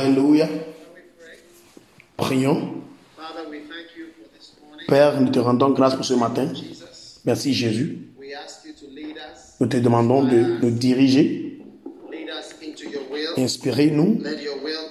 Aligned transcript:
Alléluia. 0.00 0.48
Prions. 2.16 2.74
Père, 4.88 5.20
nous 5.20 5.30
te 5.30 5.38
rendons 5.38 5.70
grâce 5.70 5.94
pour 5.94 6.04
ce 6.04 6.14
matin. 6.14 6.48
Merci 7.24 7.52
Jésus. 7.54 7.98
Nous 9.60 9.66
te 9.66 9.76
demandons 9.78 10.22
de 10.22 10.60
nous 10.62 10.70
diriger, 10.70 11.62
inspirez-nous, 13.38 14.18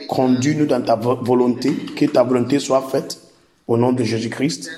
conduis-nous 0.08 0.66
dans 0.66 0.81
ta 0.81 0.95
vo- 0.95 1.16
volonté, 1.22 1.72
que 1.95 2.06
ta 2.06 2.23
volonté 2.23 2.58
soit 2.59 2.81
faite 2.89 3.20
au 3.67 3.78
nom 3.78 3.94
de 3.94 4.03
Jésus-Christ. 4.03 4.70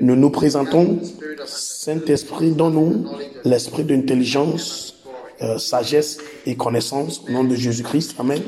Nous 0.00 0.14
nous 0.16 0.30
présentons, 0.30 1.00
Saint-Esprit, 1.46 2.52
donne-nous 2.52 3.06
l'esprit 3.44 3.82
d'intelligence, 3.84 4.94
euh, 5.42 5.58
sagesse 5.58 6.18
et 6.46 6.54
connaissance 6.56 7.22
au 7.28 7.32
nom 7.32 7.44
de 7.44 7.56
Jésus-Christ. 7.56 8.14
Amen. 8.18 8.40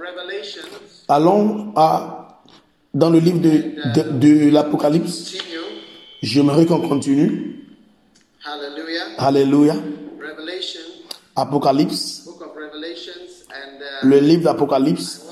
Revelation. 0.00 0.62
Allons 1.08 1.72
à, 1.76 2.42
dans 2.94 3.10
le 3.10 3.18
livre 3.18 3.40
de, 3.40 3.50
de, 3.94 4.18
de 4.18 4.50
l'Apocalypse. 4.50 5.34
J'aimerais 6.22 6.66
qu'on 6.66 6.80
continue. 6.88 7.58
Hallelujah. 8.44 9.04
Alléluia. 9.18 9.74
Apocalypse. 11.34 12.28
uh, 12.28 14.06
Le 14.06 14.18
livre 14.18 14.44
d'Apocalypse. 14.44 15.22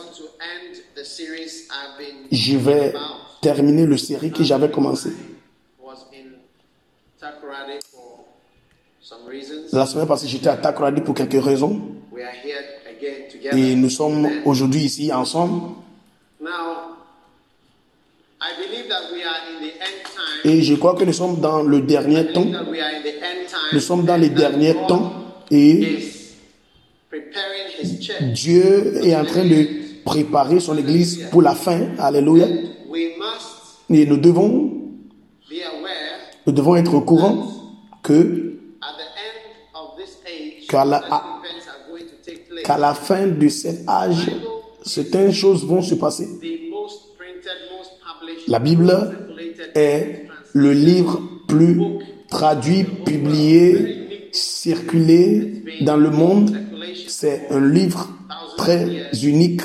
Je 2.32 2.56
vais 2.56 2.94
terminer 3.40 3.86
le 3.86 3.96
série 3.96 4.30
que 4.32 4.42
j'avais 4.44 4.70
commencé. 4.70 5.10
Was 5.82 6.06
in 6.12 6.36
Takoradi 7.18 7.78
for 7.90 8.24
some 9.00 9.26
reasons. 9.26 9.59
La 9.72 9.86
semaine 9.86 10.06
passée, 10.06 10.26
j'étais 10.26 10.48
à 10.48 10.56
Takoradi 10.56 11.00
pour 11.00 11.14
quelques 11.14 11.42
raisons. 11.42 11.80
Et 13.52 13.74
nous 13.74 13.90
sommes 13.90 14.28
aujourd'hui 14.44 14.80
ici 14.80 15.12
ensemble. 15.12 15.74
Et 20.44 20.62
je 20.62 20.74
crois 20.74 20.94
que 20.94 21.04
nous 21.04 21.12
sommes 21.12 21.40
dans 21.40 21.62
le 21.62 21.80
dernier 21.82 22.32
temps. 22.32 22.46
Nous 23.72 23.80
sommes 23.80 24.04
dans 24.04 24.16
les 24.16 24.30
derniers 24.30 24.74
temps. 24.88 25.12
Et. 25.50 25.98
Dieu 28.32 29.04
est 29.04 29.14
en 29.14 29.24
train 29.24 29.44
de 29.44 30.04
préparer 30.04 30.60
son 30.60 30.76
Église 30.76 31.28
pour 31.30 31.42
la 31.42 31.54
fin. 31.54 31.90
Alléluia. 31.98 32.46
Et 33.90 34.06
nous 34.06 34.16
devons, 34.16 34.72
nous 36.46 36.52
devons 36.52 36.76
être 36.76 36.94
au 36.94 37.00
courant 37.00 37.46
que 38.02 38.49
Qu'à 40.70 40.84
la- 42.78 42.94
fin 42.94 43.26
de 43.26 43.48
cet 43.48 43.88
âge, 43.88 44.30
certaines 44.84 45.32
choses 45.32 45.64
vont 45.66 45.82
se 45.82 45.96
passer. 45.96 46.28
La 48.46 48.60
Bible 48.60 49.16
est 49.74 50.26
le 50.52 50.72
livre 50.72 51.20
plus 51.48 51.80
traduit, 52.28 52.84
publié, 52.84 54.28
circulé 54.30 55.64
dans 55.80 55.96
le 55.96 56.10
monde. 56.10 56.56
C'est 57.08 57.48
un 57.50 57.60
livre 57.68 58.08
très 58.56 59.10
unique 59.24 59.62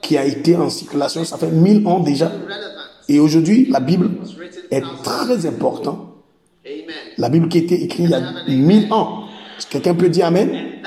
qui 0.00 0.16
a 0.16 0.24
été 0.24 0.56
en 0.56 0.70
circulation, 0.70 1.24
ça 1.24 1.36
fait 1.36 1.50
mille 1.50 1.86
ans 1.86 2.00
déjà. 2.00 2.32
Et 3.10 3.20
aujourd'hui, 3.20 3.66
la 3.70 3.80
Bible 3.80 4.10
est 4.70 4.82
très 5.02 5.44
importante. 5.44 6.00
La 7.18 7.28
Bible 7.28 7.48
qui 7.48 7.58
a 7.58 7.60
été 7.62 7.82
écrite 7.84 8.06
il 8.06 8.10
y 8.10 8.14
a 8.14 8.32
mille 8.48 8.90
ans. 8.92 9.24
Est-ce 9.58 9.66
que 9.66 9.72
Quelqu'un 9.72 9.94
peut 9.94 10.08
dire 10.08 10.26
Amen? 10.26 10.80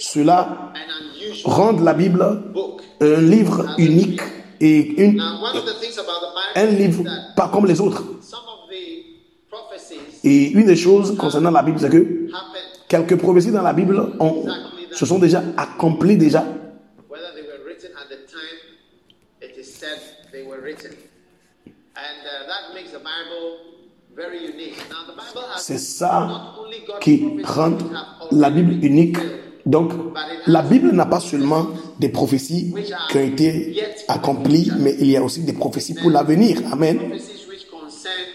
Cela 0.00 0.72
rend 1.44 1.72
la 1.80 1.92
Bible 1.94 2.42
un 3.00 3.20
livre 3.20 3.74
unique 3.78 4.20
et 4.60 5.02
une, 5.02 5.16
Now, 5.16 5.42
one 5.42 5.56
of 5.56 5.64
the 5.66 5.78
things 5.80 5.98
about 5.98 6.20
the 6.20 6.58
un 6.58 6.66
Bible 6.66 6.78
livre 6.78 7.04
pas 7.36 7.48
comme 7.48 7.66
les 7.66 7.80
autres. 7.80 8.02
Et 10.24 10.50
une 10.50 10.66
des 10.66 10.76
choses 10.76 11.16
concernant 11.16 11.50
la 11.50 11.62
Bible, 11.62 11.78
c'est 11.78 11.90
que 11.90 12.28
quelques 12.88 13.16
prophéties 13.16 13.50
dans 13.50 13.62
la 13.62 13.72
Bible 13.72 14.00
ont, 14.20 14.46
se 14.92 15.04
sont 15.04 15.18
déjà 15.18 15.42
accomplies 15.56 16.16
déjà. 16.16 16.44
whether 17.08 17.32
they 17.34 17.42
were 17.42 17.62
written 17.66 17.90
at 17.96 18.08
the 18.08 18.24
time 18.26 18.58
it 19.42 19.56
is 19.58 19.64
said 19.64 19.98
they 20.32 20.42
were 20.42 20.60
written. 20.62 20.92
And 21.66 22.24
uh, 22.24 22.46
that 22.46 22.74
makes 22.74 22.92
the 22.92 23.00
Bible 23.00 23.71
C'est 25.58 25.78
ça 25.78 26.54
qui 27.00 27.24
rend 27.44 27.78
la 28.30 28.50
Bible 28.50 28.84
unique. 28.84 29.16
Donc, 29.64 29.92
la 30.46 30.62
Bible 30.62 30.90
n'a 30.92 31.06
pas 31.06 31.20
seulement 31.20 31.68
des 31.98 32.08
prophéties 32.08 32.74
qui 33.10 33.16
ont 33.16 33.24
été 33.24 33.76
accomplies, 34.08 34.70
mais 34.78 34.96
il 34.98 35.10
y 35.10 35.16
a 35.16 35.22
aussi 35.22 35.40
des 35.42 35.52
prophéties 35.52 35.94
pour 35.94 36.10
l'avenir. 36.10 36.60
Amen. 36.72 36.98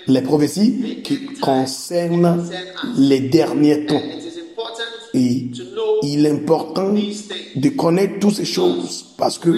Les 0.07 0.21
prophéties 0.21 1.01
qui 1.03 1.25
concernent 1.41 2.49
les 2.97 3.19
derniers 3.19 3.85
temps. 3.85 4.01
Et 5.13 5.47
il 6.03 6.25
est 6.25 6.31
important 6.31 6.93
de 7.55 7.69
connaître 7.69 8.19
toutes 8.19 8.35
ces 8.35 8.45
choses 8.45 9.05
parce 9.17 9.37
que 9.37 9.49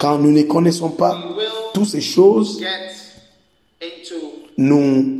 quand 0.00 0.18
nous 0.18 0.32
ne 0.32 0.42
connaissons 0.42 0.90
pas 0.90 1.16
toutes 1.74 1.86
ces 1.86 2.00
choses, 2.00 2.60
nous 4.58 5.18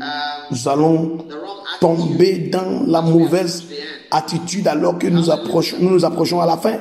allons 0.66 1.18
tomber 1.80 2.50
dans 2.50 2.84
la 2.86 3.00
mauvaise 3.00 3.64
attitude 4.10 4.66
alors 4.66 4.98
que 4.98 5.06
nous 5.06 5.30
approchons, 5.30 5.76
nous 5.80 5.90
nous 5.90 6.04
approchons 6.04 6.40
à 6.40 6.46
la 6.46 6.56
fin. 6.56 6.78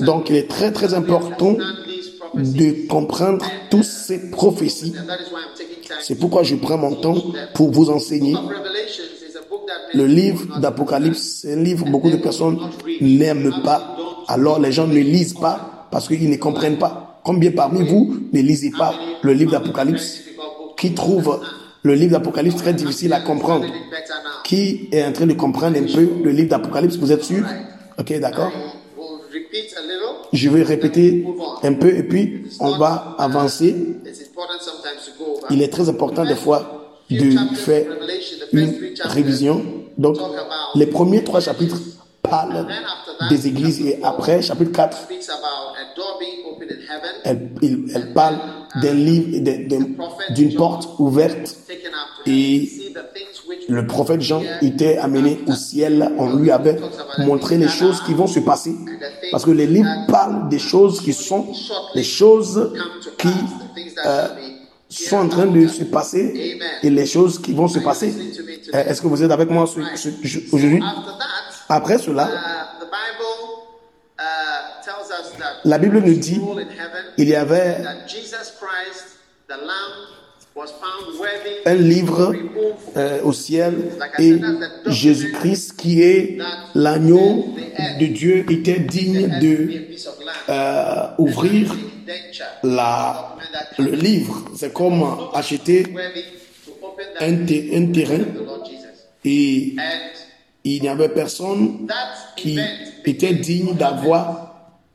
Donc 0.00 0.30
il 0.30 0.36
est 0.36 0.48
très 0.48 0.70
très 0.70 0.94
important 0.94 1.56
de 2.34 2.86
comprendre 2.86 3.44
toutes 3.70 3.84
ces 3.84 4.30
prophéties. 4.30 4.94
C'est 6.02 6.14
pourquoi 6.14 6.42
je 6.42 6.54
prends 6.56 6.78
mon 6.78 6.94
temps 6.94 7.16
pour 7.54 7.70
vous 7.70 7.90
enseigner. 7.90 8.36
Le 9.94 10.06
livre 10.06 10.60
d'Apocalypse, 10.60 11.40
c'est 11.42 11.54
un 11.54 11.62
livre 11.62 11.84
que 11.84 11.90
beaucoup 11.90 12.10
de 12.10 12.16
personnes 12.16 12.58
n'aiment 13.00 13.62
pas. 13.64 13.96
Alors 14.28 14.60
les 14.60 14.72
gens 14.72 14.86
ne 14.86 14.98
lisent 15.00 15.34
pas 15.34 15.88
parce 15.90 16.06
qu'ils 16.06 16.30
ne 16.30 16.36
comprennent 16.36 16.78
pas. 16.78 17.20
Combien 17.24 17.50
parmi 17.50 17.86
vous 17.86 18.16
ne 18.32 18.40
lisez 18.40 18.70
pas 18.70 18.94
le 19.22 19.32
livre 19.32 19.52
d'Apocalypse? 19.52 20.29
Qui 20.80 20.94
trouve 20.94 21.40
le 21.82 21.94
livre 21.94 22.12
d'Apocalypse 22.12 22.56
très 22.56 22.72
difficile 22.72 23.12
à 23.12 23.20
comprendre. 23.20 23.66
Qui 24.44 24.88
est 24.90 25.04
en 25.04 25.12
train 25.12 25.26
de 25.26 25.34
comprendre 25.34 25.76
un 25.78 25.84
peu 25.84 26.08
le 26.24 26.30
livre 26.30 26.48
d'Apocalypse? 26.48 26.96
Vous 26.96 27.12
êtes 27.12 27.22
sûr? 27.22 27.44
Ok, 27.98 28.18
d'accord. 28.18 28.50
Je 30.32 30.48
vais 30.48 30.62
répéter 30.62 31.26
un 31.62 31.74
peu 31.74 31.94
et 31.94 32.02
puis 32.02 32.44
on 32.60 32.78
va 32.78 33.14
avancer. 33.18 33.76
Il 35.50 35.62
est 35.62 35.68
très 35.68 35.88
important 35.88 36.24
des 36.24 36.36
fois 36.36 36.96
de 37.10 37.30
faire 37.56 37.86
une 38.52 38.94
révision. 39.04 39.62
Donc, 39.98 40.16
les 40.74 40.86
premiers 40.86 41.24
trois 41.24 41.40
chapitres 41.40 41.78
parlent 42.22 42.66
des 43.28 43.48
églises 43.48 43.86
et 43.86 43.98
après, 44.02 44.40
chapitre 44.40 44.72
4, 44.72 44.96
elle, 47.24 47.50
il- 47.62 47.84
elle 47.94 48.12
parle 48.12 48.38
d'un 48.82 48.94
livre, 48.94 49.26
d'une 50.34 50.54
porte 50.54 50.88
ouverte 50.98 51.56
Et 52.26 52.68
le 53.68 53.86
prophète 53.86 54.20
Jean 54.20 54.42
était 54.62 54.98
amené 54.98 55.40
au 55.46 55.52
ciel, 55.54 56.12
on 56.18 56.36
lui 56.36 56.50
avait 56.50 56.78
montré 57.18 57.56
les 57.56 57.68
choses 57.68 58.02
qui 58.02 58.14
vont 58.14 58.26
se 58.26 58.40
passer. 58.40 58.74
Parce 59.32 59.44
que 59.44 59.50
les 59.52 59.66
livres 59.66 60.06
parlent 60.08 60.48
des 60.48 60.58
choses 60.58 61.00
qui 61.00 61.12
sont 61.12 61.46
les 61.94 62.02
choses 62.04 62.72
qui 63.18 63.28
euh, 64.06 64.26
sont 64.88 65.16
en 65.18 65.28
train 65.28 65.46
de 65.46 65.66
se 65.68 65.84
passer 65.84 66.58
et 66.82 66.90
les 66.90 67.06
choses 67.06 67.40
qui 67.40 67.52
vont 67.52 67.68
se 67.68 67.78
passer. 67.78 68.12
Euh, 68.74 68.84
est-ce 68.88 69.00
que 69.02 69.06
vous 69.08 69.22
êtes 69.22 69.30
avec 69.30 69.48
moi 69.50 69.64
aujourd'hui? 70.52 70.80
Après 71.68 71.98
cela, 71.98 72.28
la 75.64 75.78
Bible 75.78 76.00
nous 76.00 76.14
dit 76.14 76.40
il 77.18 77.28
y 77.28 77.34
avait 77.34 77.76
un 81.66 81.74
livre 81.74 82.34
euh, 82.96 83.22
au 83.22 83.32
ciel 83.32 83.74
et 84.18 84.36
Jésus-Christ 84.86 85.76
qui 85.76 86.02
est 86.02 86.38
l'agneau 86.74 87.54
de 87.98 88.06
Dieu 88.06 88.44
était 88.50 88.80
digne 88.80 89.38
de 89.40 89.68
euh, 90.48 91.06
ouvrir 91.18 91.74
la, 92.62 93.36
le 93.78 93.92
livre. 93.92 94.44
C'est 94.56 94.72
comme 94.72 95.04
acheter 95.32 95.86
un, 97.20 97.34
un 97.34 97.86
terrain 97.92 98.24
et 99.24 99.76
il 100.64 100.82
n'y 100.82 100.88
avait 100.88 101.08
personne 101.08 101.88
qui 102.36 102.58
était 103.04 103.34
digne 103.34 103.74
d'avoir 103.74 104.49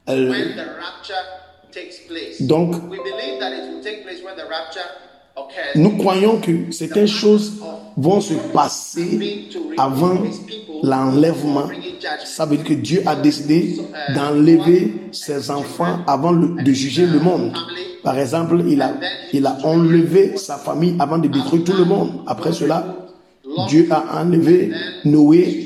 euh, 0.10 0.34
donc 2.42 2.75
nous 5.75 5.98
croyons 5.98 6.38
que 6.40 6.72
certaines 6.72 7.07
choses 7.07 7.54
vont 7.98 8.22
se 8.22 8.34
passer 8.54 9.50
avant 9.78 10.18
l'enlèvement. 10.84 11.68
Ça 12.24 12.46
veut 12.46 12.57
dire 12.57 12.66
que 12.66 12.74
Dieu 12.74 13.04
a 13.06 13.16
décidé 13.16 13.78
d'enlever 14.13 14.94
ses 15.12 15.52
enfants 15.52 16.00
avant 16.08 16.34
de 16.34 16.72
juger 16.72 17.06
le 17.06 17.19
monde. 17.19 17.54
Par 18.04 18.18
exemple, 18.19 18.62
il 18.68 18.81
a, 18.81 18.94
il 19.34 19.46
a 19.46 19.58
enlevé 19.63 20.38
sa 20.38 20.58
famille 20.58 20.96
avant 21.00 21.18
de 21.18 21.28
détruire 21.28 21.63
tout 21.63 21.74
le 21.74 21.86
monde. 21.86 22.22
Après 22.28 22.54
cela, 22.54 22.86
Dieu 23.68 23.88
a 23.90 24.22
enlevé 24.22 24.72
Noé, 25.06 25.66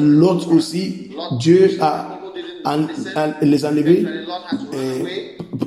l'autre 0.00 0.52
aussi. 0.54 1.10
Dieu 1.38 1.76
a, 1.80 2.17
les 3.42 3.64
enlevé. 3.64 4.06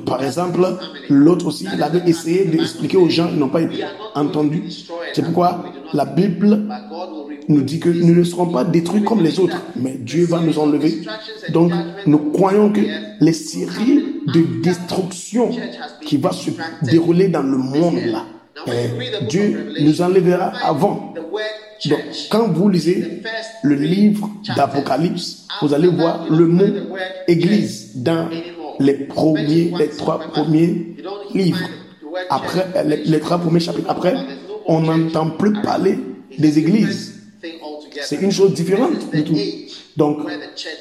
Par 0.06 0.22
exemple, 0.22 0.60
l'autre 1.08 1.46
aussi, 1.46 1.66
il 1.72 1.82
avait 1.82 2.02
essayé 2.08 2.44
d'expliquer 2.44 2.96
aux 2.96 3.08
gens, 3.08 3.28
ils 3.32 3.38
n'ont 3.38 3.48
pas 3.48 3.60
entendu. 4.14 4.62
C'est 5.12 5.22
pourquoi 5.22 5.64
la 5.92 6.04
Bible 6.04 6.62
nous 7.48 7.62
dit 7.62 7.80
que 7.80 7.88
nous 7.88 8.14
ne 8.14 8.24
serons 8.24 8.46
pas 8.46 8.64
détruits 8.64 9.02
comme 9.02 9.22
les 9.22 9.38
autres, 9.40 9.60
mais 9.76 9.96
Dieu 9.98 10.26
va 10.26 10.40
nous 10.40 10.58
enlever. 10.58 11.02
Donc, 11.50 11.72
nous 12.06 12.18
croyons 12.30 12.70
que 12.72 12.80
les 13.20 13.32
séries 13.32 14.04
de 14.26 14.62
destruction 14.62 15.50
qui 16.04 16.16
va 16.16 16.32
se 16.32 16.50
dérouler 16.82 17.28
dans 17.28 17.42
le 17.42 17.56
monde 17.58 17.96
là, 18.06 18.24
eh, 18.66 19.26
Dieu 19.26 19.72
nous 19.80 20.02
enlèvera 20.02 20.52
avant. 20.62 21.14
Donc, 21.86 22.00
quand 22.30 22.48
vous 22.48 22.68
lisez 22.68 23.22
le 23.62 23.74
livre 23.74 24.30
d'Apocalypse, 24.56 25.46
vous 25.60 25.74
allez 25.74 25.88
voir 25.88 26.26
le 26.30 26.46
mot 26.46 26.96
Église 27.26 27.90
dans 27.96 28.28
les 28.78 28.94
premiers, 28.94 29.72
les 29.78 29.88
trois 29.88 30.18
premiers 30.18 30.96
livres. 31.34 31.68
Après, 32.30 32.66
les, 32.84 33.20
trois 33.20 33.38
premiers 33.38 33.60
chapitres. 33.60 33.90
Après, 33.90 34.14
on 34.66 34.80
n'entend 34.80 35.30
plus 35.30 35.52
parler 35.62 35.98
des 36.38 36.58
églises. 36.58 37.14
C'est 38.02 38.20
une 38.20 38.32
chose 38.32 38.54
différente 38.54 39.10
du 39.12 39.24
tout. 39.24 39.36
Donc, 39.96 40.18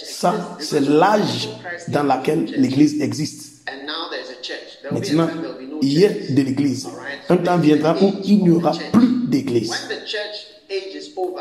ça, 0.03 0.57
c'est 0.59 0.81
l'âge 0.81 1.49
dans 1.87 2.03
lequel 2.03 2.45
l'église 2.57 3.01
existe. 3.01 3.65
Maintenant, 4.91 5.29
il 5.81 5.99
y 5.99 6.05
a 6.05 6.09
de 6.09 6.41
l'église. 6.41 6.87
Un 7.29 7.37
temps 7.37 7.57
viendra 7.57 7.95
où 8.01 8.13
il 8.23 8.43
n'y 8.43 8.49
aura 8.49 8.71
plus 8.91 9.27
d'église. 9.27 9.71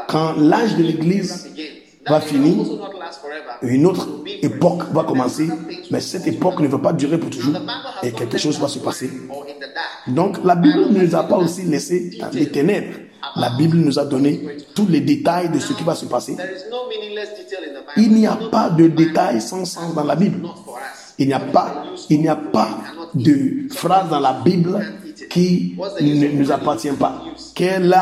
Quand 0.09 0.35
l'âge 0.37 0.77
de 0.77 0.83
l'église 0.83 1.49
va 2.07 2.21
finir, 2.21 2.65
une 3.63 3.87
autre 3.87 4.09
époque 4.43 4.83
va 4.93 5.05
commencer, 5.05 5.49
mais 5.91 6.01
cette 6.01 6.27
époque 6.27 6.61
ne 6.61 6.69
va 6.69 6.79
pas 6.79 6.93
durer 6.93 7.19
pour 7.19 7.31
toujours 7.31 7.55
et 8.03 8.13
quelque 8.13 8.39
chose 8.39 8.59
va 8.59 8.69
se 8.69 8.79
passer. 8.79 9.11
Donc 10.07 10.43
la 10.45 10.55
Bible 10.55 10.91
ne 10.91 11.05
nous 11.05 11.15
a 11.15 11.23
pas 11.25 11.37
aussi 11.37 11.63
laissé 11.63 12.11
dans 12.19 12.31
les 12.33 12.49
ténèbres. 12.51 12.99
La 13.37 13.51
Bible 13.51 13.77
nous 13.77 13.99
a 13.99 14.05
donné 14.05 14.41
tous 14.75 14.87
les 14.89 15.01
détails 15.01 15.51
de 15.51 15.59
ce 15.59 15.73
qui 15.75 15.85
va 15.85 15.95
se 15.95 16.07
passer. 16.07 16.37
Il 17.97 18.13
n'y 18.15 18.27
a 18.27 18.39
pas 18.51 18.71
de 18.71 18.87
détails 18.89 19.41
sans 19.41 19.65
sens 19.65 19.95
dans 19.95 20.05
la 20.05 20.17
Bible. 20.17 20.49
Il 21.19 21.27
n'y 21.27 21.35
a 21.35 21.41
pas, 21.41 21.85
il 22.09 22.23
n'y 22.23 22.29
a 22.29 22.37
pas 22.37 22.79
de 23.15 23.69
phrase 23.71 24.09
dans 24.09 24.21
la 24.21 24.33
Bible 24.33 24.81
qui 25.31 25.77
ne 26.01 26.29
nous 26.29 26.53
appartient 26.53 26.91
pas. 26.91 27.23
Quelle, 27.55 27.95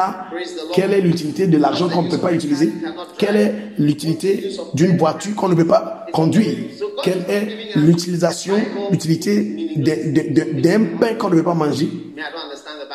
est 0.92 1.00
l'utilité 1.00 1.46
de 1.46 1.58
l'argent 1.58 1.88
qu'on 1.88 2.02
ne 2.02 2.10
peut 2.10 2.18
pas 2.18 2.32
utiliser? 2.32 2.72
Quelle 3.18 3.36
est 3.36 3.54
l'utilité 3.78 4.50
d'une 4.74 4.96
voiture 4.96 5.36
qu'on 5.36 5.48
ne 5.48 5.54
peut 5.54 5.66
pas 5.66 6.06
conduire? 6.12 6.56
Quelle 7.04 7.24
est 7.28 7.76
l'utilisation, 7.76 8.54
l'utilité 8.90 9.76
d'un 9.76 10.84
pain 10.98 11.14
qu'on 11.14 11.28
ne 11.28 11.36
peut 11.36 11.44
pas 11.44 11.54
manger? 11.54 11.88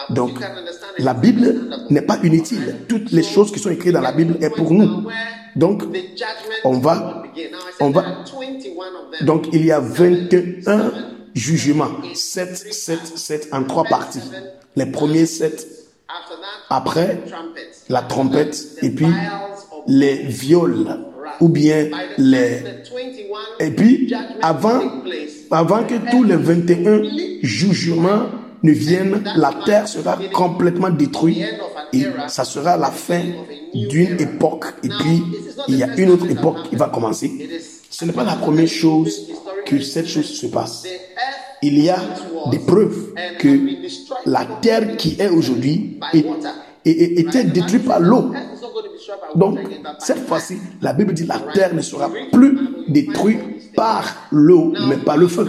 Donc, 0.10 0.32
la 0.98 1.14
Bible 1.14 1.70
n'est 1.92 2.02
pas 2.02 2.18
inutile. 2.24 2.76
Toutes 2.90 3.12
les 3.12 3.24
choses 3.24 3.52
qui 3.52 3.60
sont 3.60 3.70
écrites 3.70 3.94
dans 3.94 4.02
la 4.02 4.12
Bible 4.12 4.38
est 4.42 4.50
pour 4.50 4.74
nous. 4.74 5.08
Donc, 5.56 5.84
on 6.66 6.80
va, 6.80 7.24
on 7.80 7.92
va, 7.92 8.04
donc 9.22 9.48
il 9.54 9.64
y 9.64 9.72
a 9.72 9.80
21 9.80 10.92
jugement. 11.34 11.90
7, 12.14 12.74
7, 12.74 13.00
7 13.18 13.50
en 13.52 13.64
trois 13.64 13.84
parties. 13.86 14.22
Les 14.76 14.86
premiers 14.86 15.26
7, 15.26 15.68
après 16.70 17.20
la 17.90 18.02
trompette, 18.02 18.78
et 18.82 18.90
puis 18.90 19.08
les 19.88 20.16
viols, 20.24 20.88
ou 21.40 21.50
bien 21.50 21.90
les... 22.18 22.64
Et 23.60 23.72
puis, 23.72 24.14
avant, 24.42 24.82
avant 25.52 25.84
que 25.84 25.96
tous 26.12 26.24
les 26.24 26.36
21 26.36 27.04
jugements 27.42 28.30
ne 28.64 28.72
viennent, 28.72 29.24
la 29.36 29.54
terre 29.66 29.88
sera 29.88 30.18
complètement 30.34 30.90
détruite 30.90 31.46
et 31.92 32.06
ça 32.28 32.44
sera 32.44 32.78
la 32.78 32.92
fin 32.92 33.22
d'une 33.74 34.20
époque. 34.20 34.66
Et 34.84 34.90
puis, 34.90 35.24
il 35.68 35.78
y 35.78 35.84
a 35.84 35.96
une 35.98 36.12
autre 36.12 36.30
époque 36.30 36.70
qui 36.70 36.76
va 36.76 36.90
commencer. 36.90 37.50
Ce 37.94 38.06
n'est 38.06 38.12
pas 38.12 38.24
la 38.24 38.36
première 38.36 38.68
chose 38.68 39.28
que 39.68 39.80
cette 39.80 40.08
chose 40.08 40.26
se 40.26 40.48
passe. 40.48 40.84
Il 41.62 41.78
y 41.80 41.92
a 41.92 42.00
des 42.50 42.58
preuves 42.58 43.14
que 43.38 43.60
la 44.26 44.46
terre 44.64 44.98
qui 44.98 45.16
est 45.20 45.30
aujourd'hui 45.30 46.00
était 46.84 47.44
détruite 47.44 47.86
par 47.86 48.00
l'eau. 48.00 48.32
Donc, 49.36 49.60
cette 50.00 50.26
fois-ci, 50.28 50.58
la 50.82 50.94
Bible 50.94 51.14
dit 51.14 51.26
la 51.28 51.38
terre 51.54 51.76
ne 51.76 51.82
sera 51.82 52.10
plus 52.32 52.58
détruite 52.88 53.74
par 53.76 54.28
l'eau, 54.32 54.74
mais 54.88 54.98
par 54.98 55.18
le 55.18 55.28
feu. 55.28 55.48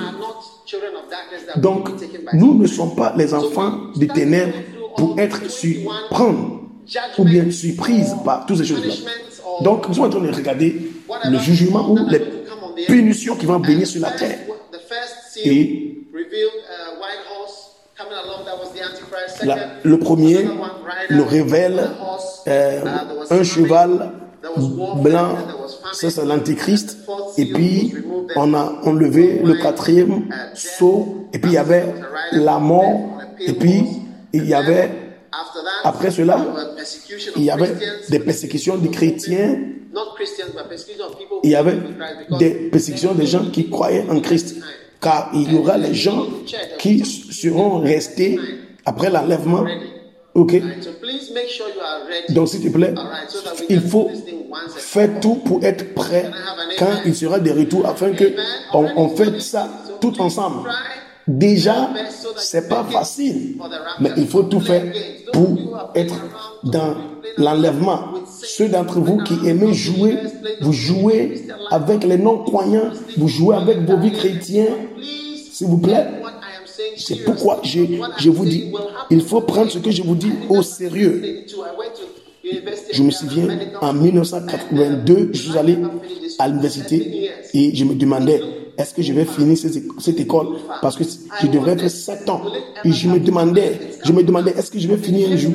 Donc, 1.57 1.89
nous 2.35 2.59
ne 2.59 2.67
sommes 2.67 2.95
pas 2.95 3.15
les 3.17 3.33
enfants 3.33 3.73
des 3.97 4.09
ténèbres 4.09 4.59
pour 4.99 5.19
être 5.19 5.51
surprendre 5.51 6.61
ou 7.17 7.25
bien 7.25 7.51
surprise 7.51 8.15
par 8.23 8.45
toutes 8.45 8.59
ces 8.59 8.67
choses-là. 8.67 8.93
Donc, 9.63 9.89
nous 9.89 9.95
sommes 9.95 10.05
en 10.05 10.11
train 10.11 10.21
de 10.21 10.31
regarder 10.31 10.91
le 11.31 11.39
jugement 11.39 11.91
ou 11.91 11.99
les 12.09 12.21
punitions 12.87 13.37
qui 13.37 13.47
vont 13.47 13.59
venir 13.59 13.87
sur 13.87 14.01
la 14.01 14.13
terre. 14.13 14.39
Et 15.45 15.95
le 19.85 19.99
premier 19.99 20.47
nous 21.11 21.25
révèle 21.25 21.91
euh, 22.49 22.85
un 23.31 23.43
cheval 23.43 24.13
blanc, 24.97 25.37
ça 25.93 26.11
c'est 26.11 26.25
l'antichrist, 26.25 26.99
et 27.39 27.47
puis 27.47 27.95
on 28.37 28.55
a 28.55 28.81
enlevé 28.85 29.41
le 29.43 29.55
quatrième 29.55 30.29
sceau, 30.55 31.29
et 31.33 31.39
puis 31.39 31.53
il 31.53 31.55
y 31.55 31.59
avait 31.59 31.95
la 32.33 32.59
mort, 32.59 33.19
et 33.41 33.53
puis 33.53 33.85
il 34.33 34.47
y 34.47 34.55
avait, 34.55 34.91
après 35.83 36.11
cela, 36.11 36.39
il 37.37 37.45
y 37.45 37.51
avait 37.51 37.75
des 38.09 38.19
persécutions 38.19 38.77
des 38.77 38.91
chrétiens, 38.91 39.59
il 41.43 41.51
y 41.51 41.55
avait 41.55 41.79
des 42.39 42.51
persécutions 42.71 43.15
des 43.15 43.27
gens 43.27 43.45
qui 43.51 43.69
croyaient 43.71 44.07
en 44.09 44.21
Christ. 44.21 44.57
Car 45.01 45.31
il 45.35 45.53
y 45.53 45.57
aura 45.57 45.77
les 45.77 45.95
gens 45.95 46.27
qui 46.79 47.05
seront 47.05 47.81
restés 47.81 48.39
après 48.87 49.11
l'enlèvement. 49.11 49.65
Ok. 50.35 50.55
Donc, 52.31 52.49
s'il 52.49 52.63
te 52.63 52.77
plaît, 52.77 52.95
il 53.69 53.81
faut 53.81 54.11
faire 54.77 55.21
tout 55.21 55.37
pour 55.37 55.63
être 55.63 55.95
prêt 55.95 56.31
quand 56.79 57.03
il 57.05 57.15
sera 57.15 57.39
de 57.39 57.51
retour 57.51 57.87
afin 57.87 58.13
que 58.13 58.25
on, 58.73 58.87
on 58.97 59.09
fait 59.11 59.41
ça 59.41 59.69
tout 60.01 60.21
ensemble. 60.21 60.69
Déjà, 61.27 61.91
c'est 62.37 62.69
pas 62.69 62.85
facile, 62.85 63.57
mais 64.01 64.11
il 64.17 64.27
faut 64.27 64.43
tout 64.43 64.61
faire 64.61 64.85
pour 65.33 65.91
être 65.95 66.15
dans 66.65 66.97
l'enlèvement. 67.39 68.15
Ceux 68.47 68.69
d'entre 68.69 69.01
vous 69.01 69.19
qui 69.19 69.35
aimez 69.47 69.73
jouer, 69.73 70.17
vous 70.61 70.73
jouez 70.73 71.47
avec 71.71 72.05
les 72.05 72.19
non-croyants, 72.19 72.91
vous 73.17 73.29
jouez 73.29 73.57
avec 73.57 73.79
vos 73.81 73.97
vies 73.97 74.13
chrétiennes, 74.13 74.89
s'il 75.53 75.67
vous 75.67 75.79
plaît. 75.79 76.07
C'est 76.97 77.25
pourquoi 77.25 77.61
je, 77.65 77.81
je 78.19 78.31
vous 78.31 78.45
dis, 78.45 78.73
il 79.11 79.23
faut 79.23 79.41
prendre 79.41 79.71
ce 79.71 79.79
que 79.79 79.91
je 79.91 80.03
vous 80.03 80.15
dis 80.15 80.33
au 80.49 80.63
sérieux. 80.63 81.45
Je 82.93 83.03
me 83.03 83.11
souviens, 83.11 83.49
en 83.81 83.93
1982, 83.95 85.31
je 85.33 85.39
suis 85.39 85.59
allé 85.59 85.79
à 86.39 86.49
l'université 86.49 87.31
et 87.55 87.75
je 87.75 87.85
me 87.85 87.95
demandais, 87.95 88.41
est-ce 88.77 88.93
que 88.93 89.03
je 89.03 89.13
vais 89.13 89.25
finir 89.25 89.57
cette, 89.57 89.83
cette 90.01 90.21
école? 90.21 90.49
Parce 90.83 90.97
que 90.97 91.05
je 91.41 91.47
devrais 91.47 91.79
faire 91.79 91.91
7 91.91 92.29
ans. 92.29 92.43
Et 92.85 92.93
je 92.93 93.09
me 93.09 93.19
demandais, 93.21 93.79
je 94.05 94.13
me 94.13 94.23
demandais, 94.23 94.51
est-ce 94.51 94.71
que 94.71 94.79
je 94.79 94.89
vais 94.89 94.97
finir 94.97 95.31
un 95.31 95.37
jour? 95.37 95.53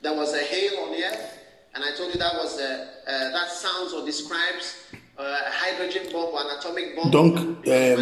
There 0.02 0.16
was 0.18 0.34
a 0.34 0.42
hail 0.42 0.80
on 0.82 0.92
the 0.92 1.04
earth, 1.04 1.38
and 1.76 1.84
I 1.84 1.96
told 1.96 2.12
you 2.12 2.20
that 2.20 2.34
was 2.34 2.60
a, 2.60 2.88
uh, 3.06 3.32
that 3.34 3.52
sounds 3.52 3.94
or 3.94 4.04
describes 4.04 4.74
uh, 5.22 6.96
bomb. 6.96 7.12
Donc, 7.12 7.36
euh, 7.68 7.96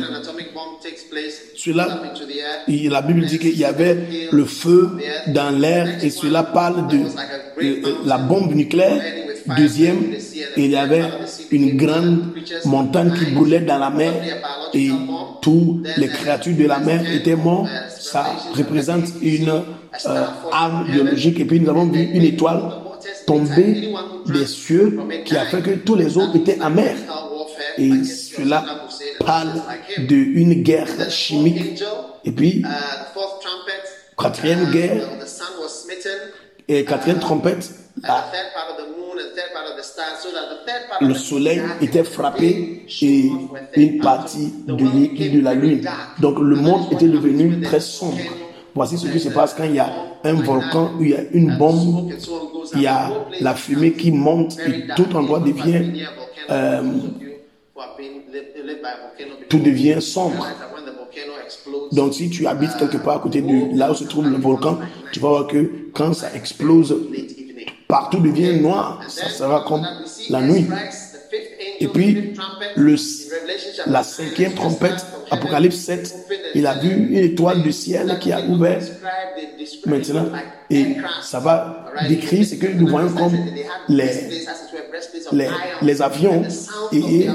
il- 2.68 2.90
la 2.90 3.02
Bible 3.02 3.26
dit 3.26 3.40
qu'il 3.40 3.58
y 3.58 3.66
avait 3.66 3.98
le 4.32 4.46
feu 4.46 4.90
dans 5.28 5.50
l'air 5.58 6.04
et 6.04 6.10
cela 6.10 6.44
parle 6.44 6.88
de, 6.88 6.98
de 6.98 7.96
la 8.06 8.18
bombe 8.18 8.54
nucléaire. 8.54 9.02
Deuxième, 9.58 10.14
il 10.58 10.72
y 10.72 10.76
avait 10.76 11.06
une 11.52 11.76
grande 11.78 12.34
montagne 12.66 13.14
qui 13.18 13.26
brûlait 13.32 13.62
dans 13.62 13.80
la 13.80 13.90
mer 13.90 14.14
et 14.74 14.90
toutes 15.42 15.88
les 15.98 16.08
créatures 16.08 16.56
de 16.56 16.66
la 16.66 16.80
mer 16.80 17.02
étaient 17.14 17.36
mortes. 17.36 17.70
Ça 18.00 18.26
représente 18.56 19.06
une 19.22 19.50
euh, 19.50 20.26
arme 20.52 20.86
biologique. 20.92 21.40
Et 21.40 21.46
puis 21.46 21.60
nous 21.60 21.70
avons 21.70 21.86
vu 21.86 22.02
une 22.14 22.24
étoile 22.24 22.62
tomber 23.30 23.94
des 24.26 24.46
cieux 24.48 25.00
qui 25.24 25.38
a 25.38 25.46
fait 25.46 25.62
que 25.62 25.76
tous 25.76 25.96
les 25.96 26.18
autres 26.18 26.36
étaient 26.36 26.60
amers. 26.60 26.98
Et 27.78 28.04
cela 28.04 28.66
parle 29.20 29.62
d'une 30.00 30.64
guerre 30.64 31.12
chimique. 31.12 31.84
Et 32.26 32.32
puis, 32.32 32.64
quatrième 34.18 34.72
guerre, 34.72 35.08
et 36.68 36.84
quatrième 36.86 37.20
trompette, 37.20 37.70
le 41.02 41.14
soleil 41.14 41.62
était 41.82 42.04
frappé 42.04 42.86
et 43.02 43.32
une 43.76 44.00
partie 44.00 44.54
de, 44.68 44.74
de 44.76 45.42
la 45.42 45.54
lune. 45.54 45.88
Donc 46.20 46.40
le 46.40 46.56
monde 46.56 46.92
était 46.94 47.08
devenu 47.08 47.62
très 47.62 47.80
sombre. 47.80 48.18
Voici 48.74 48.98
ce 48.98 49.08
qui 49.08 49.20
se 49.20 49.30
passe 49.30 49.54
quand 49.54 49.66
il 49.66 49.76
y 49.76 49.80
a 49.80 49.92
un 50.24 50.34
volcan, 50.34 50.92
il 51.00 51.10
y 51.10 51.16
a 51.16 51.22
une 51.32 51.58
bombe, 51.58 52.12
il 52.76 52.82
y 52.82 52.88
a 52.88 53.12
la 53.42 53.56
fumée 53.56 53.94
qui 53.94 54.12
monte 54.12 54.58
et 54.60 54.88
tout 54.96 55.16
endroit 55.16 55.40
devient, 55.40 56.06
euh, 56.50 56.82
tout 59.50 59.60
devient 59.60 60.02
sombre. 60.02 60.48
Donc 61.92 62.14
si 62.14 62.30
tu 62.30 62.48
habites 62.48 62.78
quelque 62.78 62.98
part 62.98 63.18
à 63.18 63.20
côté 63.20 63.42
de 63.42 63.78
là 63.78 63.92
où 63.92 63.96
se 63.96 64.04
trouve 64.04 64.30
le 64.30 64.38
volcan, 64.38 64.80
tu 65.12 65.20
vas 65.20 65.30
voir 65.30 65.48
que 65.48 65.90
quand 65.94 66.14
ça 66.14 66.34
explose, 66.36 66.96
partout 67.88 68.20
devient 68.20 68.60
noir. 68.60 69.02
Ça 69.08 69.28
sera 69.30 69.66
comme 69.68 69.86
la 70.30 70.42
nuit. 70.42 70.68
Et 71.82 71.88
puis, 71.88 72.34
le, 72.76 72.96
la 73.88 74.04
cinquième 74.04 74.54
trompette, 74.54 75.06
Apocalypse 75.32 75.78
7, 75.78 76.16
il 76.56 76.68
a 76.68 76.78
vu 76.78 76.90
une 76.92 77.18
étoile 77.18 77.62
du 77.62 77.72
ciel 77.72 78.18
qui 78.20 78.32
a 78.32 78.42
ouvert 78.42 78.82
maintenant. 79.86 80.28
Et 80.70 80.98
ça 81.22 81.40
va 81.40 81.89
décrire 82.08 82.46
ce 82.46 82.56
que 82.56 82.68
nous 82.68 82.88
voyons 82.88 83.10
comme 83.10 83.34
les, 83.90 84.06
les, 85.32 85.48
les 85.82 86.02
avions. 86.02 86.44
Et 86.92 87.28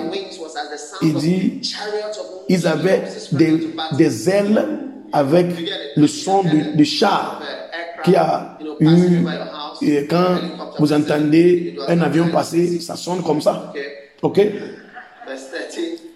il 1.03 1.15
dit, 1.15 1.61
ils 2.49 2.67
avaient 2.67 3.03
des, 3.33 3.69
des 3.97 4.31
ailes 4.31 4.65
avec 5.13 5.47
le 5.97 6.07
son 6.07 6.43
de, 6.43 6.77
de 6.77 6.85
char 6.85 7.41
qui 8.05 8.17
a 8.17 8.59
eu, 8.81 9.25
et 9.83 10.07
quand 10.07 10.37
vous 10.79 10.93
entendez 10.93 11.77
un 11.89 12.01
avion 12.01 12.29
passer, 12.31 12.81
ça 12.81 12.97
sonne 12.97 13.23
comme 13.23 13.41
ça. 13.41 13.73
Ok? 14.23 14.41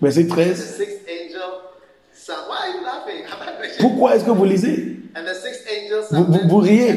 Verset 0.02 0.26
13. 0.26 0.76
Pourquoi 3.80 4.16
est-ce 4.16 4.24
que 4.24 4.30
vous 4.30 4.44
lisez? 4.44 4.96
Vous- 6.10 6.24
vous- 6.24 6.48
vous 6.48 6.56
riez. 6.58 6.92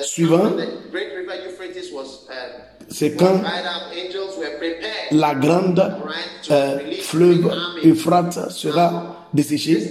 Suivant. 0.00 0.52
C'est 2.90 3.14
quand 3.16 3.42
la 5.10 5.34
grande 5.34 5.94
euh, 6.50 6.78
fleuve 7.02 7.50
Euphrates 7.84 8.50
sera 8.50 9.28
desséché. 9.34 9.90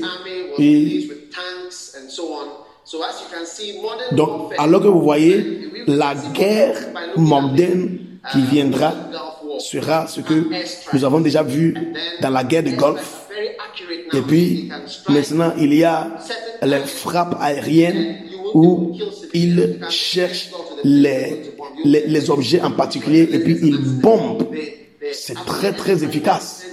Et 0.58 1.08
donc, 4.14 4.54
alors 4.58 4.82
que 4.82 4.88
vous 4.88 5.02
voyez, 5.02 5.70
la 5.88 6.16
guerre 6.34 6.78
moderne 7.18 8.00
qui 8.32 8.42
viendra 8.42 8.94
sera 9.60 10.08
ce 10.08 10.22
que 10.22 10.46
nous 10.94 11.04
avons 11.04 11.20
déjà 11.20 11.44
vu 11.44 11.76
dans 12.22 12.30
la 12.30 12.44
guerre 12.44 12.64
de 12.64 12.72
Golfe. 12.72 13.28
Et 14.14 14.22
puis, 14.22 14.70
maintenant, 15.10 15.54
il 15.58 15.74
y 15.74 15.84
a 15.84 16.08
les 16.64 16.80
frappes 16.80 17.36
aériennes 17.40 18.27
où 18.58 18.98
ils 19.36 19.80
cherchent 19.90 20.50
les, 20.84 21.54
les, 21.86 22.30
objets 22.32 22.60
en 22.60 22.72
particulier 22.72 23.30
et 23.32 23.40
puis 23.40 23.56
ils 23.62 23.78
bombent. 24.02 24.48
C'est 25.14 25.36
très, 25.46 25.74
très 25.74 26.04
efficace. 26.04 26.66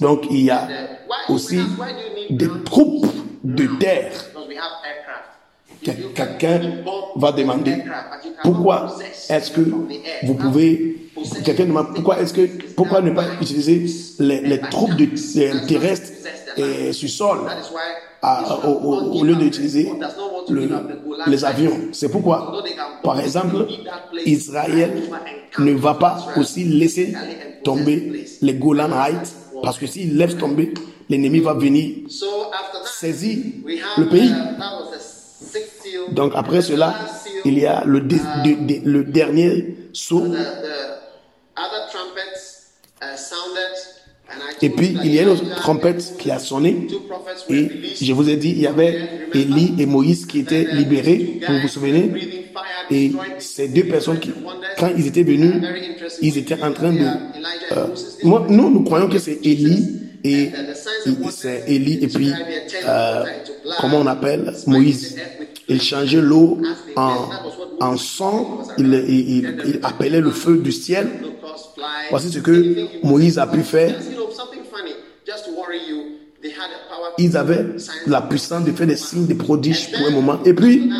Donc, 0.00 0.24
il 0.30 0.44
y 0.44 0.50
a 0.50 0.68
aussi 1.28 1.60
des 2.30 2.48
troupes 2.64 3.06
de 3.44 3.66
terre. 3.78 4.12
Quelqu'un 5.82 6.60
va 7.16 7.32
demander 7.32 7.76
pourquoi 8.42 8.96
est-ce 9.28 9.50
que 9.50 9.60
vous 9.60 10.34
pouvez 10.34 11.08
quelqu'un 11.44 11.66
demande 11.66 11.94
pourquoi 11.94 12.20
est-ce 12.20 12.32
que 12.32 12.48
pourquoi 12.74 13.00
ne 13.02 13.10
pas 13.10 13.24
utiliser 13.40 13.86
les, 14.18 14.60
troupes 14.70 14.94
de, 14.96 15.06
terrestres 15.66 16.10
et 16.56 16.92
sur 16.92 17.08
sol 17.08 17.38
au, 18.64 19.24
lieu 19.24 19.34
d'utiliser 19.36 19.90
le- 20.48 20.68
les 21.26 21.44
avions? 21.44 21.78
C'est 21.92 22.08
pourquoi, 22.10 22.62
par 23.02 23.20
exemple, 23.20 23.66
Israël 24.26 24.92
ne 25.58 25.72
va 25.72 25.94
pas 25.94 26.26
aussi 26.36 26.64
laisser 26.64 27.14
tomber 27.64 28.24
les 28.40 28.54
Golan 28.54 28.90
Heights 28.92 29.34
parce 29.62 29.78
que 29.78 29.86
s'il 29.86 30.16
laisse 30.16 30.36
tomber, 30.36 30.72
l'ennemi 31.08 31.40
va 31.40 31.54
venir 31.54 32.08
saisir 32.84 33.38
le 33.98 34.08
pays. 34.08 34.32
Uh. 35.94 36.14
Donc 36.14 36.32
après 36.34 36.62
cela, 36.62 36.94
il 37.44 37.58
y 37.58 37.66
a 37.66 37.82
le, 37.84 38.00
dé- 38.00 38.16
de- 38.44 38.66
de- 38.66 38.80
le 38.88 39.04
dernier 39.04 39.76
uh, 43.02 43.16
sounded, 43.16 43.72
and 44.28 44.38
I 44.40 44.54
told 44.54 44.62
et 44.62 44.70
puis 44.70 44.96
il 45.04 45.14
y 45.14 45.18
a 45.18 45.22
une 45.22 45.28
autre 45.30 45.54
trompette 45.56 46.16
qui 46.18 46.30
a 46.30 46.38
sonné. 46.38 46.86
et 47.50 47.68
je 48.00 48.12
vous 48.12 48.28
ai 48.28 48.36
dit, 48.36 48.50
il 48.50 48.60
y 48.60 48.66
avait 48.66 49.26
Élie 49.34 49.74
et 49.78 49.86
Moïse 49.86 50.26
qui 50.26 50.40
étaient 50.40 50.64
libérés, 50.72 51.40
vous 51.46 51.58
vous 51.60 51.68
souvenez? 51.68 52.10
Et 52.90 53.12
ces 53.38 53.68
deux 53.68 53.84
personnes 53.84 54.18
qui, 54.20 54.32
quand 54.78 54.90
ils 54.96 55.06
étaient 55.06 55.22
venus, 55.22 55.54
ils 56.20 56.36
étaient 56.38 56.62
en 56.62 56.72
train 56.72 56.92
de... 56.92 57.06
euh, 57.72 57.86
moi, 58.24 58.46
nous, 58.48 58.70
nous 58.70 58.82
croyons 58.84 59.08
que 59.08 59.18
c'est 59.18 59.38
Élie 59.44 60.00
et, 60.24 60.42
et 60.44 60.52
c'est 61.30 61.64
Élie. 61.68 61.98
Et 62.02 62.08
puis, 62.08 62.32
euh, 62.86 63.24
comment 63.80 63.98
on 64.00 64.06
appelle 64.06 64.52
Moïse? 64.66 65.16
Il 65.68 65.80
changeait 65.80 66.20
l'eau 66.20 66.58
en, 66.96 67.28
en 67.80 67.96
sang, 67.96 68.62
il, 68.78 68.92
il, 68.94 69.80
appelait 69.82 70.20
le 70.20 70.30
feu 70.30 70.58
du 70.58 70.72
ciel. 70.72 71.08
Voici 72.10 72.30
ce 72.30 72.38
que 72.40 73.06
Moïse 73.06 73.38
a 73.38 73.46
pu 73.46 73.62
faire. 73.62 73.94
Ils 77.18 77.36
avaient 77.36 77.66
la 78.06 78.22
puissance 78.22 78.64
de 78.64 78.72
faire 78.72 78.86
des 78.86 78.96
signes, 78.96 79.26
des 79.26 79.34
prodiges 79.34 79.90
pour 79.92 80.06
un 80.06 80.10
moment. 80.10 80.42
Et 80.44 80.54
puis, 80.54 80.90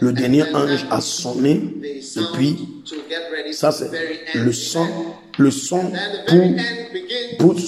le 0.00 0.12
dernier 0.12 0.44
ange 0.54 0.86
a 0.90 1.00
sonné. 1.00 1.74
Et 1.84 2.00
puis, 2.34 2.82
ça 3.52 3.72
c'est 3.72 3.90
le 4.34 4.52
son, 4.52 4.86
le 5.38 5.50
pour, 7.38 7.54
pour 7.54 7.60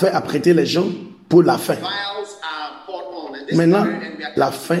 faire 0.00 0.16
apprêter 0.16 0.54
les 0.54 0.66
gens 0.66 0.86
pour 1.28 1.42
la 1.42 1.58
fin. 1.58 1.74
vials 1.74 2.36
are 2.42 2.86
poured 2.86 3.04
on. 3.12 3.34
And 3.34 3.43
this 3.43 3.43
Maintenant, 3.54 3.86
la 4.36 4.50
fin, 4.50 4.80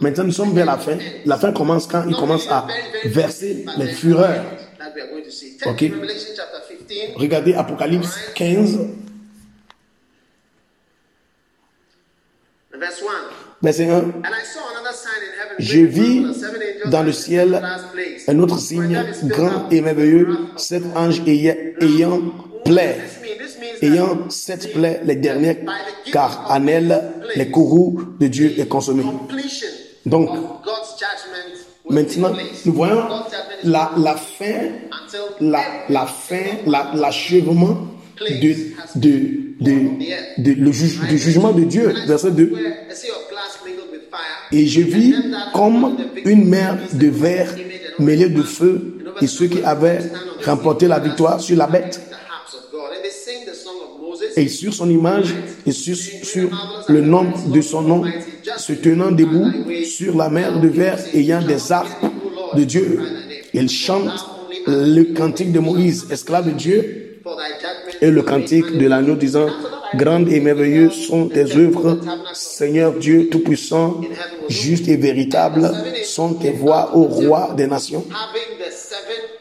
maintenant 0.00 0.24
nous 0.24 0.32
sommes 0.32 0.54
vers 0.54 0.66
la 0.66 0.78
fin. 0.78 0.96
La 1.24 1.36
fin 1.36 1.52
commence 1.52 1.86
quand 1.86 2.04
il 2.08 2.16
commence 2.16 2.48
à 2.50 2.66
verser 3.04 3.64
les 3.76 3.88
fureurs. 3.88 4.44
15. 5.76 5.90
Regardez 7.16 7.54
Apocalypse 7.54 8.18
15, 8.34 8.78
Verse 12.78 13.02
1. 13.02 13.06
verset 13.60 13.90
1. 13.90 13.92
And 13.92 14.24
I 14.24 14.44
saw 14.44 14.60
another 14.70 14.92
sign 14.94 15.20
in 15.20 15.32
heaven. 15.36 15.56
Je 15.58 15.80
vis 15.80 16.24
dans 16.90 17.02
le 17.02 17.10
ciel 17.12 17.60
un 18.28 18.38
autre 18.38 18.58
signe 18.58 19.02
grand 19.24 19.68
et 19.70 19.80
merveilleux, 19.80 20.28
sept 20.56 20.84
anges 20.94 21.20
ayant, 21.26 21.56
ayant 21.80 22.22
ayant 23.82 24.28
sept 24.30 24.72
plaies, 24.72 25.00
les 25.04 25.16
dernières, 25.16 25.56
car 26.12 26.46
en 26.50 26.66
elles, 26.66 27.02
les 27.36 27.50
courroux 27.50 28.00
de 28.20 28.26
Dieu 28.26 28.54
est 28.58 28.68
consommé. 28.68 29.02
Donc, 30.06 30.30
maintenant, 31.90 32.32
nous 32.66 32.72
voyons 32.72 33.02
la, 33.64 33.90
fin, 34.16 34.68
la, 35.40 36.06
fin, 36.06 36.34
la- 36.66 36.92
l'achèvement 36.94 37.78
de, 38.20 38.98
de, 38.98 39.60
de, 39.60 40.52
le 40.52 41.08
du 41.08 41.18
jugement 41.18 41.52
de 41.52 41.64
Dieu. 41.64 41.92
Verset 42.06 42.30
2. 42.32 42.44
where 42.52 42.86
a 42.90 42.94
sea 42.94 43.10
of 43.10 43.28
glass 43.30 43.58
mingled 43.64 43.90
with 43.92 44.02
fire. 44.10 44.48
Et 44.52 44.66
je 44.66 44.80
vis 44.82 45.14
comme 45.54 45.96
une 46.24 46.44
mer 46.48 46.78
de 46.92 47.08
verre 47.08 47.54
mêlée 47.98 48.28
de 48.28 48.42
feu 48.42 48.98
et 49.20 49.26
ceux 49.26 49.46
qui 49.46 49.62
avaient 49.62 50.00
remporté 50.44 50.86
la 50.88 50.98
victoire 50.98 51.40
sur 51.40 51.56
la 51.56 51.66
bête 51.66 52.00
et 54.38 54.48
sur 54.48 54.72
son 54.72 54.88
image 54.88 55.34
et 55.66 55.72
sur, 55.72 55.96
sur 55.96 56.48
le 56.88 57.00
nom 57.00 57.26
de 57.46 57.60
son 57.60 57.82
nom, 57.82 58.04
se 58.56 58.72
tenant 58.72 59.10
debout 59.10 59.50
sur 59.84 60.16
la 60.16 60.28
mer 60.28 60.60
de 60.60 60.68
verre 60.68 60.98
ayant 61.14 61.42
des 61.42 61.72
arcs 61.72 62.00
de 62.54 62.64
Dieu. 62.64 63.00
Ils 63.52 63.68
chantent 63.68 64.26
le 64.66 65.14
cantique 65.14 65.52
de 65.52 65.58
Moïse, 65.58 66.06
esclave 66.10 66.46
de 66.46 66.52
Dieu, 66.52 67.20
et 68.00 68.10
le 68.10 68.22
cantique 68.22 68.76
de 68.76 68.86
l'agneau 68.86 69.16
disant, 69.16 69.48
Grandes 69.94 70.30
et 70.30 70.40
merveilleuses 70.40 71.06
sont 71.06 71.28
tes 71.28 71.56
œuvres, 71.56 71.98
Seigneur 72.34 72.92
Dieu 72.92 73.28
Tout-Puissant, 73.30 74.02
juste 74.48 74.86
et 74.88 74.96
véritable 74.96 75.70
sont 76.04 76.34
tes 76.34 76.50
voix, 76.50 76.94
ô 76.94 77.04
roi 77.04 77.54
des 77.56 77.66
nations. 77.66 78.04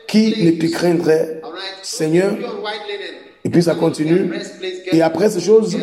Qui 0.08 0.46
ne 0.46 0.52
te 0.52 0.68
craindrait. 0.68 1.42
Seigneur? 1.84 2.38
Et 3.48 3.50
puis 3.50 3.64
ça 3.64 3.76
continue. 3.76 4.30
Et 4.92 5.02
après 5.02 5.30
ces 5.30 5.40
choses, 5.40 5.78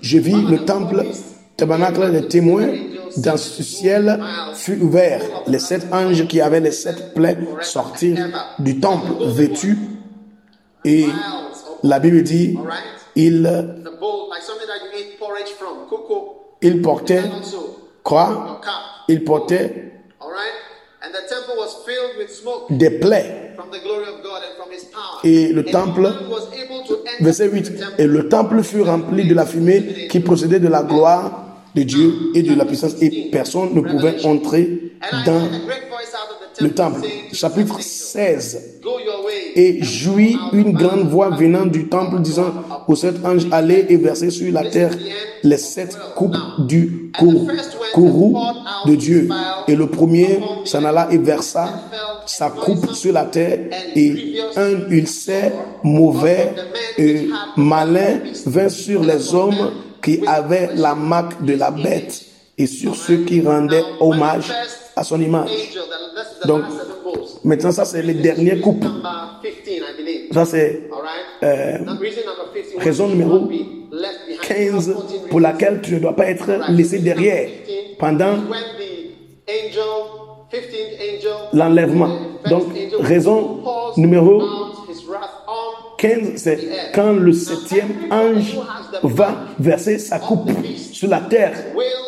je 0.00 0.18
vis 0.18 0.40
le 0.40 0.64
temple, 0.64 1.04
tabernacle 1.56 2.12
des 2.12 2.28
témoins 2.28 2.68
dans 3.16 3.36
ce 3.36 3.60
ciel 3.64 4.20
fut 4.54 4.80
ouvert. 4.80 5.20
Les 5.48 5.58
sept 5.58 5.88
anges 5.92 6.28
qui 6.28 6.40
avaient 6.40 6.60
les 6.60 6.70
sept 6.70 7.14
plaies 7.14 7.36
sortirent 7.60 8.54
du 8.60 8.78
temple 8.78 9.24
vêtus. 9.26 9.76
Et 10.84 11.06
la 11.82 11.98
Bible 11.98 12.22
dit, 12.22 12.56
ils, 13.16 13.42
The 13.42 13.98
bowl, 13.98 14.30
like 14.30 14.44
something 14.44 14.68
that 14.68 14.78
you 14.84 14.96
eat 14.96 15.18
porridge 15.18 15.50
from. 15.58 15.88
Cocoa. 15.90 16.36
ils 16.62 16.80
portaient 16.80 17.24
quoi. 18.04 18.60
Ils 19.08 19.24
portaient 19.24 19.97
his 24.72 24.84
power. 24.92 25.24
Et 25.24 25.52
le 25.52 25.64
temple, 25.64 26.12
verset 27.20 27.48
the 27.48 27.52
8, 27.52 27.62
temple. 27.78 27.94
et 27.98 28.06
le 28.06 28.28
temple 28.28 28.62
fut 28.62 28.82
rempli 28.82 29.26
de 29.26 29.34
la 29.34 29.44
fumée 29.46 30.08
qui 30.08 30.20
procédait 30.20 30.60
de 30.60 30.68
la 30.68 30.82
gloire 30.82 31.44
de 31.74 31.82
Dieu 31.82 32.12
et 32.34 32.42
de 32.42 32.54
la 32.54 32.64
puissance, 32.64 32.96
et 33.00 33.28
personne 33.30 33.74
ne 33.74 33.80
pouvait 33.80 34.24
entrer 34.24 34.92
dans 35.26 35.42
le 36.60 36.70
temple 36.74 37.00
Chapitre 37.32 37.74
angel, 37.74 37.82
16. 37.84 38.80
Go 38.82 38.90
your 39.04 39.24
way. 39.24 39.52
Et 39.54 39.82
jouit 39.82 40.36
une 40.52 40.72
grande 40.72 41.08
voix 41.08 41.30
venant 41.30 41.66
du 41.66 41.88
temple 41.88 42.20
disant 42.20 42.52
aux 42.88 42.96
sept 42.96 43.24
anges, 43.24 43.46
allez 43.52 43.86
et 43.88 43.96
versez 43.96 44.30
sur 44.30 44.52
la 44.52 44.64
terre 44.68 44.90
les 45.44 45.56
sept 45.56 45.96
coupes 46.16 46.34
du 46.66 47.12
cour- 47.16 47.46
courroux 47.92 48.36
de 48.86 48.94
Dieu. 48.96 49.28
Et 49.68 49.76
le 49.76 49.86
premier 49.86 50.40
s'en 50.64 50.84
alla 50.84 51.08
et 51.10 51.18
versa 51.18 51.68
sa 52.26 52.50
coupe 52.50 52.92
sur 52.94 53.12
la 53.12 53.24
terre 53.24 53.58
et 53.94 54.38
un 54.56 54.88
ulcère 54.90 55.52
mauvais 55.82 56.54
et 56.96 57.28
malin 57.56 58.20
vint 58.46 58.68
sur 58.68 59.02
les 59.02 59.34
hommes 59.34 59.72
qui 60.02 60.20
avaient 60.26 60.70
la 60.74 60.94
marque 60.94 61.44
de 61.44 61.54
la 61.54 61.70
bête 61.70 62.24
et 62.56 62.66
sur 62.66 62.96
ceux 62.96 63.18
qui 63.24 63.40
rendaient 63.40 63.84
hommage 64.00 64.52
à 64.96 65.04
son 65.04 65.20
image. 65.20 65.50
Donc. 66.46 66.62
Maintenant, 67.44 67.72
ça 67.72 67.84
c'est 67.84 68.02
les 68.02 68.14
dernières 68.14 68.60
coupes. 68.60 68.82
Number 68.82 69.40
15, 69.42 69.52
I 69.66 69.80
believe. 69.96 70.32
Ça 70.32 70.44
c'est 70.44 70.88
Alright? 70.92 71.86
Now, 71.86 71.96
reason 71.98 72.22
number 72.26 72.52
15 72.52 72.74
was 72.76 72.84
raison 72.84 73.08
numéro 73.08 73.38
won't 73.38 73.48
be 73.48 73.86
left 73.92 74.26
behind. 74.26 74.40
15 74.42 74.88
Now, 74.88 74.94
14 74.94 75.28
pour 75.30 75.40
laquelle 75.40 75.80
tu 75.80 75.94
ne 75.94 76.00
dois 76.00 76.16
pas 76.16 76.26
être 76.26 76.50
laissé 76.70 76.98
derrière 76.98 77.48
pendant 77.98 78.34
l'enlèvement. 81.52 82.08
Donc, 82.48 82.64
raison 83.00 83.60
numéro 83.96 84.40
out 84.42 84.76
his 84.88 85.04
wrath 85.08 85.30
on 85.46 85.96
15, 85.98 86.36
c'est 86.36 86.58
quand 86.94 87.12
le 87.12 87.32
septième 87.32 87.90
ange 88.10 88.56
va 89.02 89.34
verser 89.58 89.98
sa 89.98 90.18
coupe 90.20 90.50
sur 90.92 91.08
la 91.08 91.20
terre 91.20 91.52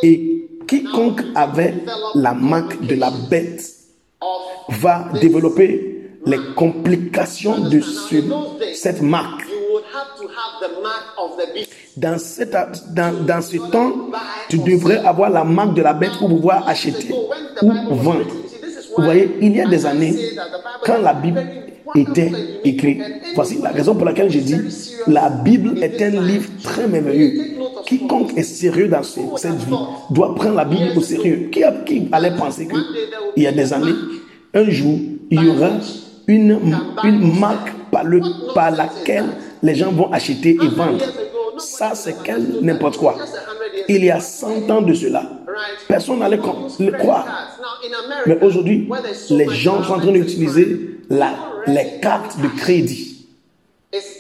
et 0.03 0.49
quiconque 0.69 1.23
avait 1.35 1.75
la 2.15 2.33
marque 2.35 2.81
de 2.87 2.95
la 2.95 3.11
bête 3.31 3.63
va 4.69 5.07
développer 5.21 6.09
les 6.27 6.39
complications 6.55 7.59
de 7.69 7.81
ce- 7.81 8.23
cette 8.75 9.03
marque. 9.03 9.43
Dans, 11.97 12.19
cette, 12.19 12.51
dans, 12.95 13.13
dans 13.27 13.43
ce 13.43 13.57
temps, 13.71 13.93
tu 14.49 14.59
devrais 14.59 14.99
avoir 14.99 15.31
la 15.31 15.45
marque 15.45 15.75
de 15.75 15.83
la 15.83 15.93
bête 15.93 16.13
pour 16.19 16.29
pouvoir 16.29 16.67
acheter 16.69 17.13
ou 17.63 17.73
vendre. 17.95 18.27
Vous 18.97 19.05
voyez, 19.05 19.37
il 19.41 19.57
y 19.57 19.61
a 19.61 19.67
des 19.69 19.87
années, 19.87 20.15
quand 20.85 20.99
la 21.03 21.15
Bible 21.15 21.43
était 21.95 22.31
écrite, 22.65 23.01
voici 23.35 23.59
la 23.63 23.71
raison 23.71 23.95
pour 23.95 24.05
laquelle 24.05 24.31
j'ai 24.31 24.41
dit, 24.41 24.57
la 25.07 25.29
Bible 25.31 25.83
est 25.83 26.01
un 26.03 26.11
livre 26.21 26.49
très 26.63 26.87
merveilleux. 26.87 27.57
Quiconque 27.87 28.37
est 28.37 28.43
sérieux 28.43 28.89
dans 28.89 29.03
ce- 29.03 29.21
cette 29.37 29.55
vie 29.57 29.75
doit 30.11 30.35
prendre 30.35 30.57
la 30.57 30.65
Bible 30.65 30.93
au 30.97 31.01
sérieux. 31.01 31.49
Qui, 31.51 31.65
a- 31.65 31.73
qui 31.85 32.09
allait 32.13 32.37
penser 32.37 32.69
qu'il 32.69 33.43
y 33.43 33.47
a 33.47 33.53
des 33.53 33.73
années, 33.73 33.95
un 34.55 34.65
jour, 34.71 34.99
il 35.31 35.43
y 35.43 35.49
aura 35.49 35.71
une, 36.29 36.59
une 37.05 37.39
marque 37.41 37.73
par, 38.01 38.05
le, 38.09 38.21
par 38.55 38.71
laquelle 38.71 39.27
les 39.63 39.75
gens 39.75 39.93
vont 39.93 40.11
acheter 40.13 40.51
et 40.63 40.69
vendre. 40.69 40.99
Ça, 41.59 41.93
c'est 41.95 42.17
quel 42.25 42.59
n'importe 42.63 42.97
quoi. 42.97 43.17
Il 43.89 44.05
y 44.05 44.11
a 44.11 44.21
100 44.21 44.71
ans 44.71 44.81
de 44.83 44.95
cela, 44.95 45.23
personne 45.89 46.21
n'allait 46.21 46.37
le 46.79 46.93
croire. 46.93 47.27
Mais 48.27 48.39
aujourd'hui, 48.43 48.89
les 49.31 49.49
gens 49.51 49.83
sont 49.83 49.95
en 49.95 49.99
train 50.01 50.13
d'utiliser 50.13 50.99
la- 51.11 51.35
les 51.67 51.99
cartes 52.01 52.41
de 52.41 52.49
crédit. 52.49 53.27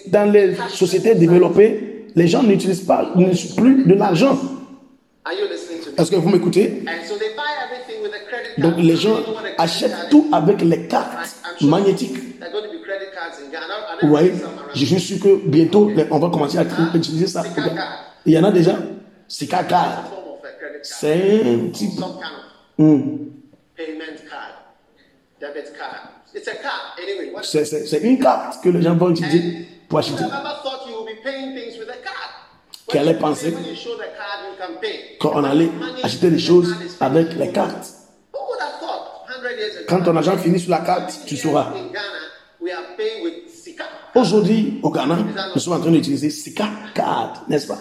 Dans 0.08 0.30
les 0.30 0.54
sociétés 0.68 1.14
développées, 1.14 2.06
les 2.14 2.26
gens 2.26 2.42
n'utilisent 2.42 2.80
pas 2.84 3.12
plus 3.56 3.84
de 3.84 3.94
l'argent. 3.94 4.36
Est-ce 5.96 6.10
que 6.10 6.16
vous 6.16 6.28
m'écoutez? 6.28 6.82
Donc 8.58 8.74
les 8.78 8.96
gens 8.96 9.16
achètent 9.58 10.08
tout 10.10 10.26
avec 10.32 10.60
les 10.62 10.86
cartes 10.86 11.36
magnétiques. 11.62 12.16
Vous 14.02 14.08
voyez, 14.08 14.32
je 14.74 14.84
suis 14.84 15.00
sûr 15.00 15.20
que 15.20 15.36
bientôt, 15.46 15.90
on 16.10 16.18
va 16.18 16.30
commencer 16.30 16.58
à 16.58 16.64
utiliser 16.94 17.26
ça. 17.26 17.42
Il 18.26 18.32
y 18.32 18.38
en 18.38 18.44
a 18.44 18.50
déjà. 18.50 18.76
Sika 19.28 19.64
card. 19.64 20.08
form 20.10 20.34
of 20.34 20.44
a 20.44 20.48
credit 20.58 20.82
card. 20.82 20.82
C'est 20.82 21.42
un 21.46 21.68
type. 21.70 22.00
Hmm. 22.78 23.00
C'est- 27.42 27.64
C'est 27.64 27.86
c'est 27.86 27.98
une 27.98 28.18
carte 28.18 28.62
que 28.62 28.68
les 28.68 28.82
gens 28.82 28.94
vont 28.96 29.10
utiliser 29.10 29.66
pour 29.88 29.98
acheter. 30.00 30.24
Qui 32.88 32.98
allait 32.98 33.14
penser 33.14 33.52
pay, 33.52 33.56
when 33.56 33.66
you 33.66 33.76
show 33.76 33.94
the 33.94 33.98
card, 34.18 34.40
you 34.48 34.56
can 34.58 34.80
pay. 34.80 35.16
Quand 35.20 35.32
on 35.36 35.44
allait 35.44 35.70
acheter 36.02 36.28
des 36.30 36.40
choses 36.40 36.74
avec 37.00 37.34
les 37.34 37.52
cartes. 37.52 37.86
Who 38.34 38.40
would 38.48 38.60
have 38.60 38.80
thought 38.80 39.28
100 39.28 39.56
years 39.56 39.76
ago? 39.76 39.84
Quand 39.88 40.02
ton 40.02 40.16
argent 40.16 40.36
finit 40.38 40.58
sur 40.58 40.70
la 40.70 40.80
carte, 40.80 41.12
tu 41.24 41.36
sauras. 41.36 41.72
Aujourd'hui, 44.14 44.80
au 44.82 44.90
Ghana, 44.90 45.18
nous 45.54 45.60
sommes 45.60 45.74
en 45.74 45.80
train 45.80 45.90
d'utiliser 45.90 46.30
Sika 46.30 46.68
card, 46.94 47.44
n'est-ce 47.48 47.66
pas? 47.66 47.78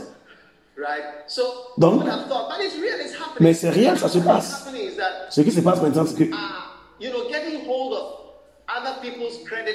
Donc. 1.77 2.03
Mais 3.39 3.53
c'est 3.53 3.69
réel, 3.69 3.97
ça 3.97 4.07
se 4.07 4.19
passe. 4.19 4.65
Ce 5.29 5.41
qui 5.41 5.51
se 5.51 5.59
passe 5.61 5.81
maintenant, 5.81 6.05
c'est 6.05 6.15
que 6.17 6.23
cards. 6.25 6.85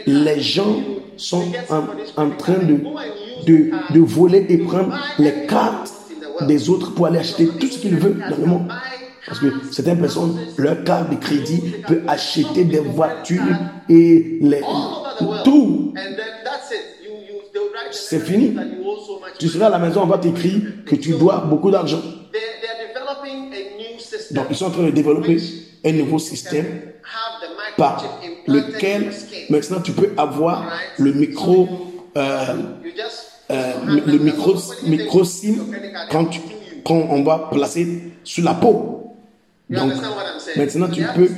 les 0.07 0.41
gens 0.41 0.77
sont 1.17 1.45
en, 1.71 2.23
en 2.23 2.31
train 2.31 2.59
de, 2.59 2.79
de, 3.47 3.71
de 3.93 4.01
voler 4.01 4.47
et 4.49 4.59
prendre 4.59 4.97
les 5.19 5.47
cartes 5.47 5.93
des 6.43 6.69
autres 6.71 6.95
pour 6.95 7.07
aller 7.07 7.19
acheter 7.19 7.49
tout 7.49 7.67
ce 7.67 7.79
qu'ils 7.79 7.97
veulent 7.97 8.25
dans 8.31 8.37
le 8.37 8.47
monde. 8.47 8.73
Parce 9.27 9.39
que 9.39 9.47
certaines 9.71 10.01
personnes, 10.01 10.39
leur 10.59 10.85
carte 10.85 11.11
de 11.11 11.17
crédit 11.17 11.61
peut 11.87 12.03
acheter 12.07 12.65
des 12.65 12.81
voitures 12.81 13.43
et 13.89 14.39
les, 14.43 14.61
tout. 15.45 15.93
And 15.97 16.15
then 16.17 16.17
that's 16.45 16.71
it. 16.73 17.03
You, 17.05 17.11
you, 17.13 17.41
they'll 17.53 17.71
write 17.73 17.91
the 17.91 17.95
C'est 17.95 18.21
fini. 18.21 18.55
Tu 19.39 19.49
seras 19.49 19.67
à 19.67 19.71
la 19.71 19.79
maison, 19.79 20.03
on 20.03 20.07
va 20.07 20.19
t'écrire 20.19 20.61
que 20.87 20.95
tu 20.97 21.11
dois 21.13 21.39
beaucoup 21.39 21.71
d'argent. 21.71 22.01
Donc, 24.31 24.47
ils 24.51 24.57
sont 24.57 24.67
en 24.67 24.71
train 24.71 24.83
de 24.85 24.91
développer 24.91 25.37
un 25.85 25.93
nouveau 25.93 26.19
système 26.19 26.81
par 27.77 28.03
lequel 28.47 29.13
maintenant 29.51 29.81
tu 29.81 29.93
peux 29.93 30.13
avoir 30.17 30.71
le 30.99 31.13
micro, 31.13 31.69
euh, 32.17 32.47
euh, 33.51 33.73
le 34.07 34.19
micro, 34.19 34.55
micro 34.87 35.25
SIM 35.25 35.57
quand, 36.11 36.27
tu- 36.27 36.41
quand 36.85 37.07
on 37.11 37.23
va 37.23 37.49
placer 37.53 38.13
sur 38.25 38.45
la 38.45 38.55
peau. 38.55 39.15
Donc, 39.71 39.93
maintenant 40.57 40.89
tu 40.89 41.03
peux 41.15 41.29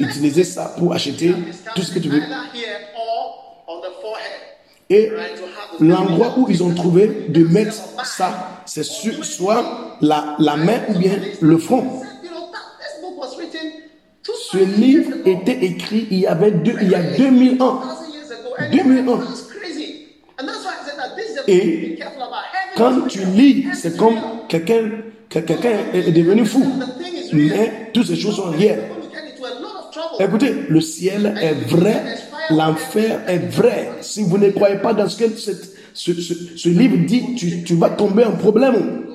utiliser 0.00 0.44
ça 0.44 0.74
pour 0.78 0.92
acheter 0.92 1.34
tout 1.74 1.82
ce 1.82 1.92
que 1.92 1.98
tu 1.98 2.08
veux. 2.08 2.18
Either 2.18 2.42
here 2.54 2.78
or 2.96 3.64
on 3.68 3.80
the 3.80 3.92
forehead. 4.00 4.40
Et 4.90 5.12
l'endroit 5.78 6.34
où 6.36 6.46
ils 6.50 6.62
ont 6.64 6.74
trouvé 6.74 7.26
de 7.28 7.44
mettre 7.44 7.74
ça, 8.04 8.62
c'est 8.66 8.82
soit 8.82 9.96
la, 10.00 10.36
la 10.40 10.56
main 10.56 10.80
ou 10.88 10.98
bien 10.98 11.12
le 11.40 11.58
front. 11.58 12.02
Ce 14.52 14.58
livre 14.58 15.12
était 15.24 15.64
écrit 15.64 16.08
il 16.10 16.18
y 16.18 16.26
avait 16.26 16.50
deux, 16.50 16.74
il 16.82 16.88
y 16.88 16.94
a 16.94 17.02
2000 17.02 17.62
ans. 17.62 17.80
2000 17.80 18.12
years 18.12 18.32
ago. 18.32 18.54
And 18.58 18.70
2001. 18.70 19.18
That's 19.18 19.42
crazy. 19.46 20.06
And 20.38 20.48
that's 20.48 20.64
why 20.64 20.72
I 20.72 20.84
said 20.84 20.98
that 20.98 21.16
this 21.16 21.30
is 21.30 21.38
a 21.38 21.44
Et 21.46 21.98
Quand 22.76 23.06
tu 23.06 23.24
lis, 23.26 23.66
c'est 23.74 23.96
comme 23.96 24.18
quelqu'un 24.48 24.90
que 25.28 25.38
quelqu'un 25.38 25.70
est 25.94 26.10
devenu 26.10 26.44
fou. 26.44 26.64
Mais 27.32 27.90
toutes 27.92 28.08
ces 28.08 28.16
choses 28.16 28.36
sont 28.36 28.50
réelles. 28.50 28.88
Écoutez, 30.18 30.52
le 30.68 30.80
ciel 30.80 31.34
est 31.40 31.54
vrai, 31.68 32.02
l'enfer 32.50 33.22
est 33.28 33.38
vrai. 33.50 33.90
Si 34.00 34.22
vous 34.22 34.38
ne 34.38 34.50
croyez 34.50 34.76
pas 34.78 34.92
dans 34.94 35.08
ce 35.08 35.22
que 35.24 35.36
ce, 35.36 35.52
ce- 35.94 36.12
ce 36.56 36.68
livre 36.68 36.96
dit, 37.06 37.34
tu, 37.34 37.62
tu 37.64 37.74
vas 37.74 37.90
tomber 37.90 38.24
en 38.24 38.32
problème. 38.36 39.06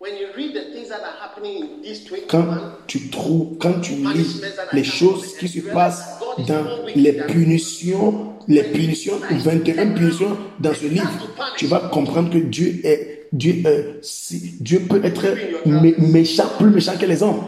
When 0.00 0.14
you 0.16 0.26
read 0.36 0.52
the 0.52 0.72
things 0.74 0.88
that 0.88 1.00
are 1.02 1.16
happening 1.22 1.62
in 1.62 1.82
these 1.82 2.04
21, 2.08 2.26
Quand 2.28 2.46
tu 2.88 3.08
trouves, 3.08 3.56
quand 3.58 3.80
tu 3.80 3.92
lis 3.92 4.40
les 4.72 4.82
choses 4.84 5.36
qui 5.38 5.46
se 5.48 5.60
passent 5.60 6.18
dans 6.48 6.64
les 6.94 7.12
punitions, 7.12 8.32
les 8.48 8.64
punitions, 8.64 9.20
21 9.30 9.92
punitions 9.94 10.36
dans 10.58 10.74
ce 10.74 10.86
livre, 10.86 11.28
tu 11.56 11.66
vas 11.66 11.78
comprendre 11.92 12.30
que 12.30 12.38
Dieu 12.38 12.80
est, 12.84 13.28
Dieu, 13.32 13.62
euh, 13.64 13.92
si, 14.02 14.54
Dieu 14.60 14.80
peut 14.80 15.00
être 15.04 15.24
mé- 15.66 15.94
méchant, 15.98 16.48
plus 16.58 16.70
méchant 16.70 16.96
que 16.98 17.06
les 17.06 17.22
hommes. 17.22 17.44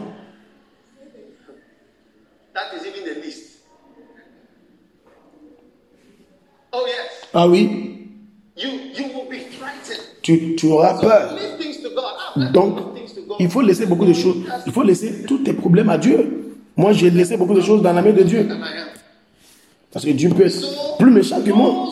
that 2.53 2.71
is 2.73 2.87
even 2.87 3.03
the 3.03 3.21
least. 3.25 3.41
Oh 6.77 6.83
yes, 6.85 7.29
Ah 7.33 7.47
oui, 7.47 7.61
you 8.57 8.69
you 8.97 9.05
will 9.13 9.27
be 9.29 9.39
frightened. 9.57 10.01
tu, 10.21 10.55
tu 10.55 10.67
auras 10.67 10.99
peur. 10.99 11.35
Donc, 12.51 12.79
il 13.39 13.49
faut 13.49 13.61
laisser 13.61 13.85
beaucoup 13.85 14.05
de 14.05 14.13
choses. 14.13 14.37
Il 14.65 14.71
faut 14.73 14.83
laisser 14.83 15.23
tous 15.25 15.37
tes 15.39 15.53
problèmes 15.53 15.89
à 15.89 15.97
Dieu. 15.97 16.53
Moi, 16.75 16.91
j'ai 16.91 17.09
laissé 17.09 17.37
beaucoup 17.37 17.53
de 17.53 17.61
choses 17.61 17.81
dans 17.81 17.93
la 17.93 18.01
main 18.01 18.11
de 18.11 18.23
Dieu. 18.23 18.47
Parce 19.91 20.03
que 20.05 20.11
Dieu 20.11 20.29
peut 20.29 20.45
être 20.45 20.97
plus 20.97 21.11
méchant 21.11 21.41
que 21.41 21.51
moi. 21.51 21.87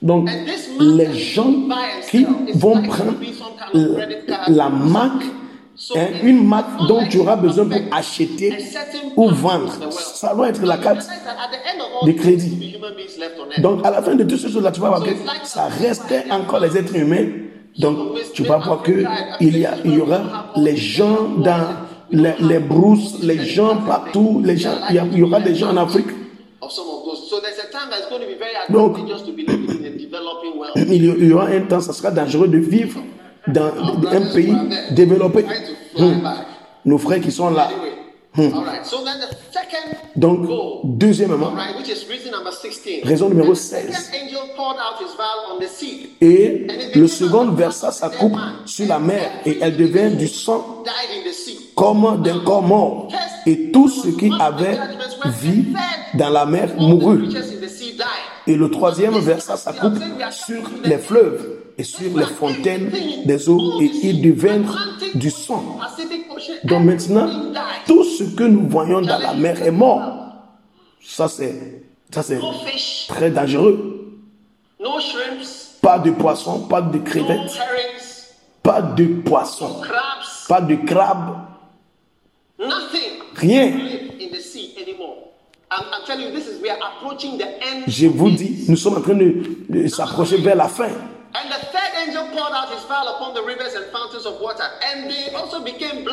Donc, 0.00 0.30
les 0.80 1.12
gens 1.14 1.52
qui 2.10 2.26
vont 2.54 2.80
prendre 2.82 3.14
la 4.48 4.68
marque, 4.70 5.24
hein, 5.94 6.06
une 6.22 6.46
marque 6.46 6.86
dont 6.88 7.06
tu 7.08 7.18
auras 7.18 7.36
besoin 7.36 7.66
pour 7.66 7.80
acheter 7.92 8.56
ou 9.16 9.28
vendre, 9.30 9.72
ça 9.90 10.34
doit 10.34 10.48
être 10.48 10.62
la 10.62 10.78
carte. 10.78 11.06
de 12.04 12.12
crédit. 12.12 12.76
Donc, 13.58 13.84
à 13.84 13.90
la 13.90 14.02
fin 14.02 14.14
de 14.14 14.24
tout 14.24 14.36
ce 14.36 14.48
choses-là, 14.48 14.70
tu 14.72 14.80
vas 14.80 14.88
voir 14.88 15.02
que 15.02 15.10
ça 15.44 15.66
restait 15.66 16.24
encore 16.30 16.60
les 16.60 16.76
êtres 16.76 16.96
humains. 16.96 17.26
Donc, 17.78 17.98
tu 18.32 18.42
vas 18.42 18.58
voir 18.58 18.82
que 18.82 19.04
il 19.40 19.58
y, 19.58 19.66
il 19.84 19.94
y 19.94 20.00
aura 20.00 20.52
les 20.56 20.76
gens 20.76 21.28
dans 21.38 21.86
les, 22.10 22.34
les 22.40 22.58
brousses, 22.58 23.22
les 23.22 23.44
gens 23.44 23.76
partout, 23.86 24.40
les 24.44 24.56
gens, 24.56 24.74
il 24.90 25.18
y, 25.18 25.22
aura 25.22 25.40
des 25.40 25.54
gens 25.54 25.70
en 25.70 25.76
Afrique. 25.76 26.06
Donc, 28.70 28.96
il 30.76 31.26
y 31.28 31.32
aura 31.32 31.46
un 31.46 31.60
temps, 31.60 31.80
ça 31.80 31.92
sera 31.92 32.10
dangereux 32.10 32.48
de 32.48 32.58
vivre 32.58 33.00
dans 33.48 33.72
un 34.12 34.20
pays 34.32 34.56
développé. 34.90 35.44
Hmm. 35.98 36.28
Nos 36.84 36.98
frères 36.98 37.20
qui 37.20 37.32
sont 37.32 37.50
là. 37.50 37.68
Donc, 40.14 40.46
deuxièmement, 40.84 41.52
raison 43.02 43.28
numéro 43.28 43.54
16. 43.54 44.12
Et 46.20 46.66
le 46.94 47.06
second 47.06 47.50
versa 47.52 47.90
sa 47.92 48.08
coupe 48.10 48.36
sur 48.64 48.86
la 48.88 48.98
mer 48.98 49.30
et 49.44 49.58
elle 49.60 49.76
devint 49.76 50.10
du 50.10 50.28
sang 50.28 50.84
comme 51.74 52.22
d'un 52.22 52.40
corps 52.40 52.62
mort. 52.62 53.08
Et 53.46 53.70
tout 53.70 53.88
ce 53.88 54.08
qui 54.08 54.30
avait 54.38 54.78
vie 55.40 55.66
dans 56.14 56.30
la 56.30 56.46
mer 56.46 56.70
mourut. 56.78 57.28
Et 58.46 58.54
le 58.54 58.70
troisième 58.70 59.18
versa 59.18 59.56
sa 59.56 59.72
coupe 59.72 59.98
sur 60.30 60.62
les 60.84 60.98
fleuves 60.98 61.55
et 61.78 61.82
sur 61.82 62.16
les 62.16 62.24
fontaines 62.24 62.90
des 63.24 63.48
eaux 63.48 63.80
et 63.80 63.90
ils 64.02 64.22
devinrent 64.22 64.98
du 65.14 65.30
sang. 65.30 65.78
Donc 66.64 66.84
maintenant, 66.84 67.28
tout 67.86 68.04
ce 68.04 68.24
que 68.24 68.44
nous 68.44 68.68
voyons 68.68 69.00
dans 69.02 69.18
la 69.18 69.34
mer 69.34 69.62
est 69.62 69.70
mort. 69.70 70.32
Ça 71.02 71.28
c'est, 71.28 71.82
ça 72.10 72.22
c'est 72.22 72.40
très 73.08 73.30
dangereux. 73.30 74.18
Pas 75.82 75.98
de 75.98 76.10
poisson, 76.10 76.60
pas 76.66 76.82
de 76.82 76.98
crevettes, 76.98 77.58
pas 78.62 78.82
de 78.82 79.04
poisson, 79.04 79.82
pas 80.48 80.60
de 80.60 80.74
crabe, 80.74 81.36
rien. 83.34 83.72
Je 87.86 88.06
vous 88.06 88.30
dis, 88.30 88.64
nous 88.68 88.76
sommes 88.76 88.96
en 88.96 89.00
train 89.00 89.14
de 89.14 89.88
s'approcher 89.88 90.38
vers 90.38 90.56
la 90.56 90.68
fin. 90.68 90.88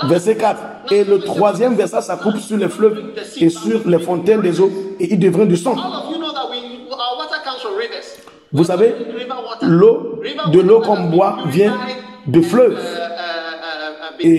Verset 0.07 0.35
4. 0.37 0.57
Et 0.91 1.03
le 1.03 1.19
troisième 1.19 1.75
verset, 1.75 2.01
ça 2.01 2.15
coupe 2.17 2.37
sur 2.37 2.57
les 2.57 2.69
fleuves 2.69 3.13
et 3.37 3.49
sur 3.49 3.87
les 3.87 3.99
fontaines 3.99 4.41
des 4.41 4.59
eaux, 4.59 4.71
et 4.99 5.13
il 5.13 5.19
devient 5.19 5.45
du 5.47 5.57
sang. 5.57 5.75
Vous 8.51 8.63
savez, 8.65 8.93
l'eau, 9.67 10.19
de 10.51 10.59
l'eau 10.61 10.81
qu'on 10.81 11.09
boit 11.09 11.37
vient 11.47 11.75
de 12.27 12.41
fleuves. 12.41 12.79
Uh, 12.79 14.25
uh, 14.25 14.27
uh, 14.27 14.29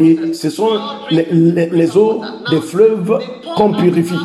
Et, 0.00 0.12
et 0.30 0.34
ce 0.34 0.50
sont 0.50 0.70
les, 1.10 1.26
les- 1.30 1.66
les 1.70 1.96
eaux 1.96 2.20
des 2.50 2.60
fleuves 2.60 3.18
qu'on 3.56 3.72
purifie. 3.72 4.18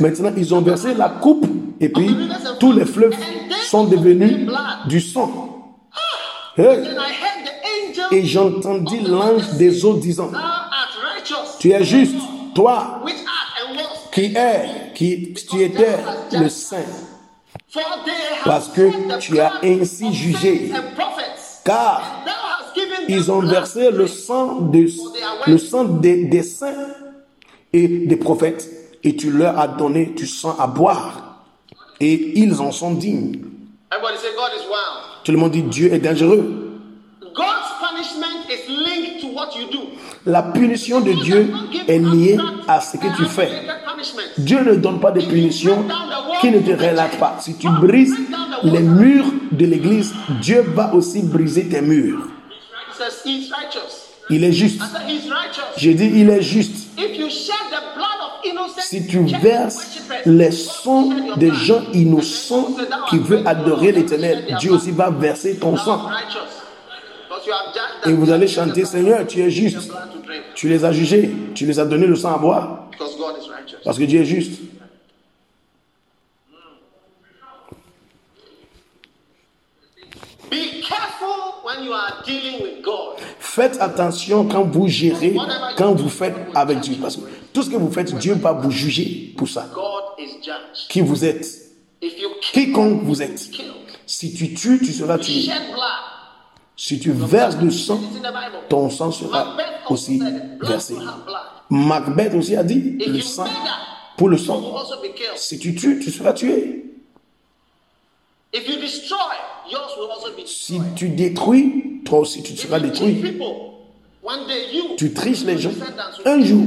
Maintenant, 0.00 0.32
ils 0.36 0.52
ont 0.52 0.60
versé 0.60 0.94
la 0.94 1.08
coupe 1.08 1.46
et 1.80 1.88
puis 1.88 2.16
tous 2.58 2.72
les 2.72 2.84
fleuves 2.84 3.14
sont 3.64 3.84
devenus 3.84 4.48
du 4.86 5.00
sang. 5.00 5.50
Angel, 6.56 6.96
Et 8.12 8.24
j'entendis 8.24 9.00
l'ange 9.00 9.54
des 9.54 9.84
eaux 9.84 9.94
disant, 9.94 10.30
tu 11.58 11.72
es 11.72 11.84
juste, 11.84 12.16
toi 12.54 13.02
qui 14.12 14.32
es, 14.36 14.92
qui 14.94 15.32
tu 15.32 15.62
étais 15.62 15.96
le 16.32 16.48
saint, 16.48 16.76
parce 18.44 18.68
que 18.68 19.18
tu 19.18 19.40
as 19.40 19.54
ainsi 19.64 20.12
jugé. 20.12 20.70
Car 21.64 22.22
ils 23.08 23.32
ont 23.32 23.40
versé 23.40 23.90
le 23.90 24.06
sang, 24.06 24.60
de, 24.60 24.86
le 25.46 25.58
sang 25.58 25.84
des, 25.84 26.26
des 26.26 26.42
saints 26.42 26.88
et 27.72 27.88
des 27.88 28.16
prophètes, 28.16 28.68
et 29.02 29.16
tu 29.16 29.30
leur 29.30 29.58
as 29.58 29.68
donné 29.68 30.06
du 30.06 30.26
sang 30.26 30.56
à 30.58 30.66
boire, 30.66 31.44
et 31.98 32.38
ils 32.38 32.60
en 32.60 32.70
sont 32.70 32.92
dignes. 32.92 33.40
Everybody 33.94 34.18
say 34.18 34.34
God 34.34 34.50
is 34.56 34.66
wild. 34.68 35.22
Tout 35.22 35.32
le 35.32 35.38
monde 35.38 35.52
dit 35.52 35.62
Dieu 35.62 35.92
est 35.92 36.00
dangereux. 36.00 36.72
God's 37.34 37.70
punishment 37.80 38.48
is 38.50 38.68
linked 38.68 39.20
to 39.20 39.28
what 39.28 39.50
you 39.56 39.70
do. 39.70 39.88
La 40.26 40.42
punition 40.42 41.00
de 41.00 41.12
Dieu 41.12 41.52
est 41.86 41.98
liée 41.98 42.36
à 42.66 42.80
ce 42.80 42.96
que 42.96 43.06
tu 43.16 43.24
fais. 43.26 43.50
Dieu 44.38 44.64
ne 44.64 44.74
donne 44.74 44.98
pas 44.98 45.12
de 45.12 45.20
punitions 45.20 45.84
qui 46.40 46.50
ne 46.50 46.58
te 46.60 46.70
relatent 46.72 47.18
pas. 47.18 47.36
Si 47.40 47.56
tu 47.56 47.68
brises 47.68 48.16
les 48.64 48.80
murs 48.80 49.26
de 49.52 49.66
l'église, 49.66 50.12
Dieu 50.40 50.62
va 50.74 50.92
aussi 50.92 51.22
briser 51.22 51.68
tes 51.68 51.80
murs. 51.80 52.28
Il 54.30 54.42
est 54.42 54.52
juste. 54.52 54.80
J'ai 55.76 55.94
dit, 55.94 56.10
il 56.16 56.30
est 56.30 56.42
juste. 56.42 56.83
Si 58.80 59.06
tu 59.06 59.24
verses 59.24 59.98
les 60.26 60.50
sangs 60.50 61.10
des 61.36 61.50
gens 61.52 61.82
innocents 61.92 62.68
qui 63.10 63.18
veulent 63.18 63.46
adorer 63.46 63.92
l'éternel, 63.92 64.56
Dieu 64.60 64.72
aussi 64.72 64.90
va 64.90 65.10
verser 65.10 65.56
ton 65.58 65.76
sang. 65.76 66.08
Et 68.06 68.12
vous 68.12 68.30
allez 68.30 68.46
chanter, 68.46 68.84
Seigneur, 68.84 69.26
tu 69.26 69.40
es 69.40 69.50
juste. 69.50 69.92
Tu 70.54 70.68
les 70.68 70.84
as 70.84 70.92
jugés. 70.92 71.30
Tu 71.54 71.66
les 71.66 71.78
as 71.80 71.84
donné 71.84 72.06
le 72.06 72.16
sang 72.16 72.34
à 72.34 72.38
boire. 72.38 72.88
Parce 73.84 73.98
que 73.98 74.04
Dieu 74.04 74.20
est 74.20 74.24
juste. 74.24 74.60
Be 80.50 80.82
careful 80.82 81.64
when 81.64 81.84
you 81.84 81.92
are 81.92 82.22
dealing 82.24 82.62
with. 82.62 82.73
Faites 83.54 83.80
attention 83.80 84.48
quand 84.48 84.64
vous 84.64 84.88
gérez, 84.88 85.36
quand 85.76 85.94
vous 85.94 86.08
faites 86.08 86.34
avec 86.56 86.80
Dieu. 86.80 86.96
Parce 87.00 87.16
que 87.16 87.22
tout 87.52 87.62
ce 87.62 87.70
que 87.70 87.76
vous 87.76 87.88
faites, 87.88 88.12
Dieu 88.18 88.34
va 88.34 88.50
vous 88.50 88.72
juger 88.72 89.32
pour 89.36 89.48
ça. 89.48 89.70
Qui 90.88 91.00
vous 91.00 91.24
êtes, 91.24 91.46
quiconque 92.52 93.04
vous 93.04 93.22
êtes. 93.22 93.48
Si 94.06 94.34
tu 94.34 94.54
tues, 94.54 94.80
tu 94.80 94.92
seras 94.92 95.18
tué. 95.18 95.52
Si 96.76 96.98
tu 96.98 97.12
verses 97.12 97.56
du 97.56 97.70
sang, 97.70 98.00
ton 98.68 98.90
sang 98.90 99.12
sera 99.12 99.56
aussi 99.88 100.20
versé. 100.60 100.96
Macbeth 101.70 102.34
aussi 102.34 102.56
a 102.56 102.64
dit, 102.64 102.98
le 103.06 103.20
sang 103.20 103.46
pour 104.16 104.30
le 104.30 104.36
sang. 104.36 104.74
Si 105.36 105.60
tu 105.60 105.76
tues, 105.76 106.00
tu 106.00 106.10
seras 106.10 106.32
tué. 106.32 106.93
If 108.56 108.68
you 108.68 108.76
destroy, 108.80 109.18
yours 109.70 109.96
will 109.98 110.10
also 110.10 110.28
be 110.30 110.46
Si 110.46 110.72
destroyed. 110.78 110.94
tu 110.94 111.08
détruis, 111.08 112.00
toi 112.04 112.20
aussi 112.20 112.42
tu 112.42 112.56
seras 112.56 112.78
détruit. 112.78 113.16
Tu 114.96 115.12
triches 115.12 115.44
les 115.44 115.58
gens. 115.58 115.72
Un 116.24 116.40
jour, 116.42 116.64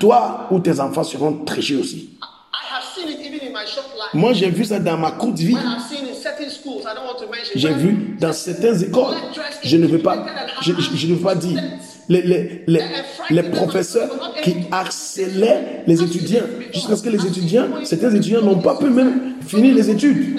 toi 0.00 0.46
ou 0.50 0.60
tes 0.60 0.78
enfants 0.80 1.02
seront 1.04 1.44
trichés 1.44 1.76
aussi. 1.76 2.10
Moi, 4.14 4.32
j'ai 4.32 4.48
vu 4.50 4.64
ça 4.64 4.78
dans 4.78 4.96
ma 4.96 5.10
courte 5.12 5.38
vie. 5.38 5.56
J'ai 7.54 7.72
vu 7.72 8.16
dans 8.20 8.32
certaines 8.32 8.82
écoles, 8.82 9.14
je 9.62 9.76
ne 9.76 9.86
veux 9.86 9.98
pas, 9.98 10.24
je, 10.62 10.72
je- 10.72 10.96
je 10.96 11.06
ne 11.08 11.14
veux 11.14 11.22
pas 11.22 11.34
dire, 11.34 11.60
les, 12.08 12.22
les, 12.22 12.64
les, 12.66 12.80
les 13.30 13.42
professeurs 13.42 14.10
qui 14.42 14.54
harcelaient 14.70 15.82
les 15.86 16.02
étudiants, 16.02 16.42
jusqu'à 16.72 16.96
ce 16.96 17.02
que 17.02 17.08
les 17.10 17.26
étudiants, 17.26 17.66
certains 17.84 18.14
étudiants 18.14 18.42
n'ont 18.42 18.58
pas 18.60 18.76
pu 18.76 18.90
même 18.90 19.34
finir 19.46 19.74
les 19.74 19.90
études. 19.90 20.36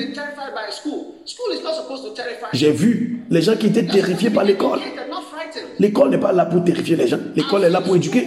J'ai 2.54 2.72
vu 2.72 3.22
les 3.30 3.42
gens 3.42 3.56
qui 3.56 3.68
étaient 3.68 3.86
terrifiés 3.86 4.30
par 4.30 4.44
l'école. 4.44 4.80
L'école 5.80 6.10
n'est 6.10 6.20
pas 6.20 6.32
là 6.32 6.46
pour 6.46 6.64
terrifier 6.64 6.96
les 6.96 7.08
gens, 7.08 7.20
l'école 7.36 7.64
est 7.64 7.70
là 7.70 7.82
pour 7.82 7.96
éduquer. 7.96 8.26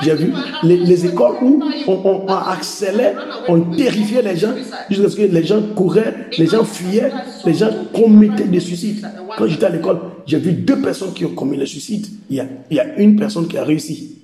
J'ai 0.00 0.14
vu 0.14 0.32
les, 0.62 0.76
les 0.76 1.06
écoles 1.06 1.34
où 1.42 1.60
on, 1.88 1.92
on, 1.92 2.24
on 2.26 2.28
harcelait, 2.28 3.14
on 3.48 3.60
terrifiait 3.60 4.22
les 4.22 4.36
gens, 4.36 4.52
jusqu'à 4.88 5.08
ce 5.08 5.16
que 5.16 5.22
les 5.22 5.44
gens 5.44 5.60
couraient, 5.74 6.28
les 6.38 6.46
gens 6.46 6.64
fuyaient, 6.64 7.10
les 7.44 7.54
gens 7.54 7.70
commettaient 7.92 8.44
des 8.44 8.60
suicides. 8.60 9.04
Quand 9.36 9.46
j'étais 9.48 9.66
à 9.66 9.70
l'école, 9.70 9.98
j'ai 10.30 10.38
vu 10.38 10.52
deux 10.52 10.80
personnes 10.80 11.12
qui 11.12 11.24
ont 11.24 11.34
commis 11.34 11.56
le 11.56 11.66
suicide. 11.66 12.06
Il 12.30 12.36
y 12.36 12.40
a, 12.40 12.46
il 12.70 12.76
y 12.76 12.80
a 12.80 12.96
une 12.98 13.18
personne 13.18 13.48
qui 13.48 13.58
a 13.58 13.64
réussi. 13.64 14.18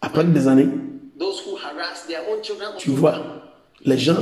Après 0.00 0.24
des 0.24 0.46
années, 0.46 0.68
tu 2.78 2.90
vois, 2.90 3.20
les 3.84 3.98
gens 3.98 4.18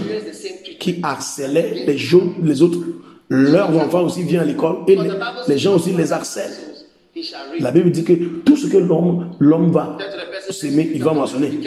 qui 0.79 1.01
harcelaient 1.03 1.85
les, 1.87 1.99
gens, 1.99 2.33
les 2.43 2.63
autres, 2.63 2.79
leurs 3.29 3.77
enfants 3.77 4.05
aussi 4.05 4.23
viennent 4.23 4.41
à 4.41 4.45
l'école 4.47 4.85
et 4.89 4.97
les, 4.97 5.11
les 5.47 5.59
gens 5.59 5.75
aussi 5.75 5.93
les 5.93 6.11
harcèlent. 6.11 6.57
La 7.59 7.71
Bible 7.73 7.91
dit 7.91 8.05
que 8.05 8.15
tout 8.15 8.57
ce 8.57 8.69
que 8.69 8.79
l'homme, 8.79 9.35
l'homme 9.39 9.71
va 9.71 9.99
s'aimer, 10.49 10.91
il 10.95 11.03
va 11.03 11.13
moissonner. 11.13 11.61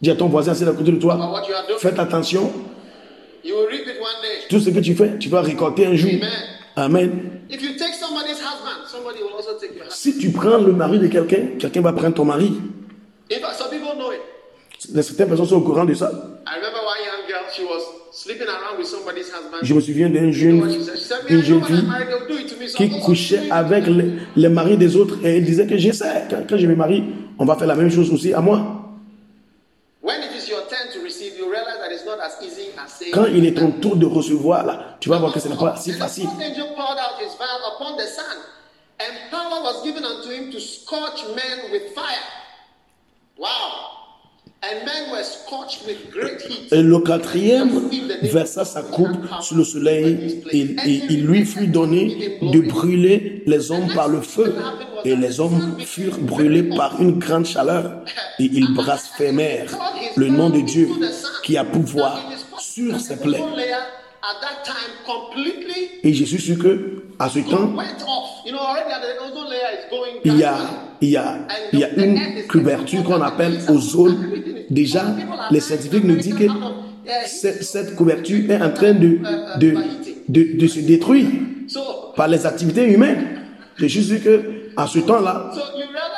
Dis 0.00 0.10
à 0.10 0.14
ton 0.14 0.28
voisin, 0.28 0.54
c'est 0.54 0.68
à 0.68 0.72
côté 0.72 0.92
de 0.92 0.98
toi, 0.98 1.42
faites 1.78 1.98
attention, 1.98 2.52
You 3.44 3.54
will 3.56 3.66
reap 3.68 3.86
it 3.86 4.00
one 4.00 4.20
day. 4.22 4.46
tout 4.48 4.60
ce 4.60 4.70
que 4.70 4.80
tu 4.80 4.94
fais, 4.94 5.18
tu 5.18 5.28
vas 5.28 5.42
récolter 5.42 5.86
un 5.86 5.94
jour. 5.94 6.10
Amen. 6.76 7.40
If 7.50 7.62
you 7.62 7.70
take 7.76 7.94
somebody's 7.94 8.38
husband, 8.40 8.86
somebody 8.86 9.22
will 9.22 9.34
also 9.34 9.58
take 9.58 9.74
your 9.74 9.86
husband. 9.86 9.92
Si 9.96 10.18
tu 10.18 10.30
prends 10.30 10.58
le 10.58 10.72
mari 10.72 10.98
de 10.98 11.08
quelqu'un, 11.08 11.58
quelqu'un 11.58 11.80
va 11.80 11.92
prendre 11.92 12.14
ton 12.14 12.24
mari. 12.24 12.52
In 13.30 13.40
fact, 13.40 13.56
some 13.58 13.70
people 13.70 13.94
know 13.96 14.12
it. 14.12 14.20
Certaines 14.78 15.28
personnes 15.28 15.46
sont 15.46 15.56
au 15.56 15.60
courant 15.60 15.84
de 15.84 15.94
ça. 15.94 16.10
I 16.46 16.54
remember 16.56 16.78
one 16.78 17.02
young 17.04 17.26
girl, 17.28 17.44
she 17.52 17.62
was 17.62 17.82
sleeping 18.12 18.46
around 18.46 18.78
with 18.78 18.86
somebody's 18.86 19.26
husband. 19.28 19.58
Je 19.62 19.74
me 19.74 19.80
souviens 19.80 20.08
d'une 20.08 20.32
jeune, 20.32 20.56
une 20.56 20.60
"Man, 20.60 20.70
I 20.70 20.76
know 21.26 21.40
jeune 21.42 21.64
fille 21.64 22.74
qui 22.76 23.00
couchait 23.00 23.36
doing 23.38 23.46
it." 23.46 23.52
avec 23.52 23.86
les, 23.86 24.12
les 24.36 24.48
maris 24.48 24.76
des 24.76 24.94
autres 24.96 25.16
et 25.24 25.36
elle 25.38 25.44
disait 25.44 25.66
que 25.66 25.76
j'essaie. 25.76 26.26
Quand, 26.30 26.44
quand 26.48 26.56
je 26.58 26.66
me 26.66 26.76
marie, 26.76 27.02
on 27.38 27.44
va 27.44 27.56
faire 27.56 27.66
la 27.66 27.74
même 27.74 27.90
chose 27.90 28.10
aussi 28.12 28.32
à 28.32 28.40
moi. 28.40 28.84
When 30.00 30.20
it 30.22 30.30
is 30.36 30.48
your 30.48 30.60
turn 30.68 30.88
to 30.94 31.02
receive, 31.02 31.36
you 31.36 31.50
realize 31.50 31.78
that 31.82 31.92
it's 31.92 32.06
not 32.06 32.20
as 32.20 32.38
easy 32.40 32.70
as 32.78 32.87
saying. 32.87 32.87
Quand 33.12 33.26
il 33.26 33.46
est 33.46 33.54
ton 33.54 33.72
tour 33.72 33.96
de 33.96 34.06
recevoir, 34.06 34.64
là, 34.66 34.96
tu 35.00 35.08
vas 35.08 35.18
voir 35.18 35.32
que 35.32 35.40
ce 35.40 35.48
n'est 35.48 35.56
pas 35.56 35.76
si 35.76 35.92
facile. 35.92 36.24
fourth 36.24 36.42
angel 36.42 36.74
poured 36.74 36.98
out 36.98 37.20
his 37.20 37.36
vial 37.36 37.60
upon 37.74 37.96
the 37.96 38.06
sun, 38.06 38.36
and 39.00 39.30
power 39.30 39.62
was 39.62 39.82
given 39.84 40.04
unto 40.04 40.30
him 40.30 40.50
to 40.50 40.60
scorch 40.60 41.24
men 41.34 41.70
with 41.72 41.94
fire. 41.94 42.26
Wow. 43.38 43.98
And 44.60 44.84
men 44.84 45.12
were 45.12 45.22
scorched 45.22 45.86
with 45.86 46.10
great 46.10 46.42
heat. 46.42 46.72
Et 46.72 46.82
le 46.82 46.98
quatrième 46.98 47.88
versa 48.22 48.64
sa 48.64 48.82
coupe 48.82 49.16
sur 49.40 49.56
le 49.56 49.62
soleil 49.62 50.42
et, 50.50 50.62
et 50.84 51.02
il 51.10 51.26
lui 51.26 51.44
fut 51.46 51.68
donné 51.68 52.40
de 52.42 52.60
brûler 52.68 53.44
les 53.46 53.70
hommes 53.70 53.86
par 53.94 54.08
le 54.08 54.20
feu. 54.20 54.56
Et 55.04 55.14
les 55.14 55.38
hommes 55.38 55.76
furent 55.78 56.18
brûlés 56.18 56.64
par 56.64 57.00
une 57.00 57.20
grande 57.20 57.46
chaleur 57.46 58.02
et 58.40 58.50
ils 58.52 58.74
blasphémèrent 58.74 59.78
le 60.16 60.28
nom 60.28 60.50
de 60.50 60.60
Dieu 60.60 60.88
qui 61.44 61.56
a 61.56 61.62
pouvoir 61.62 62.20
sur 62.86 63.00
ses 63.00 63.16
plaies. 63.16 63.42
Et 66.04 66.12
je 66.12 66.24
suis 66.24 66.40
sûr 66.40 66.58
que 66.58 67.02
à 67.18 67.28
ce 67.28 67.38
temps, 67.40 67.72
il 70.24 70.36
y 70.36 70.44
a, 70.44 70.56
il 71.00 71.08
y 71.10 71.16
a, 71.16 71.38
il 71.72 71.78
y 71.78 71.84
a 71.84 71.90
une 71.94 72.20
couverture 72.48 73.02
qu'on 73.04 73.20
appelle 73.22 73.58
ozone. 73.68 74.30
Déjà, 74.70 75.04
les 75.50 75.60
scientifiques 75.60 76.04
nous 76.04 76.16
disent 76.16 76.34
que 76.34 76.44
cette, 77.26 77.62
cette 77.62 77.96
couverture 77.96 78.50
est 78.50 78.60
en 78.62 78.70
train 78.70 78.92
de, 78.92 79.18
de, 79.58 79.74
de, 80.28 80.58
de 80.58 80.66
se 80.66 80.80
détruire 80.80 81.26
So, 81.68 81.80
par 82.16 82.28
les 82.28 82.46
activités 82.46 82.84
humaines. 82.84 83.40
Je 83.76 83.86
suis 83.86 84.02
sûr 84.02 84.22
que 84.22 84.42
à 84.74 84.86
ce 84.86 85.00
temps-là, 85.00 85.50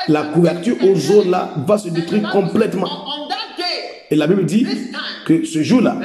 la 0.06 0.22
couverture 0.24 0.76
ozone 0.84 1.28
là 1.30 1.52
va 1.66 1.76
se 1.76 1.88
détruire 1.88 2.30
complètement. 2.30 2.88
Et 4.12 4.16
la 4.16 4.28
Bible 4.28 4.44
dit 4.44 4.64
que 5.26 5.44
ce 5.44 5.62
jour-là, 5.64 5.96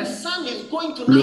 le, 1.08 1.22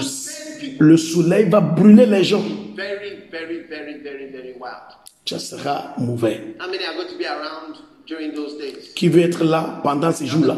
le 0.79 0.97
soleil 0.97 1.49
va 1.49 1.61
brûler 1.61 2.05
les 2.05 2.23
gens. 2.23 2.43
Very, 2.75 3.29
very, 3.31 3.59
very, 3.69 3.99
very, 4.01 4.25
very 4.31 4.53
wild. 4.59 4.97
Ça 5.25 5.39
sera 5.39 5.93
mauvais. 5.97 6.55
How 6.59 6.67
many 6.69 6.83
are 6.85 6.95
going 6.95 7.07
to 7.07 7.17
be 7.17 7.25
around 7.25 7.77
during 8.07 8.33
those 8.33 8.57
days? 8.57 8.93
Qui 8.95 9.07
veut 9.07 9.21
être 9.21 9.43
là 9.43 9.79
pendant 9.83 10.11
ces 10.11 10.25
jours-là. 10.25 10.57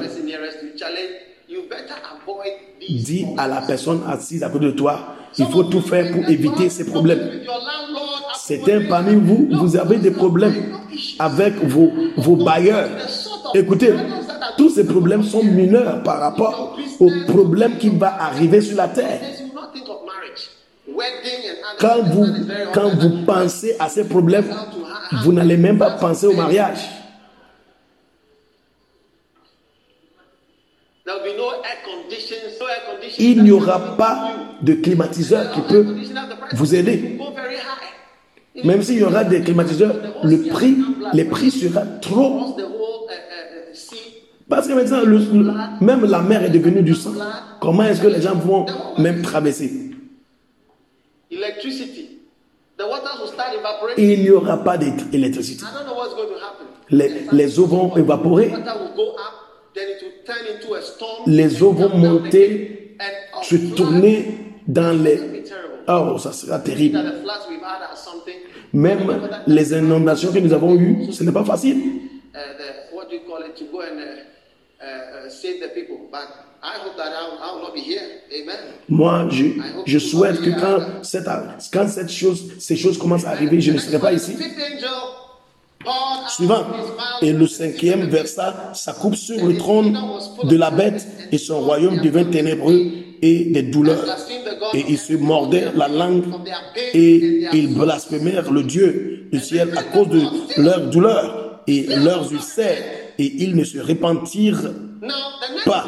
Dis 2.90 3.26
à 3.38 3.48
la 3.48 3.62
personne 3.62 4.02
assise 4.08 4.44
à 4.44 4.50
côté 4.50 4.66
de 4.66 4.72
toi, 4.72 5.16
il 5.38 5.46
faut 5.46 5.64
tout 5.64 5.82
faire 5.82 6.12
pour 6.12 6.28
éviter 6.30 6.70
ces 6.70 6.86
problèmes. 6.86 7.42
Certains 8.36 8.82
parmi 8.88 9.16
vous, 9.16 9.50
vous 9.52 9.76
avez 9.78 9.98
des 9.98 10.12
problèmes 10.12 10.74
avec 11.20 11.56
vos, 11.64 11.92
vos 12.18 12.36
bailleurs. 12.36 12.90
Écoutez, 13.54 13.92
tous 14.58 14.70
ces 14.70 14.86
problèmes 14.86 15.24
sont 15.24 15.44
mineurs 15.44 16.04
par 16.04 16.20
rapport 16.20 16.78
aux 17.00 17.12
problèmes 17.28 17.78
qui 17.78 17.90
vont 17.90 18.02
arriver 18.02 18.62
sur 18.62 18.78
la 18.78 18.88
terre. 18.88 19.20
Quand 21.80 22.02
vous, 22.04 22.26
quand 22.74 22.90
vous 22.96 23.26
pensez 23.26 23.76
à 23.80 23.90
ces 23.90 24.08
problèmes, 24.08 24.50
vous 25.24 25.34
n'allez 25.34 25.58
même 25.58 25.78
pas 25.78 25.92
penser 25.92 26.28
au 26.28 26.34
mariage. 26.34 26.80
Il 33.20 33.44
n'y 33.44 33.52
aura 33.52 33.96
pas 33.98 34.32
de 34.62 34.74
climatiseur 34.74 35.52
qui 35.52 35.62
peut 35.62 35.86
vous 36.54 36.76
aider. 36.76 37.20
Même 38.64 38.82
s'il 38.82 39.00
y 39.00 39.04
aura 39.04 39.24
des 39.24 39.42
climatiseurs, 39.42 39.96
le 40.24 40.44
prix, 40.44 40.78
prix 41.30 41.52
sera 41.52 41.82
trop. 42.02 42.40
Once 42.40 42.56
the 42.56 42.62
whole 42.62 43.08
uh, 43.10 43.14
uh, 43.14 43.72
uh, 43.72 43.76
sea 43.76 44.16
Parce 44.48 44.68
que 44.68 44.74
maintenant, 44.74 45.02
le- 45.02 45.18
le- 45.18 45.54
même 45.86 46.06
la 46.06 46.22
mer 46.22 46.44
est 46.44 46.50
devenue 46.50 46.84
du 46.84 46.94
sang. 46.94 47.14
Comment 47.60 47.84
est-ce 47.84 48.02
que 48.02 48.08
les 48.08 48.22
gens 48.22 48.36
vont 48.36 48.66
même 49.00 49.22
traverser? 49.24 49.72
Electricity, 51.32 52.20
the 52.78 52.84
waters 52.84 53.20
will 53.22 53.28
start 53.34 53.50
evaporating. 53.60 54.10
Il 54.12 54.22
n'y 54.22 54.30
aura 54.30 54.64
pas 54.64 54.78
d'électricité. 54.78 55.64
I 55.64 55.68
don't 55.74 55.86
know 55.88 55.96
what's 55.98 56.14
going 56.16 56.28
to 56.28 56.36
happen. 56.38 56.68
Les, 56.92 57.26
les 57.32 57.60
eaux 57.60 57.66
vont 57.66 57.96
évaporer, 57.98 58.52
les 61.28 61.64
eaux 61.64 61.72
vont 61.72 61.90
monter, 61.98 62.96
se 63.42 63.56
tourner 63.76 64.26
dans 64.68 64.92
les... 65.04 65.44
Oh, 65.88 66.18
ça 66.20 66.32
sera 66.32 66.60
terrible. 66.60 67.00
Même 68.74 69.00
les 69.48 69.74
inondations 69.74 70.32
que 70.32 70.40
nous 70.40 70.54
avons 70.54 70.76
eues, 70.76 71.12
ce 71.12 71.24
n'est 71.24 71.32
pas 71.32 71.44
facile. 71.44 71.78
Save 75.30 75.60
the 75.62 75.70
people. 75.74 76.08
But 76.12 76.28
I 76.64 76.80
hope 76.80 76.98
that 76.98 77.14
I 77.14 77.30
will, 77.30 77.40
I 77.42 77.52
will 77.54 77.62
not 77.62 77.74
be 77.74 77.82
here. 77.82 78.02
Amen. 78.32 78.58
Moi, 78.90 79.28
je, 79.30 79.46
je 79.86 80.00
souhaite 80.00 80.42
que 80.42 80.50
quand, 80.50 81.04
cette, 81.04 81.28
quand 81.72 81.88
cette 81.88 82.12
chose, 82.12 82.54
ces 82.60 82.76
choses 82.76 82.98
commencent 82.98 83.26
à 83.26 83.32
arriver, 83.32 83.62
je 83.62 83.72
ne 83.72 83.78
serai 83.78 84.00
pas 84.00 84.14
ici. 84.14 84.36
Suivant. 86.30 86.66
Et 87.22 87.32
le 87.32 87.46
cinquième 87.46 88.10
versa 88.10 88.72
sa 88.74 88.94
coupe 88.94 89.16
sur 89.16 89.46
le 89.46 89.56
trône 89.58 89.96
de 90.44 90.56
la 90.56 90.72
bête 90.72 91.06
et 91.32 91.38
son 91.38 91.62
royaume 91.62 91.98
devint 92.00 92.26
ténébreux 92.26 92.88
et 93.22 93.46
des 93.46 93.62
douleurs. 93.62 94.04
Et 94.74 94.84
ils 94.90 94.98
se 94.98 95.14
mordaient 95.14 95.68
la 95.76 95.88
langue 95.88 96.24
et 96.94 97.46
ils 97.54 97.76
blasphémèrent 97.76 98.52
le 98.52 98.64
Dieu 98.64 99.28
du 99.32 99.40
ciel 99.40 99.78
à 99.78 99.84
cause 99.84 100.10
de 100.10 100.62
leur 100.62 100.90
douleur 100.90 101.62
et 101.68 101.84
leurs 101.84 102.32
ulcères 102.34 102.84
et 103.18 103.44
ils 103.44 103.56
ne 103.56 103.64
se 103.64 103.80
repentirent 103.80 104.72
pas 105.66 105.86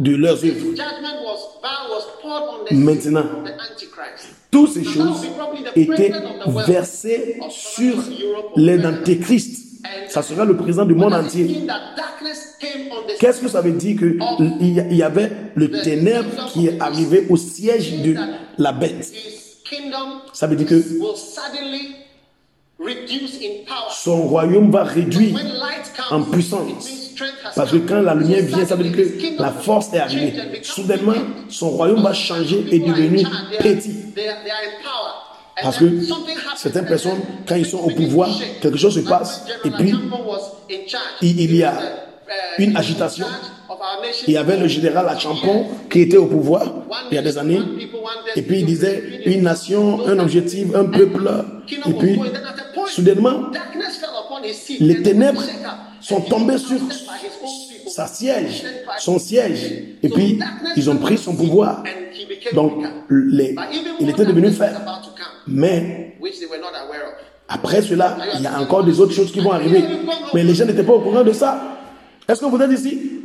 de 0.00 0.14
leurs 0.14 0.44
œuvres. 0.44 0.70
judgment 0.70 1.22
was, 1.24 1.58
vow 1.62 1.94
was 1.94 2.04
poured 2.20 2.42
on 2.60 2.64
the 2.64 2.72
Maintenant. 2.72 3.24
Toutes 4.50 4.72
ces 4.72 4.84
choses 4.84 5.26
étaient 5.74 6.12
versées 6.66 7.40
sur 7.50 7.94
les 8.56 8.84
antéchrists. 8.84 9.64
Ça 10.08 10.22
sera 10.22 10.44
le 10.44 10.56
président 10.56 10.84
du 10.84 10.94
monde 10.94 11.14
entier. 11.14 11.66
Qu'est-ce 13.20 13.40
que 13.40 13.48
ça 13.48 13.60
veut 13.60 13.72
dire 13.72 13.98
que 14.00 14.18
il 14.60 14.96
y 14.96 15.02
avait 15.02 15.30
le 15.54 15.70
ténèbre 15.82 16.46
qui 16.52 16.66
est 16.66 16.80
arrivé 16.80 17.26
au 17.28 17.36
siège 17.36 18.02
de 18.02 18.14
la 18.58 18.72
bête 18.72 19.12
Ça 20.32 20.46
veut 20.46 20.56
dire 20.56 20.66
que 20.66 20.82
son 23.90 24.22
royaume 24.22 24.70
va 24.70 24.84
réduire 24.84 25.38
en 26.10 26.22
puissance. 26.22 27.12
Parce 27.54 27.70
que 27.70 27.78
quand 27.78 28.02
la 28.02 28.14
lumière 28.14 28.42
vient, 28.44 28.66
ça 28.66 28.76
veut 28.76 28.84
dire 28.84 28.92
que 28.96 29.42
la 29.42 29.50
force 29.50 29.92
est 29.94 29.98
arrivée. 29.98 30.34
Soudainement, 30.62 31.14
son 31.48 31.70
royaume 31.70 32.02
va 32.02 32.12
changer 32.12 32.64
et 32.70 32.78
devenir 32.78 33.30
petit. 33.58 33.96
Parce 35.62 35.78
que 35.78 35.86
certaines 36.56 36.86
personnes, 36.86 37.20
quand 37.48 37.56
ils 37.56 37.64
sont 37.64 37.78
au 37.78 37.90
pouvoir, 37.90 38.28
quelque 38.60 38.76
chose 38.76 38.94
se 38.94 39.00
passe, 39.08 39.46
et 39.64 39.70
puis 39.70 39.94
il- 41.22 41.54
y 41.56 41.62
a 41.64 41.72
uh, 41.72 42.62
une 42.62 42.76
agitation. 42.76 43.26
Il 44.26 44.34
y 44.34 44.36
avait 44.36 44.58
le 44.58 44.68
général 44.68 45.08
Achampon 45.08 45.66
qui 45.90 46.00
était 46.02 46.16
au 46.16 46.26
pouvoir 46.26 46.62
il 47.10 47.14
y 47.14 47.18
a 47.18 47.22
des 47.22 47.38
années. 47.38 47.60
Et 48.36 48.42
puis 48.42 48.60
il 48.60 48.66
disait 48.66 49.22
une 49.26 49.42
nation, 49.42 50.06
un 50.06 50.18
objectif, 50.18 50.74
un 50.74 50.84
peuple. 50.84 51.30
Et 51.88 51.92
puis, 51.94 52.20
soudainement, 52.88 53.50
les 54.80 55.02
ténèbres 55.02 55.42
sont 56.00 56.20
tombées 56.20 56.58
sur 56.58 56.78
sa 57.88 58.06
siège, 58.06 58.64
son 58.98 59.18
siège. 59.18 59.72
Et 60.02 60.08
puis, 60.08 60.38
ils 60.76 60.90
ont 60.90 60.96
pris 60.96 61.18
son 61.18 61.34
pouvoir. 61.34 61.82
Donc, 62.52 62.84
les, 63.10 63.54
il 64.00 64.10
était 64.10 64.24
devenu 64.24 64.50
faible. 64.50 64.80
Mais 65.46 66.16
après 67.48 67.82
cela, 67.82 68.16
il 68.34 68.42
y 68.42 68.46
a 68.46 68.60
encore 68.60 68.84
des 68.84 68.98
autres 69.00 69.12
choses 69.12 69.32
qui 69.32 69.40
vont 69.40 69.52
arriver. 69.52 69.84
Mais 70.34 70.42
les 70.42 70.54
gens 70.54 70.66
n'étaient 70.66 70.82
pas 70.82 70.94
au 70.94 71.00
courant 71.00 71.22
de 71.22 71.32
ça. 71.32 71.60
Est-ce 72.28 72.40
que 72.40 72.46
vous 72.46 72.60
êtes 72.60 72.72
ici? 72.72 73.15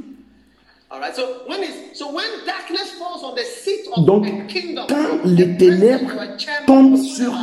Donc, 3.98 4.28
quand 4.90 5.20
les 5.26 5.58
ténèbres 5.58 6.12
tombent 6.68 6.98
sur 6.98 7.34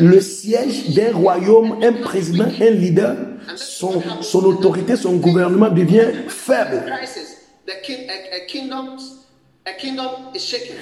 le 0.00 0.20
siège 0.20 0.90
d'un 0.94 1.12
royaume, 1.12 1.78
un 1.82 1.92
président, 1.92 2.46
un 2.60 2.70
leader, 2.70 3.16
son, 3.54 4.02
son 4.20 4.44
autorité, 4.44 4.96
son 4.96 5.16
gouvernement 5.16 5.68
devient 5.68 6.08
faible. 6.26 6.84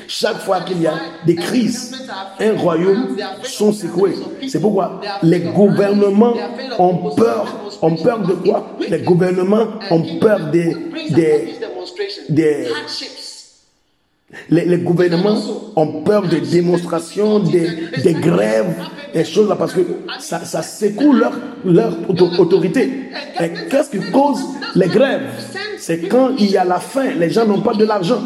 Chaque 0.08 0.38
fois 0.38 0.60
qu'il 0.60 0.80
y 0.80 0.86
a 0.86 0.94
des 1.26 1.34
crises, 1.34 2.08
un 2.38 2.56
royaume 2.56 3.16
sont 3.42 3.72
secoués. 3.72 4.14
C'est 4.48 4.60
pourquoi 4.60 5.00
les 5.22 5.40
gouvernements 5.40 6.34
ont 6.78 7.10
peur. 7.14 7.46
Ont 7.82 7.96
peur 7.96 8.20
de 8.20 8.32
quoi? 8.32 8.76
Les 8.88 9.00
gouvernements 9.00 9.66
ont 9.90 10.18
peur 10.18 10.50
des, 10.50 10.74
des, 11.10 11.58
des- 12.28 12.66
les, 14.50 14.64
les 14.64 14.78
gouvernements 14.78 15.38
ont 15.76 16.02
peur 16.02 16.22
des 16.28 16.40
démonstrations, 16.40 17.38
des, 17.38 17.68
des 18.02 18.12
grèves, 18.14 18.74
des 19.14 19.24
choses 19.24 19.48
là, 19.48 19.54
parce 19.56 19.72
que 19.72 19.80
ça, 20.18 20.44
ça 20.44 20.62
secoue 20.62 21.12
leur, 21.12 21.32
leur 21.64 21.96
auto- 22.10 22.30
autorité. 22.38 23.10
Et 23.40 23.50
qu'est-ce 23.70 23.90
qui 23.90 24.10
cause 24.10 24.40
les 24.74 24.88
grèves? 24.88 25.28
C'est 25.78 26.00
quand 26.08 26.30
il 26.38 26.50
y 26.50 26.56
a 26.56 26.64
la 26.64 26.80
faim, 26.80 27.12
les 27.16 27.30
gens 27.30 27.46
n'ont 27.46 27.60
pas 27.60 27.74
de 27.74 27.84
l'argent. 27.84 28.20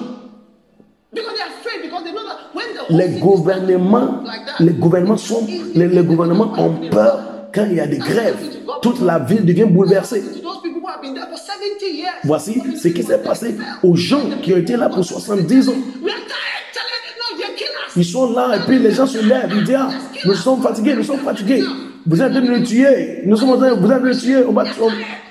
Les 2.91 3.09
gouvernements, 3.21 4.23
les 4.59 4.73
gouvernements 4.73 5.17
sont, 5.17 5.47
les, 5.75 5.87
les 5.89 6.03
gouvernements 6.03 6.53
ont 6.59 6.89
peur 6.89 7.21
quand 7.53 7.67
il 7.71 7.77
y 7.77 7.81
a 7.81 7.87
des 7.87 7.99
grèves. 7.99 8.37
Toute 8.83 9.01
la 9.01 9.19
ville 9.19 9.45
devient 9.45 9.65
bouleversée. 9.65 10.23
to 10.23 10.41
those 10.41 10.61
people 10.63 10.81
who 10.81 10.89
have 10.89 11.03
been 11.03 11.15
there 11.15 11.27
for 11.27 11.37
70 11.37 11.97
years. 11.97 12.15
Voici 12.25 12.63
ce 12.81 12.89
qui 12.89 13.03
s'est 13.03 13.19
passé 13.19 13.57
aux 13.83 13.97
gens 13.97 14.23
qui 14.43 14.53
ont 14.55 14.57
été 14.57 14.77
là 14.77 14.89
pour 14.89 15.05
70 15.05 15.69
ans. 15.69 15.75
Ils 17.97 18.05
sont 18.05 18.33
là 18.33 18.57
et 18.57 18.61
puis 18.67 18.79
les 18.79 18.93
gens 18.93 19.07
se 19.07 19.19
lèvent. 19.19 19.51
Ils 19.53 19.65
disent, 19.65 19.77
ah, 19.79 19.91
nous 20.25 20.35
sommes 20.35 20.63
fatigués, 20.63 20.95
nous 20.95 21.03
sommes 21.03 21.21
fatigués. 21.21 21.63
Vous 22.07 22.23
êtes 22.23 22.33
de 22.33 22.41
nous 22.41 22.63
tuer. 22.65 23.23
Nous 23.27 23.37
sommes 23.37 23.51
vous 23.51 23.65
êtes 23.93 24.03
nous 24.03 24.15
tuer. 24.15 24.45
On 24.49 24.53
va, 24.53 24.65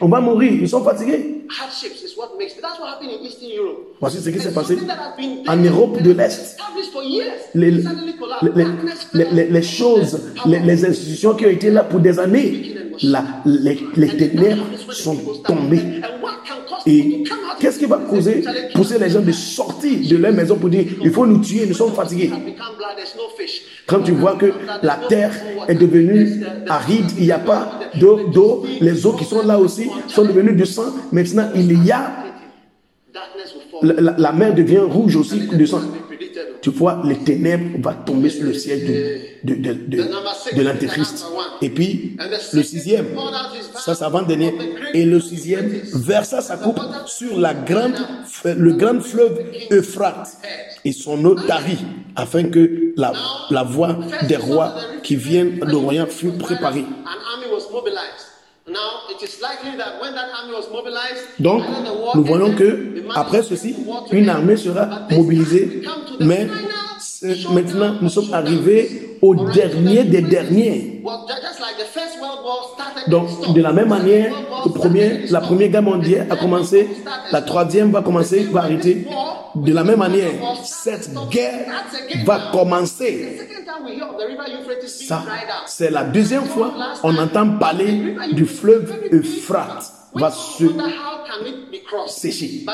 on 0.02 0.08
va 0.08 0.20
mourir. 0.20 0.52
Ils 0.54 0.70
sont 0.70 0.84
fatigués. 0.84 1.46
Hardships 2.20 2.28
is 2.28 2.28
what 2.32 2.38
makes 2.38 2.54
it. 2.54 2.62
That's 2.62 2.80
what 2.80 2.90
happened 2.90 3.12
in 3.12 3.26
Eastern 3.26 3.50
Europe. 3.50 3.96
Voici 4.00 4.17
ce 4.22 4.30
qui 4.30 4.40
s'est 4.40 4.52
passé 4.54 4.76
en 5.48 5.58
Europe 5.58 6.02
de 6.02 6.12
l'Est. 6.12 6.58
Les, 7.56 7.72
les, 7.72 7.84
les, 9.13 9.26
les- 9.32 9.50
les 9.50 9.62
choses, 9.63 10.20
les, 10.46 10.60
les 10.60 10.86
institutions 10.86 11.34
qui 11.36 11.46
ont 11.46 11.50
été 11.50 11.70
là 11.72 11.84
pour 11.84 12.00
des 12.00 12.20
années, 12.20 12.76
la- 13.04 13.26
les, 13.46 13.80
les 13.96 14.08
ténèbres 14.17 14.65
sont 14.92 15.15
tombées. 15.46 16.02
Et 16.86 17.24
qu'est-ce 17.60 17.78
qui 17.80 17.86
va 17.86 17.98
causer, 17.98 18.44
pousser 18.74 18.98
les 18.98 19.10
gens 19.10 19.22
de 19.22 19.32
sortir 19.32 20.00
de 20.10 20.17
leur 20.17 20.32
maison 20.34 20.56
pour 20.58 20.70
dire 20.70 20.86
il 21.04 21.12
faut 21.12 21.26
nous 21.26 21.40
tuer, 21.40 21.65
nous 21.65 21.74
sommes 21.74 21.94
fatigués. 21.94 22.32
Quand 23.90 24.02
tu 24.02 24.12
vois 24.12 24.35
que 24.35 24.54
la 24.83 25.00
terre 25.10 25.33
est 25.67 25.73
devenue 25.73 26.44
aride, 26.67 27.10
il 27.17 27.25
n'y 27.25 27.31
a 27.31 27.40
pas 27.40 27.79
d'eau, 27.96 28.65
les 28.79 29.06
eaux 29.06 29.13
qui 29.13 29.25
sont 29.25 29.44
là 29.46 29.58
aussi 29.60 29.90
sont 30.08 30.23
devenues 30.23 30.56
du 30.56 30.65
sang. 30.65 30.94
Maintenant, 31.12 31.50
il 31.56 31.83
y 31.83 31.92
a, 31.92 32.12
la, 33.81 34.31
mer 34.31 34.54
devient 34.54 34.79
rouge 34.79 35.15
aussi 35.15 35.48
de 35.48 35.65
sang. 35.65 35.81
Tu 36.62 36.69
vois, 36.69 37.02
les 37.04 37.17
ténèbres 37.17 37.79
vont 37.81 37.96
tomber 38.06 38.29
sur 38.29 38.46
le 38.46 38.54
siège 38.54 38.85
de, 38.85 39.17
de, 39.44 39.56
de, 39.56 39.73
de, 39.73 40.56
de 40.56 40.62
l'Antéchrist. 40.62 41.25
Et 41.62 41.69
puis, 41.69 42.17
le 42.54 42.63
sixième, 42.63 43.08
ça, 43.75 43.96
c'est 43.96 44.04
avant-dernier. 44.04 44.54
Et 44.94 45.06
le 45.06 45.19
sixième, 45.19 45.69
versa 45.94 46.42
sa 46.42 46.58
coupe 46.58 46.79
sur 47.06 47.40
la 47.40 47.54
grande, 47.54 47.96
le 48.46 48.73
grand 48.73 49.02
fleuve 49.02 49.40
Euphrate. 49.71 50.37
Et 50.85 50.92
son 50.94 51.23
eau 51.25 51.35
tarit, 51.35 51.79
afin 52.15 52.44
que 52.46 52.94
la, 52.96 53.13
la 53.50 53.63
voix 53.63 53.98
des 54.27 54.37
rois 54.37 54.75
qui 55.04 55.15
viennent 55.15 55.60
de 55.60 55.75
royaume 55.75 56.08
fût 56.08 56.31
préparée. 56.31 56.85
Donc, 61.40 61.63
nous 62.15 62.23
voyons 62.23 62.56
que 62.56 63.04
après 63.15 63.42
ceci, 63.44 63.75
une 64.12 64.29
armée 64.29 64.58
sera 64.58 65.08
mobilisée, 65.12 65.81
mais 66.19 66.48
maintenant 67.54 67.96
nous 68.02 68.10
sommes 68.10 68.34
arrivés 68.34 69.17
au 69.22 69.36
dernier 69.52 70.04
des 70.04 70.22
derniers. 70.22 71.04
Donc, 73.08 73.54
de 73.54 73.62
la 73.62 73.74
même 73.74 73.90
manière, 73.90 74.34
le 74.65 74.72
premier, 74.72 75.28
la 75.30 75.42
première 75.42 75.70
guerre 75.70 75.82
mondiale 75.82 76.28
a 76.30 76.36
commencé, 76.36 76.88
la 77.32 77.42
troisième 77.42 77.92
va 77.92 78.02
commencer, 78.02 78.44
va 78.52 78.62
arrêter. 78.62 79.06
De 79.56 79.74
la 79.74 79.84
même 79.84 80.00
manière, 80.00 80.32
cette 80.63 81.12
guerre 81.30 81.65
va 82.26 82.52
commencer. 82.52 83.38
Ça, 84.88 85.24
c'est 85.65 85.90
la 85.90 86.04
deuxième 86.04 86.46
fois 86.46 86.74
on 87.04 87.17
entend 87.17 87.58
parler 87.58 88.15
du 88.34 88.46
fleuve 88.46 88.94
Euphrate 89.12 89.92
va 90.13 90.32
se 90.32 90.65
sécher. 92.08 92.65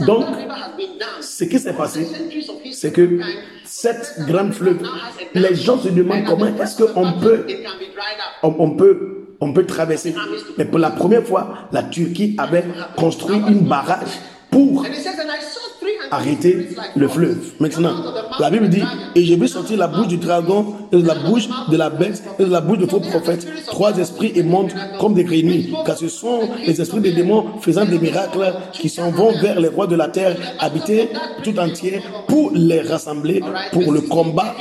Donc, 0.00 0.24
ce 1.20 1.44
qui 1.44 1.58
s'est 1.58 1.72
passé, 1.72 2.06
c'est 2.72 2.92
que 2.92 3.20
cette 3.64 4.14
grande 4.26 4.52
fleuve, 4.52 4.82
les 5.34 5.54
gens 5.54 5.78
se 5.78 5.88
demandent 5.88 6.24
comment 6.24 6.46
est-ce 6.46 6.82
qu'on 6.82 7.12
peut, 7.20 7.46
on, 8.42 8.54
on 8.58 8.70
peut 8.76 9.26
on 9.40 9.52
peut 9.52 9.66
traverser. 9.66 10.14
Mais 10.56 10.64
pour 10.64 10.78
la 10.78 10.90
première 10.90 11.22
fois, 11.24 11.68
la 11.72 11.82
Turquie 11.82 12.34
avait 12.38 12.64
construit 12.96 13.36
une 13.36 13.68
barrage 13.68 14.08
pour 14.50 14.84
arrêter 16.10 16.68
le 16.94 17.08
fleuve. 17.08 17.38
Maintenant, 17.60 17.94
la 18.38 18.50
Bible 18.50 18.68
dit, 18.68 18.82
et 19.14 19.24
j'ai 19.24 19.36
vu 19.36 19.48
sortir 19.48 19.78
la 19.78 19.86
bouche 19.86 20.08
du 20.08 20.16
dragon, 20.16 20.74
de 20.92 21.04
la 21.04 21.14
bouche 21.14 21.48
de 21.70 21.76
la 21.76 21.90
bête, 21.90 22.22
et 22.38 22.44
de 22.44 22.50
la 22.50 22.60
bouche 22.60 22.78
de 22.78 22.86
faux 22.86 23.00
prophètes, 23.00 23.46
trois 23.66 23.96
esprits 23.98 24.32
et 24.34 24.42
montent 24.42 24.74
comme 25.00 25.14
des 25.14 25.24
grenouilles, 25.24 25.74
car 25.84 25.96
ce 25.96 26.08
sont 26.08 26.40
les 26.66 26.80
esprits 26.80 27.00
des 27.00 27.12
démons 27.12 27.46
faisant 27.60 27.84
des 27.84 27.98
miracles 27.98 28.54
qui 28.72 28.88
s'en 28.88 29.10
vont 29.10 29.32
vers 29.40 29.60
les 29.60 29.68
rois 29.68 29.86
de 29.86 29.96
la 29.96 30.08
terre, 30.08 30.36
habités 30.58 31.10
tout 31.42 31.58
entier, 31.58 32.00
pour 32.28 32.50
les 32.54 32.80
rassembler 32.80 33.42
pour 33.72 33.92
le 33.92 34.00
combat 34.02 34.54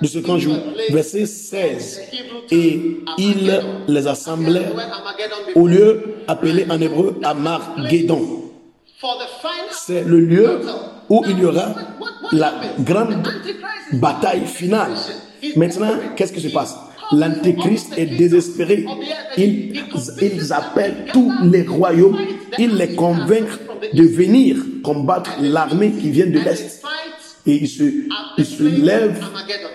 de 0.00 0.06
ce 0.06 0.18
qu'on 0.18 0.38
joue. 0.38 0.56
Verset 0.90 1.26
16. 1.26 2.02
Et 2.50 2.98
il 3.18 3.62
les 3.88 4.06
assemblait 4.06 4.66
au 5.54 5.66
lieu 5.66 6.16
appelé 6.26 6.66
en 6.68 6.80
hébreu 6.80 7.18
Amargédon. 7.22 8.43
C'est 9.70 10.04
le 10.04 10.20
lieu 10.20 10.60
où 11.08 11.22
il 11.28 11.38
y 11.38 11.44
aura 11.44 11.74
la 12.32 12.54
grande 12.80 13.26
bataille 13.92 14.46
finale. 14.46 14.92
Maintenant, 15.56 15.94
qu'est-ce 16.16 16.32
qui 16.32 16.40
se 16.40 16.48
passe? 16.48 16.74
L'Antéchrist 17.12 17.98
est 17.98 18.06
désespéré. 18.06 18.86
Ils, 19.36 19.82
ils 20.22 20.52
appellent 20.52 21.04
tous 21.12 21.30
les 21.42 21.62
royaumes, 21.62 22.18
ils 22.58 22.74
les 22.76 22.94
convainquent 22.94 23.60
de 23.92 24.02
venir 24.04 24.56
combattre 24.82 25.30
l'armée 25.40 25.92
qui 25.92 26.10
vient 26.10 26.26
de 26.26 26.38
l'Est. 26.38 26.82
Et 27.46 27.56
ils 27.56 27.68
se, 27.68 27.84
ils 28.38 28.46
se 28.46 28.62
lèvent 28.62 29.22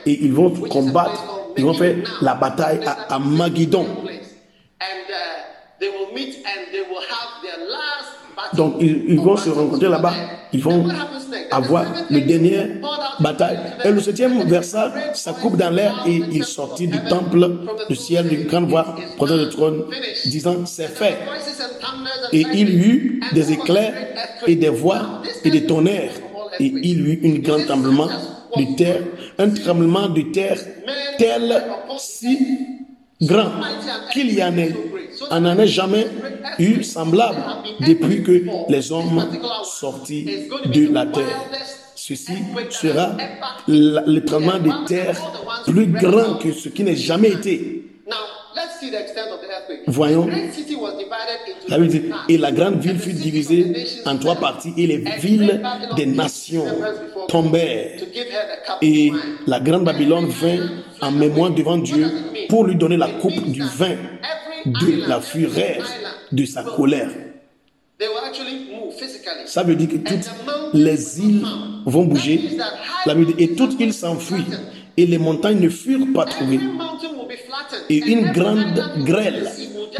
et 0.07 0.23
ils 0.23 0.33
vont 0.33 0.49
combattre, 0.49 1.23
ils 1.55 1.63
vont 1.63 1.75
faire 1.75 1.97
la 2.21 2.33
bataille 2.33 2.79
à, 2.83 3.13
à 3.13 3.19
Magidon. 3.19 3.85
Donc 8.53 8.75
ils, 8.79 9.19
vont 9.19 9.37
se 9.37 9.49
rencontrer 9.49 9.89
là-bas, 9.89 10.13
ils 10.53 10.61
vont 10.61 10.87
avoir 11.51 11.85
le 12.09 12.21
dernier 12.21 12.81
bataille. 13.19 13.59
Et 13.83 13.91
le 13.91 13.99
septième 13.99 14.43
verset, 14.43 15.13
ça 15.13 15.33
coupe 15.33 15.57
dans 15.57 15.69
l'air 15.69 16.03
et 16.07 16.21
il 16.31 16.43
sortit 16.43 16.87
du 16.87 16.99
temple 17.05 17.49
du 17.87 17.95
ciel 17.95 18.27
d'une 18.27 18.45
grande 18.45 18.69
voix 18.69 18.95
prenant 19.17 19.35
le 19.35 19.49
trône, 19.49 19.85
disant 20.25 20.65
c'est 20.65 20.87
fait. 20.87 21.17
Et 22.31 22.45
il 22.53 22.69
y 22.69 22.87
eut 22.87 23.21
des 23.33 23.51
éclairs 23.51 23.93
et 24.47 24.55
des 24.55 24.69
voix 24.69 25.21
et 25.43 25.49
des 25.49 25.65
tonnerres. 25.65 26.11
Et 26.59 26.65
il 26.65 26.85
y 26.85 27.11
eut 27.13 27.21
un 27.23 27.39
grand 27.39 27.63
tremblement 27.65 28.09
de 28.55 28.75
terre, 28.75 29.01
un 29.37 29.49
tremblement 29.49 30.09
de 30.09 30.21
terre 30.21 30.59
tel 31.17 31.63
si 31.97 32.87
grand 33.21 33.51
qu'il 34.11 34.33
y 34.33 34.43
en 34.43 34.57
ait 34.57 34.73
on 35.31 35.41
n'en 35.41 35.57
a 35.57 35.65
jamais 35.65 36.07
eu 36.59 36.83
semblable 36.83 37.37
depuis 37.81 38.23
que 38.23 38.43
les 38.69 38.91
hommes 38.91 39.25
sortis 39.63 40.25
de 40.65 40.93
la 40.93 41.05
terre. 41.05 41.45
Ceci 41.95 42.33
sera 42.69 43.15
le 43.67 44.19
tremblement 44.21 44.59
de 44.59 44.87
terre 44.87 45.19
plus 45.65 45.87
grand 45.87 46.35
que 46.35 46.51
ce 46.51 46.69
qui 46.69 46.83
n'a 46.83 46.95
jamais 46.95 47.29
été. 47.29 47.85
Voyons, 49.87 50.27
et 52.29 52.37
la 52.37 52.51
grande 52.51 52.79
ville 52.79 52.97
fut 52.97 53.13
divisée 53.13 53.85
en 54.05 54.17
trois 54.17 54.35
parties 54.35 54.73
et 54.77 54.87
les 54.87 54.97
villes 55.19 55.61
des 55.95 56.05
nations 56.05 56.65
tombèrent. 57.27 57.99
Et 58.81 59.11
la 59.45 59.59
grande 59.59 59.83
Babylone 59.83 60.27
vint 60.27 60.67
en 61.01 61.11
mémoire 61.11 61.51
devant 61.51 61.77
Dieu 61.77 62.07
pour 62.49 62.65
lui 62.65 62.75
donner 62.75 62.97
la 62.97 63.07
coupe 63.07 63.41
du 63.45 63.61
vin 63.61 63.95
de 64.65 65.07
la 65.07 65.21
fureur 65.21 65.77
de 66.31 66.45
sa 66.45 66.63
colère. 66.63 67.11
Ça 69.45 69.63
veut 69.63 69.75
dire 69.75 69.89
que 69.89 69.97
toutes 69.97 70.29
les 70.73 71.19
îles 71.21 71.45
vont 71.85 72.03
bouger. 72.05 72.57
et 73.37 73.55
toutes 73.55 73.79
îles 73.79 73.93
s'enfuient. 73.93 74.45
Et 74.97 75.05
les 75.05 75.17
montagnes 75.17 75.59
ne 75.59 75.69
furent 75.69 76.11
pas 76.13 76.25
trouvées. 76.25 76.59
Et 77.89 77.97
une 77.97 78.31
grande 78.31 79.05
grêle 79.05 79.49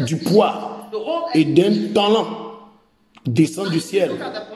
du 0.00 0.16
poids 0.16 0.88
et 1.34 1.44
d'un 1.44 1.92
talent 1.94 2.49
descend 3.26 3.70
du 3.70 3.80
ciel 3.80 4.12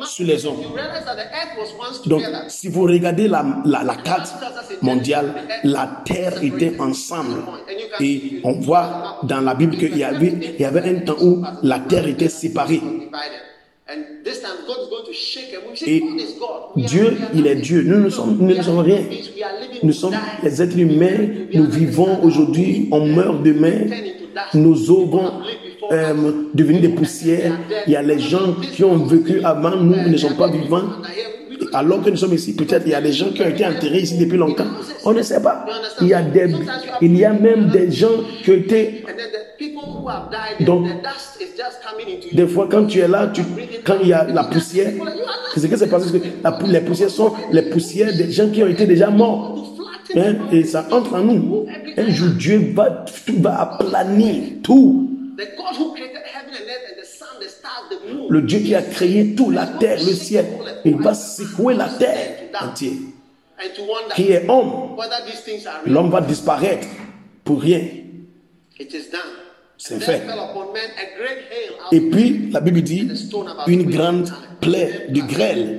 sur 0.07 0.27
les 0.27 0.47
hommes. 0.47 0.63
Donc, 2.07 2.23
si 2.49 2.69
vous 2.69 2.83
regardez 2.83 3.29
la, 3.29 3.45
la, 3.65 3.95
carte 3.97 4.35
mondiale, 4.83 5.35
la 5.65 6.03
terre 6.05 6.43
était 6.43 6.79
ensemble. 6.81 7.43
Et 8.01 8.41
on 8.45 8.53
voit 8.53 9.21
dans 9.25 9.41
la 9.41 9.55
Bible 9.55 9.77
qu'il 9.77 9.97
y 9.97 10.05
avait, 10.05 10.55
il 10.59 10.61
y 10.61 10.65
avait 10.65 10.97
un 10.97 11.01
temps 11.01 11.17
où 11.21 11.43
la 11.63 11.79
terre 11.81 12.07
était 12.07 12.29
séparée. 12.29 12.81
Et 15.87 16.03
Dieu, 16.77 17.17
il 17.35 17.47
est 17.47 17.57
Dieu. 17.57 17.83
Nous 17.83 18.01
ne 18.01 18.09
sommes, 18.09 18.39
nous 18.39 18.55
ne 18.55 18.63
sommes 18.63 18.79
rien. 18.79 19.01
Nous 19.83 19.93
sommes 19.93 20.17
les 20.43 20.63
êtres 20.63 20.79
humains. 20.79 21.29
Nous 21.53 21.67
vivons 21.67 22.23
aujourd'hui. 22.23 22.89
On 22.91 23.07
meurt 23.07 23.43
demain. 23.43 23.87
Nos 24.55 24.91
os 24.91 25.09
euh, 25.93 26.15
des 26.55 26.89
poussières. 26.89 27.59
Il 27.87 27.93
y 27.93 27.97
a 27.97 28.03
les 28.03 28.19
gens 28.19 28.55
qui 28.73 28.85
ont 28.85 28.97
vécu 28.97 29.41
avant. 29.45 29.77
Nous, 29.77 29.97
nous 29.97 30.11
ne 30.11 30.17
sommes 30.17 30.37
pas 30.37 30.49
vivants. 30.49 30.83
Alors 31.73 32.03
que 32.03 32.11
nous 32.11 32.17
sommes 32.17 32.35
ici, 32.35 32.55
peut-être 32.55 32.83
il 32.87 32.93
y 32.93 32.95
a 32.95 33.01
des 33.01 33.13
gens 33.13 33.31
qui 33.31 33.43
ont 33.43 33.49
été 33.49 33.65
enterrés 33.65 34.01
ici 34.01 34.19
depuis 34.19 34.37
longtemps. 34.37 34.67
On 35.05 35.13
ne 35.13 35.23
sait 35.23 35.41
pas. 35.41 35.65
Il 36.01 36.09
y 36.09 36.15
a, 36.15 36.23
des, 36.23 36.53
il 37.01 37.17
y 37.17 37.25
a 37.25 37.33
même 37.33 37.69
des 37.69 37.91
gens 37.91 38.09
qui 38.43 38.51
ont 38.51 38.55
été 38.55 39.05
donc, 40.61 40.87
des 42.33 42.47
fois, 42.47 42.69
quand 42.71 42.87
tu 42.87 42.99
es 42.99 43.09
là, 43.09 43.33
quand 43.85 43.97
il 44.03 44.09
y 44.09 44.13
a 44.13 44.25
la 44.25 44.45
poussière, 44.45 44.93
c'est 45.53 45.61
ce 45.61 45.67
qui 45.67 45.77
s'est 45.77 45.89
passé. 45.89 46.21
Que 46.21 46.67
les 46.67 46.81
poussières 46.81 47.11
sont 47.11 47.33
les 47.51 47.63
poussières 47.63 48.15
des 48.15 48.31
gens 48.31 48.49
qui 48.49 48.63
ont 48.63 48.69
été 48.69 48.87
déjà 48.87 49.11
morts. 49.11 49.61
Hein, 50.17 50.35
et 50.53 50.65
ça 50.65 50.87
entre 50.93 51.15
en 51.15 51.25
nous. 51.25 51.67
Un 51.97 52.11
jour, 52.11 52.29
Dieu 52.39 52.73
va, 52.75 53.05
tout 53.27 53.41
va 53.41 53.63
aplanir 53.63 54.43
tout. 54.63 55.11
Le 58.29 58.43
Dieu 58.43 58.59
qui 58.61 58.75
a 58.75 58.83
créé 58.83 59.35
tout, 59.35 59.51
la 59.51 59.67
terre, 59.67 59.99
le 59.99 60.13
ciel, 60.13 60.47
il 60.85 60.97
va 60.97 61.15
secouer 61.15 61.75
la 61.75 61.89
terre 61.89 62.51
entière. 62.61 62.93
Qui 64.15 64.33
est 64.33 64.49
homme, 64.49 64.97
l'homme 65.87 66.11
va 66.11 66.21
disparaître 66.21 66.89
pour 67.45 67.61
rien. 67.61 67.83
C'est 69.77 70.01
fait. 70.01 70.23
Et 71.93 72.01
puis, 72.01 72.51
la 72.51 72.61
Bible 72.61 72.83
dit, 72.83 73.09
une 73.67 73.91
grande 73.91 74.33
plaie 74.61 75.07
de 75.09 75.21
grêle 75.21 75.79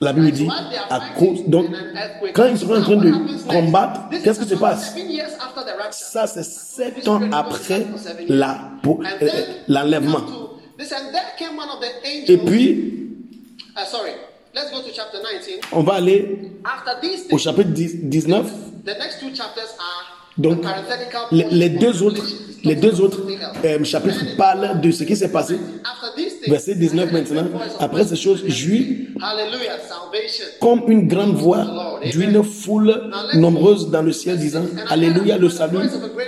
La 0.00 0.12
Bible 0.14 0.30
dit. 0.30 0.48
Donc, 1.46 1.66
quand 2.32 2.46
ils 2.46 2.58
sont 2.58 2.72
en 2.72 2.80
train 2.80 2.96
de 2.96 3.12
combattre, 3.46 4.00
qu'est-ce 4.22 4.40
qui 4.40 4.48
se 4.48 4.54
passe? 4.54 4.94
Ça, 5.90 6.26
c'est 6.26 6.42
sept 6.44 7.06
ans 7.08 7.20
après 7.32 7.86
pour- 8.82 9.02
euh, 9.22 9.28
l'enlèvement. 9.68 10.20
Et 12.28 12.38
puis, 12.38 13.10
sorry, 13.90 14.12
let's 14.54 14.70
go 14.72 14.78
to 14.80 14.88
chapter 14.94 15.18
19. 15.18 15.60
on 15.72 15.82
va 15.82 15.94
aller 15.94 16.50
au 17.30 17.38
chapitre 17.38 17.68
10 17.70 17.96
19. 18.04 18.46
Donc, 20.38 20.62
les, 21.32 21.68
deux 21.68 22.02
autres, 22.02 22.24
les 22.64 22.76
deux 22.76 23.00
autres 23.00 23.22
euh, 23.64 23.84
chapitres 23.84 24.36
parlent 24.36 24.80
de 24.80 24.90
ce 24.90 25.04
qui 25.04 25.16
s'est 25.16 25.30
passé. 25.32 25.58
Verset 26.46 26.74
19 26.76 27.12
maintenant. 27.12 27.46
Après 27.78 28.04
ces 28.04 28.16
choses, 28.16 28.42
j'eus 28.46 29.14
comme 30.60 30.82
une 30.88 31.08
grande 31.08 31.34
voix 31.36 32.00
d'une 32.04 32.42
foule 32.42 33.10
nombreuse 33.34 33.90
dans 33.90 34.02
le 34.02 34.12
ciel 34.12 34.38
disant 34.38 34.64
Alléluia, 34.88 35.36
le 35.36 35.48
salut, 35.48 35.78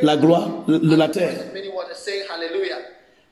la 0.02 0.16
gloire 0.16 0.64
de 0.68 0.96
la 0.96 1.08
terre. 1.08 1.34
Many 1.54 1.68
waters 1.68 1.96
say 1.96 2.22
hallelujah. 2.28 2.78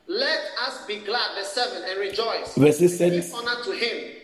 Let 0.07 0.41
us 0.67 0.85
be 0.87 1.05
glad, 1.05 1.35
verse 1.37 1.53
7, 1.53 1.69
and 1.89 1.99
rejoice. 1.99 2.57
Verset 2.57 3.01
And 3.05 3.23
7. 3.23 4.20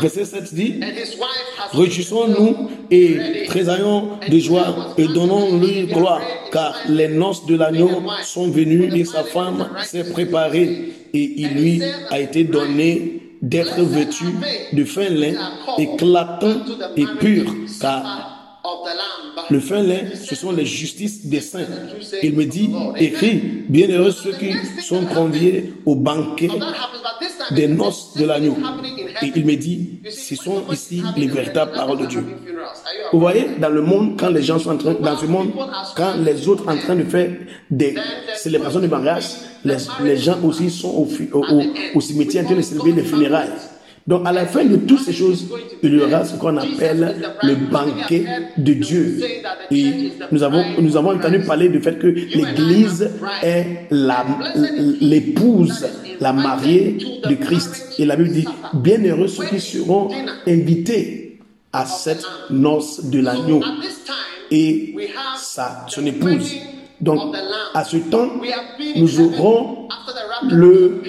Verset 0.00 0.24
7 0.24 0.54
dit 0.54 0.74
and 0.82 0.96
his 0.96 1.16
wife 1.16 1.58
has 1.58 1.78
Réjouissons-nous 1.78 2.70
et 2.90 3.44
tressaillons 3.46 4.18
de 4.28 4.38
joie. 4.38 4.94
et 4.98 5.06
donnons-lui 5.06 5.86
gloire, 5.86 6.20
car 6.50 6.74
les 6.88 7.08
noces 7.08 7.46
de 7.46 7.56
l'agneau 7.56 8.02
sont 8.24 8.50
venues 8.50 8.90
et 8.94 9.04
sa 9.04 9.22
femme 9.22 9.68
s'est 9.84 10.10
préparée. 10.10 10.92
et 11.14 11.32
il 11.36 11.48
lui 11.54 11.82
a 12.10 12.18
été 12.18 12.44
donné 12.44 13.22
d'être 13.40 13.80
vêtu 13.80 14.24
de 14.72 14.84
fin 14.84 15.08
lin 15.08 15.34
éclatant 15.78 16.64
et 16.96 17.06
pur, 17.20 17.54
car. 17.80 18.35
Le 19.50 19.60
fin 19.60 19.82
lin, 19.82 20.00
ce 20.14 20.34
sont 20.34 20.52
les 20.52 20.64
justices 20.66 21.26
des 21.26 21.40
saints. 21.40 21.66
Il 22.22 22.34
me 22.34 22.44
dit, 22.44 22.70
écrit, 22.96 23.40
bienheureux 23.68 24.10
ceux 24.10 24.32
qui 24.32 24.52
sont 24.82 25.04
conviés 25.06 25.72
au 25.84 25.94
banquet 25.94 26.48
des 27.52 27.68
noces 27.68 28.14
de 28.16 28.24
l'agneau. 28.24 28.56
Et 29.22 29.32
il 29.34 29.44
me 29.46 29.54
dit, 29.56 30.00
You 30.04 30.10
ce 30.10 30.34
sont 30.36 30.62
ici 30.72 31.02
les 31.16 31.26
véritables 31.26 31.72
paroles 31.72 31.98
de 31.98 32.06
Dieu. 32.06 32.24
Vous 33.12 33.20
voyez, 33.20 33.46
dans 33.60 33.68
le 33.68 33.82
monde, 33.82 34.18
quand 34.18 34.30
les 34.30 34.42
gens 34.42 34.58
sont 34.58 34.70
en 34.70 34.76
train, 34.78 34.94
dans 34.94 35.16
ce 35.16 35.26
monde, 35.26 35.50
quand 35.96 36.14
les 36.24 36.48
autres 36.48 36.64
en 36.68 36.76
train 36.76 36.96
de 36.96 37.04
faire 37.04 37.30
des 37.70 37.94
célébrations 38.36 38.80
de 38.80 38.86
mariage, 38.88 39.24
les, 39.64 39.76
les 40.02 40.16
gens 40.16 40.38
aussi 40.44 40.70
sont 40.70 40.90
au, 40.90 41.06
fi- 41.06 41.28
au, 41.32 41.40
au- 41.44 41.62
au 41.94 42.00
cimetière 42.00 42.44
en 42.44 42.46
train 42.46 42.56
de 42.56 42.62
célébrer 42.62 42.92
les 42.92 43.02
funérailles. 43.02 43.50
Donc, 44.06 44.22
à 44.24 44.30
la 44.30 44.46
fin 44.46 44.64
de 44.64 44.76
toutes 44.76 45.00
ces 45.00 45.12
choses, 45.12 45.48
il 45.82 45.94
y 45.94 46.00
aura 46.00 46.24
ce 46.24 46.36
qu'on 46.36 46.56
appelle 46.56 47.16
le 47.42 47.54
banquet 47.70 48.24
de 48.56 48.72
Dieu. 48.72 49.20
Et 49.72 50.12
nous 50.30 50.44
avons, 50.44 50.62
nous 50.80 50.96
avons 50.96 51.10
entendu 51.16 51.40
parler 51.40 51.68
du 51.68 51.80
fait 51.80 51.98
que 51.98 52.06
l'Église 52.06 53.10
est 53.42 53.88
l'épouse, 55.00 55.86
la 56.20 56.32
mariée 56.32 56.98
de 57.28 57.34
Christ. 57.34 57.94
Et 57.98 58.04
la 58.04 58.14
Bible 58.14 58.30
dit, 58.30 58.46
bienheureux 58.74 59.26
ceux 59.26 59.46
qui 59.46 59.58
seront 59.58 60.08
invités 60.46 61.38
à 61.72 61.84
cette 61.84 62.24
noce 62.50 63.06
de 63.06 63.20
l'agneau 63.20 63.60
et 64.52 64.94
sa, 65.36 65.84
son 65.88 66.06
épouse. 66.06 66.54
Donc, 67.00 67.18
à 67.74 67.84
ce 67.84 67.96
temps, 67.98 68.30
nous 68.96 69.20
aurons, 69.20 69.88
le- 70.50 71.02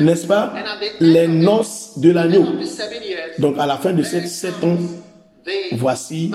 n'est-ce 0.00 0.26
pas, 0.26 0.52
les 1.00 1.26
noces 1.28 1.98
de 1.98 2.10
l'agneau. 2.12 2.44
Donc, 3.38 3.58
à 3.58 3.66
la 3.66 3.76
fin 3.78 3.92
de 3.92 4.02
ces 4.02 4.26
sept 4.26 4.62
ans, 4.62 4.76
voici 5.72 6.30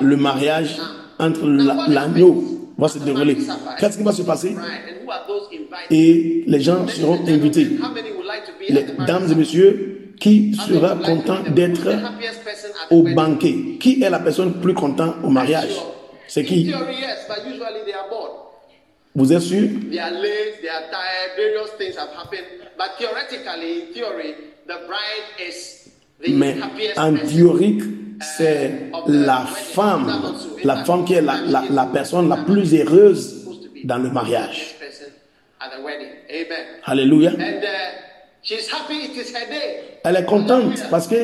le 0.00 0.16
mariage 0.16 0.78
entre 1.18 1.46
la- 1.46 1.74
l'agneau. 1.88 2.44
va 2.78 2.88
se 2.88 2.98
dérouler. 2.98 3.36
Qu'est-ce 3.78 3.98
qui 3.98 4.02
va 4.04 4.12
se 4.12 4.22
passer? 4.22 4.56
Et 5.90 6.44
les 6.46 6.60
gens 6.60 6.86
seront 6.88 7.18
invités. 7.28 7.68
Les 8.70 8.82
dames 9.06 9.30
et 9.30 9.34
messieurs, 9.34 10.14
qui 10.18 10.54
sera 10.54 10.94
content 10.96 11.42
d'être 11.54 11.86
au 12.90 13.02
banquet? 13.14 13.76
Qui 13.78 14.02
est 14.02 14.08
la 14.10 14.20
personne 14.20 14.54
plus 14.60 14.72
contente 14.74 15.16
au 15.22 15.28
mariage? 15.28 15.74
C'est 16.32 16.44
qui? 16.44 16.64
Theory, 16.64 16.94
yes, 16.98 17.26
but 17.28 17.44
usually 17.44 17.84
they 17.84 17.92
are 17.92 18.08
bored. 18.08 18.32
Vous 19.14 19.30
êtes 19.34 19.42
sûr? 19.42 19.68
They 19.90 19.98
are 19.98 20.12
late, 20.12 20.62
they 20.62 20.70
are 20.70 20.88
tired, 20.90 21.36
various 21.36 21.72
things 21.76 21.94
have 21.98 22.08
happened. 22.16 22.46
But 22.78 22.96
theoretically, 22.98 23.82
in 23.82 23.92
theory, 23.92 24.34
the 24.66 24.78
bride 24.86 25.46
is 25.46 25.90
the 26.24 26.32
Mais 26.32 26.56
happiest 26.58 26.98
en 26.98 27.16
théorique, 27.16 27.82
c'est 28.22 28.70
la 29.08 29.44
femme, 29.44 30.10
la 30.64 30.84
femme 30.84 31.04
qui 31.04 31.12
est 31.12 31.20
la, 31.20 31.36
la, 31.42 31.64
la 31.68 31.84
personne 31.84 32.30
la 32.30 32.38
plus 32.38 32.72
heureuse 32.72 33.46
dans 33.84 33.98
le 33.98 34.08
mariage. 34.08 34.76
Alléluia. 36.86 37.32
And 37.32 37.62
uh. 37.62 38.02
Elle 40.04 40.16
est 40.16 40.24
contente 40.24 40.82
parce 40.90 41.06
que 41.06 41.16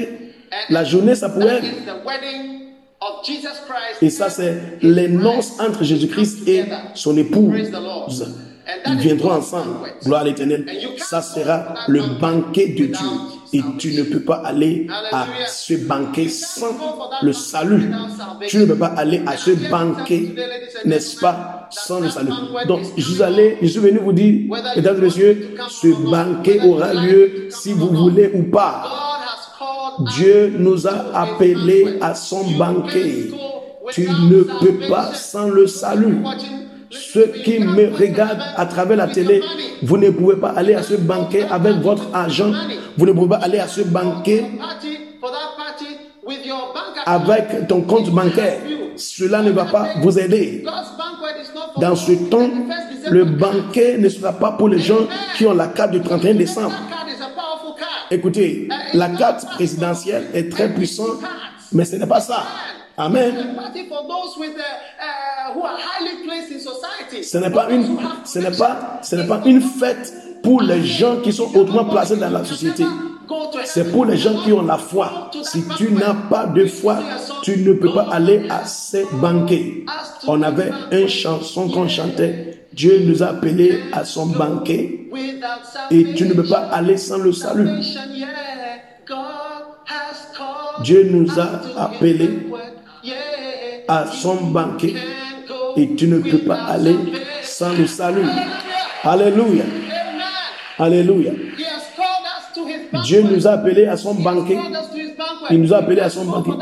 la 0.69 0.85
journée, 0.85 1.15
ça 1.15 1.31
pourrait 1.31 1.63
Et 4.03 4.11
ça, 4.11 4.31
c'est 4.31 4.79
les 4.83 5.09
noces 5.09 5.61
entre 5.61 5.85
Jésus-Christ 5.85 6.49
et 6.49 6.65
son 6.95 7.17
épouse. 7.17 7.71
Ils 8.87 8.99
viendront 8.99 9.33
ensemble. 9.33 9.71
Gloire 10.05 10.23
à 10.23 10.25
l'éternel. 10.25 10.67
Ça 10.99 11.23
sera 11.23 11.75
le 11.89 12.03
banquet 12.21 12.69
de 12.69 12.87
Dieu. 12.87 13.09
Et 13.55 13.63
tu 13.79 13.95
ne 13.95 14.03
peux 14.03 14.21
pas 14.21 14.43
aller 14.45 14.87
à 15.11 15.27
ce 15.47 15.73
banquet 15.75 16.29
sans 16.29 16.77
le 17.23 17.33
salut. 17.33 17.91
Tu 18.47 18.59
ne 18.59 18.67
peux 18.67 18.77
pas 18.77 18.89
aller 18.89 19.23
à 19.27 19.39
ce 19.39 19.53
banquet, 19.71 20.35
n'est-ce 20.85 21.19
pas, 21.19 21.67
sans 21.71 22.01
le 22.01 22.11
salut? 22.11 22.33
Donc, 22.67 22.81
je 22.95 23.03
suis 23.03 23.23
allé, 23.23 23.57
je 23.63 23.69
suis 23.69 23.81
venu 23.81 24.01
vous 24.01 24.13
dire, 24.13 24.51
mesdames 24.77 24.99
et 24.99 25.01
messieurs, 25.01 25.55
ce 25.71 25.89
banquet 25.89 26.61
aura 26.61 26.93
lieu 26.93 27.47
si 27.49 27.73
vous 27.73 27.89
voulez 27.89 28.31
ou 28.35 28.43
pas. 28.43 29.08
Dieu 30.17 30.55
nous 30.59 30.87
a 30.87 31.07
appelés 31.15 31.99
à 32.01 32.15
son 32.15 32.45
banquet. 32.53 33.31
Tu 33.91 34.09
ne 34.09 34.43
peux 34.43 34.89
pas 34.89 35.13
sans 35.15 35.49
le 35.49 35.67
salut. 35.67 36.19
Ceux 36.91 37.27
qui 37.45 37.59
me 37.59 37.95
regardent 37.95 38.43
à 38.57 38.67
travers 38.67 38.97
la 38.97 39.09
télé, 39.09 39.43
vous 39.83 39.97
ne 39.99 40.11
pouvez 40.11 40.37
pas 40.37 40.51
aller 40.51 40.75
à 40.75 40.83
ce 40.83 40.95
banquet 40.95 41.45
avec 41.51 41.77
votre 41.77 42.05
argent. 42.15 42.53
Vous 42.97 43.07
ne 43.07 43.13
pouvez 43.13 43.29
pas 43.29 43.37
aller 43.37 43.59
à 43.59 43.69
ce 43.69 43.83
banquet 43.83 44.45
avec 47.07 47.69
ton 47.69 47.83
compte 47.83 48.11
bancaire. 48.11 48.59
Cela 48.97 49.43
ne 49.43 49.51
va 49.51 49.65
pas 49.67 49.89
vous 50.03 50.19
aider. 50.19 50.65
Dans 51.81 51.97
ce 51.97 52.13
temps, 52.29 52.51
le 53.11 53.25
banquet 53.25 53.99
ne 53.99 54.09
sera 54.09 54.33
pas 54.33 54.53
pour 54.53 54.69
les 54.69 54.79
gens 54.79 55.07
qui 55.37 55.47
ont 55.47 55.55
la 55.55 55.69
carte 55.69 55.93
du 55.93 56.01
31 56.01 56.35
décembre. 56.35 56.75
Écoutez, 58.11 58.69
la 58.95 59.09
carte 59.11 59.47
présidentielle 59.55 60.29
est 60.35 60.51
très 60.51 60.73
puissante, 60.73 61.19
mais 61.73 61.85
ce 61.85 61.97
n'est 61.97 62.07
pas 62.07 62.21
ça. 62.21 62.45
Amen. 62.97 63.35
Ce 67.23 67.39
n'est 67.39 67.51
pas 67.51 67.71
une, 67.71 67.99
ce 68.25 68.39
n'est 68.39 68.51
pas, 68.57 69.01
ce 69.03 69.17
n'est 69.17 69.27
pas 69.27 69.41
une 69.45 69.61
fête 69.61 70.13
pour 70.43 70.63
les 70.63 70.83
gens 70.85 71.17
qui 71.21 71.33
sont 71.33 71.51
hautement 71.55 71.85
placés 71.85 72.17
dans 72.17 72.31
la 72.31 72.45
société. 72.45 72.85
C'est 73.65 73.93
pour 73.93 74.07
les 74.07 74.17
gens 74.17 74.43
qui 74.43 74.53
ont 74.53 74.63
la 74.63 74.79
foi. 74.79 75.31
Si 75.43 75.63
tu 75.77 75.93
n'as 75.93 76.15
pas 76.15 76.47
de 76.47 76.65
foi, 76.67 76.99
tu 77.43 77.59
ne 77.59 77.75
peux 77.75 77.93
pas 77.93 78.09
aller 78.11 78.47
à 78.49 78.65
ces 78.65 79.05
banquets. 79.13 79.85
On 80.27 80.43
avait 80.43 80.71
une 80.91 81.09
chanson 81.09 81.69
qu'on 81.69 81.89
chantait. 81.89 82.58
Dieu 82.73 83.03
nous 83.05 83.23
a 83.23 83.29
appelés 83.29 83.81
à 83.93 84.05
son 84.05 84.27
banquet 84.27 85.09
et 85.91 86.15
tu 86.15 86.27
ne 86.29 86.35
peux 86.35 86.47
pas 86.47 86.69
aller 86.73 86.97
sans 86.97 87.19
le 87.19 87.33
salut. 87.33 87.69
Dieu 90.83 91.09
nous 91.11 91.27
us 91.27 91.39
a 91.39 91.61
appelés 91.85 92.31
à 93.89 94.07
son 94.07 94.37
banquet 94.37 94.95
et 95.77 95.95
tu 95.97 96.07
ne 96.09 96.19
peux 96.19 96.39
pas 96.39 96.63
aller 96.65 96.97
sans 97.43 97.73
le 97.73 97.87
salut. 97.87 98.27
Alléluia. 99.03 99.65
Alléluia. 100.79 101.33
Dieu 103.05 103.23
nous 103.23 103.47
a 103.47 103.53
appelés 103.53 103.87
à 103.87 103.97
son 103.97 104.15
banquet. 104.15 104.59
Il 105.51 105.63
nous 105.63 105.73
a 105.73 105.79
appelés 105.79 106.01
à 106.01 106.11
son 106.11 106.25
banquet. 106.27 106.53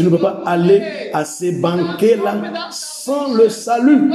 Tu 0.00 0.06
ne 0.06 0.10
peux 0.10 0.18
pas 0.18 0.42
aller 0.46 0.80
à 1.12 1.26
ces 1.26 1.52
banquets-là 1.52 2.70
sans 2.70 3.34
le 3.34 3.50
salut. 3.50 4.10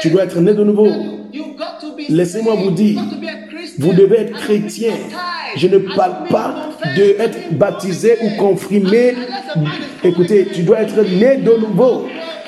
Tu 0.00 0.08
dois 0.08 0.24
être 0.24 0.40
né 0.40 0.54
de 0.54 0.64
nouveau. 0.64 0.88
Laissez-moi 2.08 2.54
vous 2.54 2.70
dire. 2.70 2.98
Vous 3.78 3.92
devez 3.92 4.20
être 4.20 4.32
chrétien. 4.32 4.94
Je 5.54 5.68
ne 5.68 5.76
parle 5.94 6.28
pas 6.30 6.70
confessed. 6.80 6.96
de 6.96 7.20
être 7.20 7.58
baptisé 7.58 8.16
ou 8.22 8.38
confirmé. 8.38 9.16
Écoutez, 10.02 10.48
tu 10.50 10.62
dois 10.62 10.80
être 10.80 11.02
né 11.02 11.36
de 11.36 11.58
nouveau. 11.58 12.06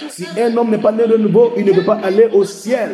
Si 0.09 0.25
un 0.41 0.57
homme 0.57 0.71
n'est 0.71 0.79
pas 0.79 0.93
né 0.93 1.07
de 1.07 1.19
nouveau, 1.19 1.53
il 1.59 1.67
ne 1.67 1.73
peut 1.73 1.85
pas 1.85 2.01
aller 2.03 2.29
au 2.33 2.47
ciel. 2.47 2.93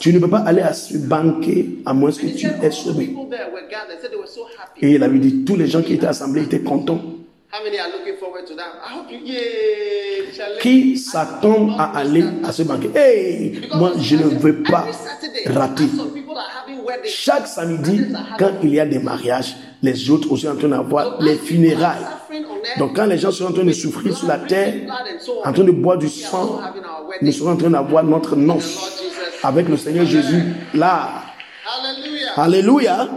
Tu 0.00 0.12
ne 0.12 0.18
peux 0.18 0.28
pas 0.28 0.40
aller 0.40 0.60
à 0.60 0.74
ce 0.74 0.98
banquet 0.98 1.64
à 1.86 1.94
moins 1.94 2.10
que 2.12 2.26
tu 2.26 2.46
aies 2.62 2.70
sauvé. 2.70 3.16
Et 4.82 4.90
il 4.90 5.02
avait 5.02 5.18
dit, 5.18 5.46
tous 5.46 5.56
les 5.56 5.66
gens 5.66 5.80
qui 5.80 5.94
étaient 5.94 6.06
assemblés 6.06 6.42
étaient 6.42 6.60
contents. 6.60 7.00
How 7.54 7.62
many 7.62 7.78
are 7.78 7.90
looking 7.90 8.16
forward 8.16 8.46
to 8.46 8.54
that? 8.54 8.80
I 8.82 8.88
hope 8.94 9.10
you. 9.12 9.18
Yay! 9.18 10.32
Shall 10.32 10.58
Qui 10.58 10.96
s'attend 10.96 11.76
à 11.78 11.98
aller 11.98 12.24
à 12.42 12.50
ce 12.50 12.62
banquet? 12.62 12.88
Hey, 12.94 13.68
moi 13.74 13.92
je 13.98 14.16
ne 14.16 14.22
veux 14.22 14.62
pas 14.62 14.86
rater. 15.48 15.84
Chaque 17.04 17.46
samedi, 17.46 18.06
quand 18.38 18.52
il 18.62 18.70
y 18.74 18.80
a 18.80 18.86
des 18.86 19.00
mariages, 19.00 19.54
les 19.82 20.08
autres 20.08 20.32
aussi 20.32 20.46
sont 20.46 20.52
en 20.52 20.56
train 20.56 20.68
d'avoir 20.68 21.20
les 21.20 21.36
funérailles. 21.36 22.06
Donc 22.78 22.96
quand 22.96 23.04
les 23.04 23.18
gens 23.18 23.30
sont 23.30 23.44
en 23.44 23.52
train 23.52 23.64
de 23.64 23.72
souffrir 23.72 24.16
sur 24.16 24.28
la 24.28 24.38
terre, 24.38 24.72
en 25.44 25.52
train 25.52 25.64
de 25.64 25.72
boire 25.72 25.98
du 25.98 26.08
sang, 26.08 26.58
nous 27.20 27.32
serons 27.32 27.50
en 27.50 27.56
train 27.56 27.68
d'avoir 27.70 28.02
notre 28.02 28.34
noce 28.34 29.02
avec 29.42 29.68
le 29.68 29.76
Seigneur 29.76 30.06
Jésus 30.06 30.42
là. 30.72 31.24
Alléluia. 32.34 33.08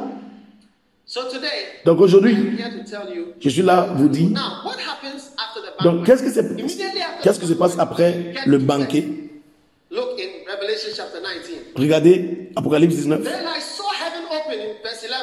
So 1.16 1.22
today, 1.32 1.80
Donc 1.86 2.02
aujourd'hui, 2.02 2.34
I'm 2.34 2.58
here 2.58 2.72
to 2.72 2.84
tell 2.84 3.16
you. 3.16 3.28
je 3.40 3.48
suis 3.48 3.62
là 3.62 3.88
vous 3.96 4.10
dire. 4.10 4.32
Now, 4.32 4.66
what 4.66 4.76
happens 4.76 5.32
after 5.38 5.62
the 5.62 5.82
Donc 5.82 6.06
qu'est-ce 6.06 6.22
qui, 6.22 6.38
after 6.38 6.66
qu'est-ce 7.24 7.40
qui 7.40 7.48
se 7.48 7.54
passe 7.54 7.80
après 7.80 8.34
le 8.46 8.58
banquet? 8.58 9.06
Look 9.92 10.20
in 10.20 10.52
Revelation 10.52 10.90
chapter 10.94 11.20
19. 11.22 11.74
Regardez 11.78 12.50
Apocalypse 12.58 12.96
19, 12.96 13.24
Then 13.24 13.32
I 13.48 13.62
saw 13.62 13.86
heaven 13.94 14.26
open 14.30 14.60
in 14.60 14.74
verse 14.84 15.06
11. 15.06 15.14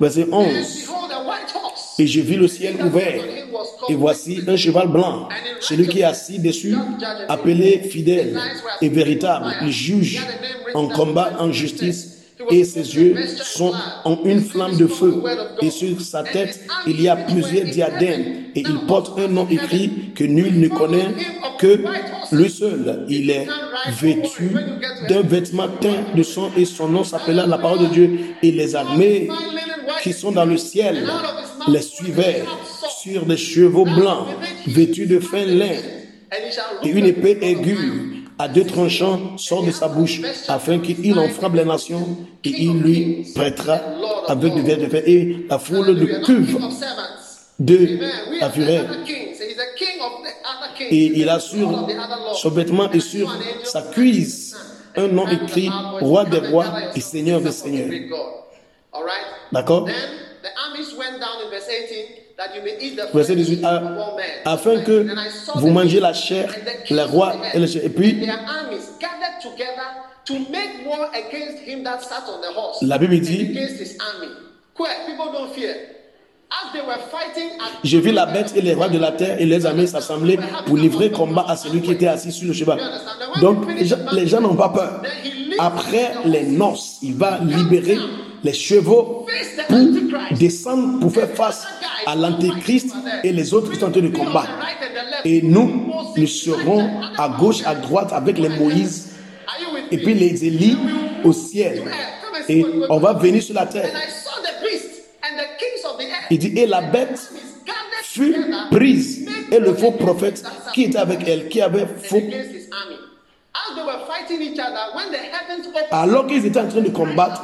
verset 0.00 0.22
And 0.22 0.32
11. 0.32 0.86
behold, 0.86 1.12
a 1.12 1.28
white 1.28 1.54
horse. 1.54 1.94
Et 1.98 2.06
je 2.06 2.20
vis 2.22 2.36
le 2.36 2.48
ciel 2.48 2.82
ouvert. 2.82 3.22
Et 3.90 3.94
voici 3.94 4.40
un 4.48 4.56
cheval 4.56 4.88
blanc. 4.88 5.28
Celui 5.60 5.88
qui 5.88 6.00
est 6.00 6.04
assis 6.04 6.38
dessus, 6.38 6.74
appelé 7.28 7.80
fidèle 7.80 8.40
et 8.80 8.88
véritable, 8.88 9.54
il 9.60 9.70
juge 9.70 10.26
en 10.72 10.88
combat, 10.88 11.34
en 11.38 11.52
justice. 11.52 12.13
Et 12.50 12.64
ses 12.64 12.96
yeux 12.96 13.14
sont 13.26 13.72
en 14.04 14.18
une 14.24 14.40
flamme 14.40 14.76
de 14.76 14.86
feu. 14.86 15.22
Et 15.62 15.70
sur 15.70 16.00
sa 16.00 16.22
tête, 16.22 16.60
il 16.86 17.00
y 17.00 17.08
a 17.08 17.16
plusieurs 17.16 17.66
diadèmes. 17.66 18.44
Et 18.54 18.60
il 18.60 18.86
porte 18.86 19.18
un 19.18 19.28
nom 19.28 19.46
écrit 19.48 20.12
que 20.14 20.24
nul 20.24 20.58
ne 20.58 20.68
connaît 20.68 21.14
que 21.58 21.84
lui 22.32 22.50
seul. 22.50 23.06
Il 23.08 23.30
est 23.30 23.46
vêtu 24.00 24.50
d'un 25.08 25.22
vêtement 25.22 25.68
teint 25.80 26.04
de 26.14 26.22
sang 26.22 26.50
et 26.56 26.64
son 26.64 26.88
nom 26.88 27.04
s'appela 27.04 27.46
la 27.46 27.58
parole 27.58 27.80
de 27.80 27.86
Dieu. 27.86 28.18
Et 28.42 28.50
les 28.50 28.74
armées 28.74 29.28
qui 30.02 30.12
sont 30.12 30.32
dans 30.32 30.44
le 30.44 30.56
ciel 30.56 31.06
les 31.68 31.82
suivaient 31.82 32.44
sur 33.00 33.26
des 33.26 33.36
chevaux 33.36 33.84
blancs 33.84 34.26
vêtus 34.66 35.06
de 35.06 35.20
fin 35.20 35.44
lin 35.44 35.76
et 36.82 36.88
une 36.88 37.06
épée 37.06 37.38
aiguë 37.42 38.13
à 38.38 38.48
deux 38.48 38.64
tranchants 38.64 39.38
sort 39.38 39.64
de 39.64 39.70
sa 39.70 39.88
bouche 39.88 40.20
afin 40.48 40.78
qu'il 40.78 41.18
en 41.18 41.28
frappe 41.28 41.54
les 41.54 41.64
nations 41.64 42.16
et 42.44 42.50
il 42.50 42.80
lui 42.80 43.26
prêtera 43.34 43.80
avec 44.26 44.54
du 44.54 44.62
verre 44.62 44.78
de 44.78 44.86
fer 44.86 45.02
et 45.06 45.46
la 45.48 45.58
foule 45.58 45.94
de 45.94 46.24
cuve 46.24 46.58
de 47.58 47.98
la 48.40 48.50
fureur 48.50 48.86
et 50.80 51.20
il 51.20 51.28
a 51.28 51.34
Lord 51.34 51.42
sur 51.42 51.68
of 51.68 51.86
the 51.86 51.92
other 51.92 52.16
lords. 52.24 52.38
son 52.38 52.50
vêtement 52.50 52.90
et 52.90 53.00
sur 53.00 53.32
sa 53.62 53.82
cuisse 53.82 54.56
un 54.96 55.08
nom 55.08 55.26
écrit 55.28 55.70
roi 56.00 56.24
des 56.24 56.38
rois 56.48 56.66
et 56.94 57.00
seigneur 57.00 57.40
des 57.40 57.52
seigneurs. 57.52 57.90
D'accord? 59.52 59.88
Then 62.36 62.48
the 62.52 62.56
armies 62.56 62.56
went 62.56 62.56
down 62.56 62.56
in 62.56 62.56
verse 62.56 62.56
18 62.56 62.56
that 62.56 62.56
you 62.56 62.62
may 62.62 62.76
eat 62.80 62.96
the 62.96 63.06
Verset 63.12 63.34
flesh 63.36 63.48
18, 63.48 63.58
of 63.58 63.64
à- 63.64 63.76
all 63.76 64.16
men. 64.16 64.24
afin 64.44 64.80
que 64.82 65.06
vous 65.56 65.72
kings 65.72 66.00
la 66.00 66.12
chair, 66.12 66.50
les 66.90 67.02
rois 67.02 67.34
et 67.52 67.58
les 67.58 67.66
chefs. 67.66 67.84
Et 67.84 67.88
puis, 67.90 68.20
Their 68.20 68.34
armies 68.46 68.84
gathered 69.00 69.40
together 69.42 69.88
to 70.26 70.34
make 70.50 70.86
war 70.86 71.10
against 71.14 71.62
him 71.66 71.84
that 71.84 72.00
sat 72.02 72.24
on 72.28 72.40
the 72.40 72.56
horse. 72.56 72.78
La 72.82 72.98
Bible 72.98 73.20
dit- 73.20 73.54
J'ai 77.82 78.00
vu 78.00 78.12
la 78.12 78.26
bête 78.26 78.52
et 78.56 78.60
les 78.62 78.74
rois 78.74 78.88
de 78.88 78.98
la 78.98 79.12
terre 79.12 79.40
et 79.40 79.44
les 79.46 79.66
armées 79.66 79.86
s'assembler 79.86 80.38
pour 80.66 80.76
livrer 80.76 81.10
combat 81.10 81.44
à 81.48 81.56
celui 81.56 81.80
qui 81.82 81.92
était 81.92 82.06
assis 82.06 82.32
sur 82.32 82.46
le 82.48 82.52
cheval. 82.54 82.80
Donc 83.40 83.64
les 84.12 84.26
gens 84.26 84.40
n'ont 84.40 84.54
pas 84.56 84.68
peur. 84.70 85.02
Après 85.58 86.12
les 86.24 86.42
noces, 86.44 86.98
il 87.02 87.14
va 87.14 87.38
libérer 87.38 87.98
les 88.44 88.52
chevaux 88.52 89.26
pour 89.68 89.78
descendre, 90.38 91.00
pour 91.00 91.12
faire 91.12 91.30
face 91.30 91.66
à 92.06 92.14
l'antéchrist 92.14 92.94
et 93.24 93.32
les 93.32 93.54
autres 93.54 93.72
qui 93.72 93.78
sont 93.78 93.86
en 93.86 93.90
train 93.90 94.02
de 94.02 94.08
combattre. 94.08 94.50
Et 95.24 95.40
nous, 95.42 95.90
nous 96.16 96.26
serons 96.26 96.88
à 97.16 97.28
gauche, 97.40 97.62
à 97.64 97.74
droite 97.74 98.12
avec 98.12 98.38
les 98.38 98.50
Moïse 98.50 99.14
et 99.90 99.98
puis 99.98 100.14
les 100.14 100.44
Élie 100.44 100.76
au 101.24 101.32
ciel. 101.32 101.82
Et 102.48 102.64
on 102.90 102.98
va 102.98 103.14
venir 103.14 103.42
sur 103.42 103.54
la 103.54 103.66
terre. 103.66 103.90
Il 106.30 106.38
dit, 106.38 106.52
et 106.58 106.66
la 106.66 106.82
bête 106.82 107.30
fut 108.02 108.36
prise. 108.70 109.26
Et 109.50 109.58
le 109.58 109.74
faux 109.74 109.92
prophète 109.92 110.42
qui 110.74 110.84
était 110.84 110.98
avec 110.98 111.26
elle, 111.26 111.48
qui 111.48 111.62
avait 111.62 111.86
faux. 112.02 112.22
Alors 115.90 116.26
qu'ils 116.26 116.46
étaient 116.46 116.60
en 116.60 116.68
train 116.68 116.80
de 116.80 116.90
combattre, 116.90 117.42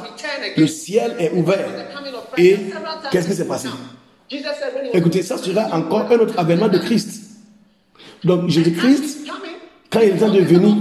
le 0.57 0.67
ciel 0.67 1.15
est 1.19 1.31
ouvert. 1.31 1.67
Et 2.37 2.57
qu'est-ce 3.11 3.27
qui 3.27 3.33
s'est 3.35 3.47
passé? 3.47 3.69
Écoutez, 4.93 5.21
ça 5.23 5.37
sera 5.37 5.75
encore 5.75 6.11
un 6.11 6.19
autre 6.19 6.37
avènement 6.37 6.67
de 6.67 6.77
Christ. 6.77 7.21
Donc 8.23 8.49
Jésus-Christ, 8.49 9.27
quand 9.89 10.01
il 10.01 10.17
de 10.17 10.39
venir, 10.39 10.75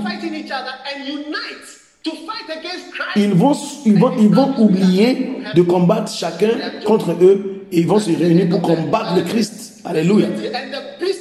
ils 3.16 3.34
vont, 3.34 3.52
ils 3.84 3.98
vont, 3.98 4.12
ils 4.18 4.28
vont 4.28 4.54
oublier 4.58 5.32
de 5.54 5.62
combattre 5.62 6.12
chacun 6.12 6.50
contre 6.84 7.12
eux 7.20 7.66
et 7.72 7.80
ils 7.80 7.86
vont 7.86 7.98
se 7.98 8.10
réunir 8.10 8.48
pour 8.48 8.62
combattre 8.62 9.16
le 9.16 9.22
Christ. 9.22 9.80
Alléluia. 9.84 10.28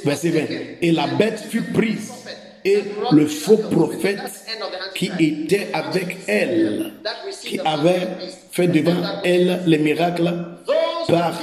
Verset 0.04 0.30
20. 0.30 0.40
taken. 0.40 0.58
Et 0.82 0.92
la 0.92 1.06
bête 1.08 1.40
fut 1.50 1.62
prise. 1.62 2.12
Et 2.64 2.82
le 3.12 3.26
faux 3.26 3.56
prophète 3.56 4.20
qui 4.94 5.10
était 5.18 5.68
avec 5.72 6.18
elle, 6.26 6.92
qui 7.42 7.58
avait 7.60 8.08
fait 8.50 8.68
devant 8.68 9.20
elle 9.24 9.62
les 9.66 9.78
miracles 9.78 10.32
par 11.08 11.40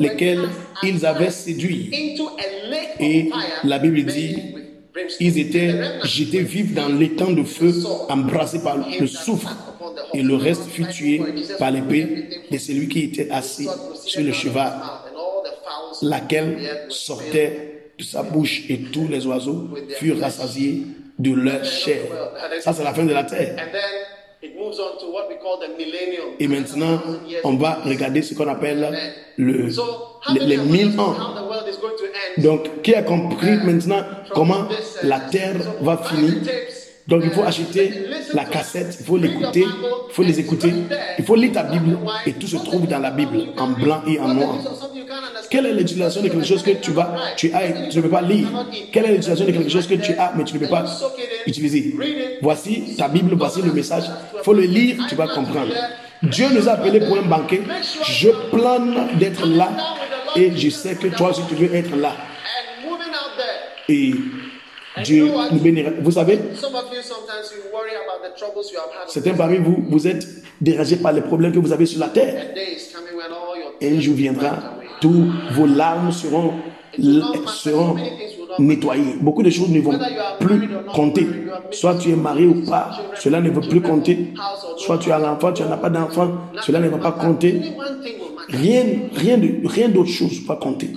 lesquels 0.00 0.48
ils 0.82 1.04
avaient 1.04 1.30
séduit. 1.30 1.90
Et 3.00 3.30
la 3.64 3.78
Bible 3.78 4.04
dit, 4.04 4.54
ils 5.20 5.38
étaient 5.38 5.74
jetés 6.04 6.42
vifs 6.42 6.72
dans 6.72 6.88
l'étang 6.88 7.32
de 7.32 7.42
feu, 7.42 7.72
embrassés 8.08 8.62
par 8.62 8.78
le 8.78 9.06
soufre. 9.06 9.56
Et 10.12 10.22
le 10.22 10.36
reste 10.36 10.68
fut 10.68 10.86
tué 10.86 11.20
par 11.58 11.72
l'épée 11.72 12.28
de 12.50 12.58
celui 12.58 12.88
qui 12.88 13.00
était 13.04 13.30
assis 13.30 13.68
sur 14.04 14.22
le 14.22 14.32
cheval, 14.32 14.72
laquelle 16.02 16.86
sortait 16.88 17.73
sa 18.00 18.22
bouche 18.22 18.64
et 18.68 18.78
tous 18.92 19.08
les 19.08 19.26
oiseaux 19.26 19.68
furent 19.98 20.20
rassasiés 20.20 20.86
de 21.18 21.32
leur 21.32 21.64
chair. 21.64 22.02
Ça, 22.60 22.72
c'est 22.72 22.84
la 22.84 22.92
fin 22.92 23.04
de 23.04 23.12
la 23.12 23.24
terre. 23.24 23.54
And 23.58 23.70
then 23.72 24.50
it 24.50 24.56
moves 24.56 24.78
on 24.80 24.98
to 25.00 25.12
what 25.12 25.28
we 25.28 25.36
call 25.40 25.58
the 25.60 25.76
millennium. 25.78 26.34
Et 26.40 26.48
maintenant, 26.48 27.00
on 27.44 27.54
va 27.54 27.80
regarder 27.84 28.22
ce 28.22 28.34
qu'on 28.34 28.48
appelle 28.48 28.88
le, 29.36 29.68
les, 30.34 30.40
les 30.46 30.56
mille 30.56 30.98
ans. 30.98 31.14
Donc, 32.38 32.82
qui 32.82 32.94
a 32.94 33.02
compris 33.02 33.58
maintenant 33.64 34.04
comment 34.32 34.66
la 35.02 35.20
terre 35.20 35.56
va 35.80 35.96
finir? 35.98 36.34
Donc, 37.06 37.22
il 37.24 37.30
faut 37.30 37.42
acheter 37.42 37.92
la 38.32 38.44
cassette, 38.44 38.96
il 39.00 39.04
faut 39.04 39.18
l'écouter, 39.18 39.66
il 40.08 40.12
faut 40.12 40.22
les 40.22 40.40
écouter, 40.40 40.72
il 41.18 41.24
faut 41.24 41.34
lire 41.34 41.52
ta 41.52 41.62
Bible 41.62 41.98
et 42.24 42.32
tout 42.32 42.46
se 42.46 42.56
trouve 42.56 42.86
dans 42.86 42.98
la 42.98 43.10
Bible, 43.10 43.38
en 43.58 43.68
blanc 43.68 44.02
et 44.06 44.18
en 44.18 44.28
noir. 44.28 44.56
Quelle 45.50 45.66
est 45.66 45.74
l'utilisation 45.74 46.22
de 46.22 46.28
quelque 46.28 46.46
chose 46.46 46.62
que 46.62 46.70
tu 46.70 46.92
vas, 46.92 47.14
tu 47.36 47.52
as, 47.52 47.66
et 47.66 47.88
tu 47.90 47.98
ne 47.98 48.02
peux 48.02 48.08
pas 48.08 48.22
lire? 48.22 48.48
Quelle 48.90 49.04
est 49.04 49.12
l'utilisation 49.12 49.44
de 49.44 49.50
quelque 49.52 49.68
chose 49.68 49.86
que 49.86 49.94
tu 49.94 50.12
as, 50.14 50.32
mais 50.34 50.44
tu 50.44 50.54
ne 50.54 50.58
peux 50.60 50.68
pas 50.68 50.84
utiliser? 51.46 51.94
Voici 52.40 52.96
ta 52.96 53.08
Bible, 53.08 53.34
voici 53.36 53.60
le 53.60 53.72
message. 53.72 54.04
Il 54.38 54.42
faut 54.42 54.54
le 54.54 54.62
lire, 54.62 54.96
tu 55.08 55.14
vas 55.14 55.28
comprendre. 55.28 55.74
Dieu 56.22 56.46
nous 56.52 56.68
a 56.68 56.72
appelés 56.72 57.00
pour 57.00 57.18
un 57.18 57.22
banquet. 57.22 57.60
Je 58.08 58.30
plane 58.50 59.18
d'être 59.18 59.46
là 59.46 59.68
et 60.36 60.56
je 60.56 60.70
sais 60.70 60.94
que 60.94 61.08
toi 61.08 61.30
aussi 61.30 61.42
tu 61.48 61.54
veux 61.54 61.74
être 61.74 61.94
là. 61.96 62.12
Et 63.90 64.14
Dieu 65.02 65.28
nous 65.52 65.58
bénira. 65.58 65.90
Vous 66.00 66.12
savez, 66.12 66.38
certains 69.08 69.34
parmi 69.34 69.56
vous, 69.58 69.84
vous 69.88 70.06
êtes 70.06 70.26
dérangés 70.60 70.96
par 70.96 71.12
les 71.12 71.20
problèmes 71.20 71.52
que 71.52 71.58
vous 71.58 71.72
avez 71.72 71.86
sur 71.86 72.00
la 72.00 72.08
terre. 72.08 72.54
Et 73.80 73.96
un 73.96 74.00
jour 74.00 74.14
viendra, 74.14 74.52
tous 75.00 75.26
vos 75.52 75.66
larmes 75.66 76.12
seront, 76.12 76.54
seront 77.46 77.96
nettoyées. 78.58 79.16
Beaucoup 79.20 79.42
de 79.42 79.50
choses 79.50 79.70
ne 79.70 79.80
vont 79.80 79.98
plus 80.38 80.68
compter. 80.94 81.26
Soit 81.72 81.96
tu 81.96 82.10
es 82.10 82.16
marié 82.16 82.46
ou 82.46 82.64
pas, 82.64 82.90
cela 83.16 83.40
ne 83.40 83.50
veut 83.50 83.68
plus 83.68 83.80
compter. 83.80 84.32
Soit 84.76 84.98
tu 84.98 85.10
as 85.10 85.18
l'enfant, 85.18 85.52
tu 85.52 85.62
n'en 85.62 85.72
as 85.72 85.76
pas 85.76 85.90
d'enfant, 85.90 86.30
cela 86.62 86.78
ne 86.78 86.88
va 86.88 86.98
pas 86.98 87.12
compter. 87.12 87.60
Rien, 88.48 88.84
rien 89.14 89.40
rien 89.64 89.88
d'autre 89.88 90.10
chose 90.10 90.44
va 90.46 90.56
compter. 90.56 90.92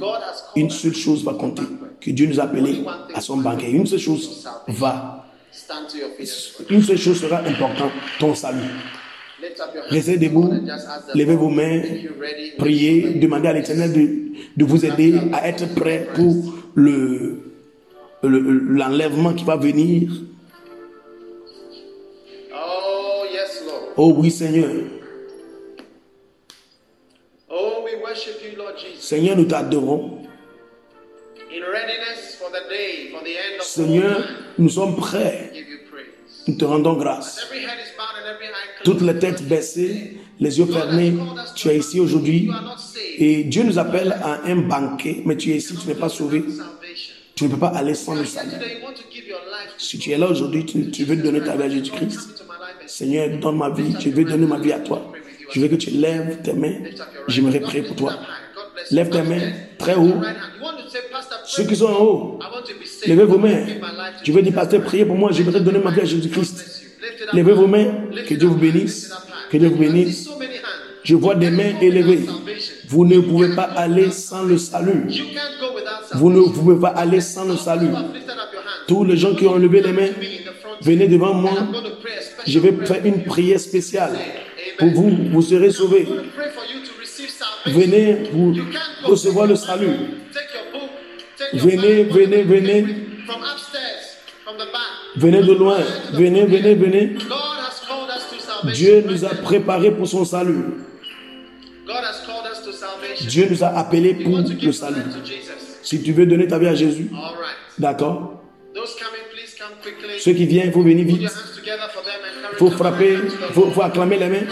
Une 0.56 0.70
seule 0.70 0.94
chose 0.96 1.24
va 1.24 1.34
compter. 1.34 1.64
Que 2.00 2.12
Dieu 2.12 2.28
nous 2.28 2.40
a 2.40 2.44
appelés 2.44 2.84
à 3.14 3.22
son 3.22 3.38
banquet. 3.38 3.72
Une 3.72 3.86
seule 3.86 4.00
chose 4.00 4.48
va. 4.68 5.26
Une 6.70 6.84
seule 6.84 6.98
chose 6.98 7.20
sera 7.20 7.40
importante, 7.40 7.92
ton 8.20 8.34
salut. 8.36 8.60
Restez 9.90 10.18
debout, 10.18 10.52
levez 11.16 11.36
vos 11.36 11.50
mains, 11.50 11.82
priez, 12.58 13.16
demandez 13.16 13.48
à 13.48 13.54
l'Éternel 13.54 13.94
de, 13.94 14.10
de 14.58 14.66
vous 14.66 14.86
aider 14.86 15.16
à 15.34 15.48
être 15.48 15.74
prêt 15.76 16.08
pour 16.16 16.54
le 16.76 17.40
le- 18.24 18.40
l'enlèvement 18.40 19.34
qui 19.34 19.44
va 19.46 19.56
venir. 19.56 20.10
Oh, 22.54 23.24
yes, 23.32 23.64
Lord. 23.66 23.94
Oh 23.96 24.14
oui 24.18 24.32
Seigneur, 24.32 24.70
Oh, 27.50 27.84
we 27.86 27.92
worship 28.02 28.36
you, 28.44 28.58
Lord 28.58 28.74
Jesus. 28.78 29.02
Seigneur 29.08 29.38
nous 29.38 29.46
t'adorons. 29.46 30.17
Seigneur, 33.62 34.28
nous 34.58 34.70
sommes 34.70 34.96
prêts, 34.96 35.52
nous 36.48 36.56
te 36.56 36.66
rendons 36.66 36.94
grâce. 36.94 37.48
Toutes 38.84 39.02
les 39.02 39.18
têtes 39.20 39.44
baissées, 39.48 40.18
les 40.40 40.60
yeux 40.60 40.66
fermés, 40.66 41.14
tu 41.56 41.70
es 41.70 41.78
ici 41.78 42.00
aujourd'hui 42.00 42.50
et 43.18 43.44
Dieu 43.44 43.64
nous 43.64 43.80
appelle 43.80 44.12
à 44.24 44.42
un 44.46 44.56
banquet, 44.58 45.22
mais 45.26 45.36
tu 45.38 45.52
es 45.52 45.58
ici, 45.58 45.76
tu 45.76 45.88
n'es 45.88 45.96
pas 45.96 46.10
sauvé, 46.10 46.44
tu 47.36 47.46
ne 47.46 47.50
peux 47.50 47.58
pas 47.60 47.70
aller 47.70 47.94
sans 47.96 48.16
le 48.16 48.26
salut. 48.26 48.52
Si 49.78 50.00
tu 50.00 50.12
es 50.12 50.18
là 50.18 50.28
aujourd'hui, 50.30 50.66
tu, 50.66 50.92
tu 50.92 51.04
veux 51.06 51.16
donner 51.16 51.42
ta 51.42 51.56
vie 51.56 51.64
à 51.64 51.70
Jésus-Christ. 51.70 52.44
Seigneur, 52.86 53.30
donne 53.40 53.58
ma 53.58 53.70
vie, 53.70 53.94
je 54.00 54.10
veux 54.10 54.24
donner 54.24 54.46
ma 54.46 54.60
vie 54.60 54.74
à 54.74 54.80
toi. 54.80 55.12
Je 55.52 55.62
veux 55.62 55.68
que 55.68 55.76
tu 55.76 55.92
lèves 55.92 56.42
tes 56.42 56.54
mains, 56.54 56.76
j'aimerais 57.28 57.60
prier 57.60 57.84
pour 57.84 57.96
toi. 57.96 58.14
Lève 58.92 59.10
tes 59.10 59.22
mains 59.22 59.52
très 59.78 59.96
haut. 59.96 60.22
Ceux 61.46 61.64
qui 61.64 61.76
sont 61.76 61.86
en 61.86 62.04
haut, 62.04 62.40
levez 63.08 63.24
vos 63.24 63.38
mains. 63.38 63.66
Tu 64.24 64.32
veux 64.32 64.42
dire, 64.42 64.54
pasteur, 64.54 64.82
priez 64.84 65.06
pour 65.06 65.16
moi, 65.16 65.32
j'aimerais 65.32 65.60
donner 65.62 65.80
ma 65.80 65.92
vie 65.92 66.02
à 66.02 66.06
Jésus-Christ. 66.06 66.84
Levez 67.34 67.54
vos 67.54 67.68
mains, 67.68 67.94
que 68.28 68.34
Dieu 68.34 68.48
vous 68.48 68.58
bénisse, 68.58 69.14
que 69.50 69.58
Dieu 69.58 69.70
vous 69.70 69.78
bénisse. 69.78 70.30
Je 71.04 71.16
vois 71.16 71.36
des 71.36 71.50
mains 71.50 71.80
élevées. 71.82 72.26
Vous 72.88 73.06
ne 73.06 73.20
pouvez 73.20 73.56
pas 73.56 73.64
aller 73.64 74.12
sans 74.12 74.44
le 74.44 74.58
salut. 74.58 75.06
Vous 76.14 76.30
ne 76.30 76.42
pouvez 76.50 76.80
pas 76.80 76.90
aller 76.90 77.22
sans 77.22 77.46
le 77.46 77.56
salut. 77.56 77.90
Tous 78.88 79.04
les 79.04 79.18
gens 79.18 79.34
qui 79.36 79.46
ont 79.48 79.58
levé 79.58 79.82
les 79.82 79.94
mains, 79.94 80.10
venez 80.82 81.08
devant 81.08 81.34
moi. 81.34 81.52
Je 82.46 82.60
vais 82.60 82.74
faire 82.86 83.06
une 83.06 83.24
prière 83.24 83.60
spéciale 83.60 84.14
pour 84.78 84.90
vous. 84.90 85.12
Vous 85.32 85.42
serez 85.42 85.72
sauvés. 85.72 86.08
Venez 87.68 88.30
vous 88.32 88.56
recevoir 89.04 89.48
le 89.48 89.56
salut. 89.56 89.96
Venez, 91.54 92.04
venez, 92.04 92.44
venez. 92.44 92.86
Venez 95.16 95.44
de 95.44 95.54
loin. 95.54 95.80
Venez, 96.14 96.46
venez, 96.46 96.76
venez. 96.76 97.16
Dieu 98.74 99.04
nous 99.08 99.26
a 99.26 99.30
préparés 99.30 99.92
pour 99.92 100.08
son 100.08 100.26
salut. 100.26 100.64
Dieu 103.28 103.48
nous 103.50 103.64
a 103.64 103.68
appelés 103.68 104.14
pour 104.16 104.38
le 104.38 104.72
salut. 104.72 105.02
Si 105.84 106.02
tu 106.04 106.12
veux 106.12 106.26
donner 106.26 106.48
ta 106.48 106.60
vie 106.60 106.68
à 106.68 106.76
Jésus, 106.76 107.10
d'accord. 107.78 108.44
Ceux 110.20 110.34
qui 110.34 110.46
viennent, 110.46 110.68
il 110.68 110.74
faut 110.74 110.82
venir 110.82 111.06
vite. 111.06 111.22
Il 111.22 112.58
faut 112.58 112.72
frapper, 112.72 113.14
il 113.14 113.54
faut, 113.54 113.72
faut 113.72 113.82
acclamer 113.82 114.18
les 114.18 114.28
mains. 114.28 114.48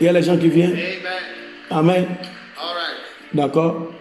Il 0.00 0.06
y 0.06 0.08
a 0.08 0.12
les 0.12 0.22
gens 0.22 0.36
qui 0.36 0.48
viennent. 0.48 0.76
Amen. 1.72 2.04
Amen. 2.04 2.16
D'accord. 3.32 3.92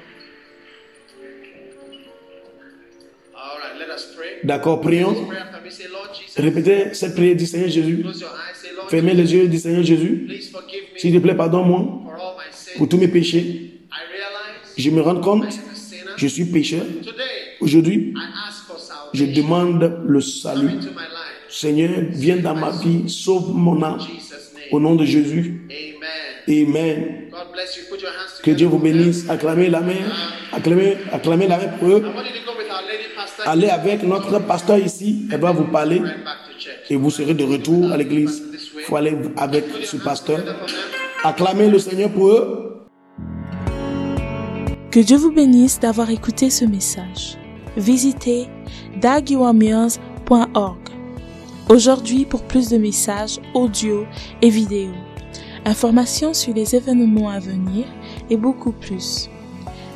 D'accord, 4.44 4.82
prions. 4.82 5.16
Répétez 6.36 6.94
cette 6.94 7.16
prière 7.16 7.36
du 7.36 7.46
Seigneur 7.46 7.70
Jésus. 7.70 8.06
Fermez 8.90 9.14
les 9.14 9.34
yeux 9.34 9.48
du 9.48 9.58
Seigneur 9.58 9.84
Jésus. 9.84 10.28
S'il 10.98 11.14
te 11.14 11.20
plaît, 11.20 11.36
pardonne-moi 11.36 12.02
pour 12.78 12.90
tous 12.90 12.98
mes 12.98 13.08
péchés. 13.08 13.80
Je 14.78 14.90
me 14.90 15.02
rends 15.02 15.22
compte, 15.22 15.46
je 16.18 16.28
suis 16.28 16.46
pécheur. 16.46 16.84
Aujourd'hui, 17.62 18.14
je 19.14 19.26
demande 19.26 20.02
le 20.06 20.20
salut. 20.20 20.72
Seigneur, 21.48 21.92
viens 22.10 22.38
dans 22.38 22.56
ma 22.56 22.72
vie, 22.72 23.10
sauve 23.10 23.56
mon 23.56 23.82
âme. 23.82 24.00
Au 24.72 24.80
nom 24.80 24.96
de 24.96 25.06
Jésus. 25.06 25.68
Amen. 26.48 27.30
Que. 28.44 28.52
Dieu 28.52 28.68
vous 28.68 28.80
bénisse. 28.80 29.30
Acclamez 29.30 29.70
la 29.70 29.82
main. 29.82 29.94
Acclamez, 30.52 30.98
acclamez 31.12 31.48
la 31.48 31.58
main 31.58 31.68
pour 31.80 31.90
eux. 31.90 32.04
Allez 33.46 33.70
avec 33.70 34.04
notre 34.04 34.40
pasteur 34.40 34.78
ici. 34.78 35.28
Elle 35.32 35.40
va 35.42 35.52
vous 35.52 35.66
parler 35.66 36.02
et 36.90 36.96
vous 36.96 37.10
serez 37.10 37.34
de 37.34 37.44
retour 37.44 37.92
à 37.92 37.98
l'église. 37.98 38.44
Il 38.76 38.82
faut 38.82 38.96
aller 38.96 39.18
avec 39.38 39.66
ce 39.84 39.98
pasteur. 39.98 40.40
Acclamez 41.24 41.70
le 41.70 41.80
Seigneur 41.80 42.10
pour 42.10 42.28
eux. 42.30 42.88
Que 44.90 45.00
Dieu 45.00 45.18
vous 45.18 45.32
bénisse 45.32 45.80
d'avoir 45.80 46.10
écouté 46.10 46.50
ce 46.50 46.66
message. 46.66 47.38
Visitez 47.78 48.48
dagiwamirz.org 49.00 50.82
aujourd'hui 51.70 52.26
pour 52.26 52.44
plus 52.44 52.70
de 52.70 52.78
messages 52.78 53.40
audio 53.54 54.06
et 54.42 54.50
vidéo, 54.50 54.92
informations 55.66 56.34
sur 56.34 56.54
les 56.54 56.76
événements 56.76 57.30
à 57.30 57.40
venir 57.40 57.86
et 58.30 58.38
beaucoup 58.38 58.72
plus. 58.72 59.30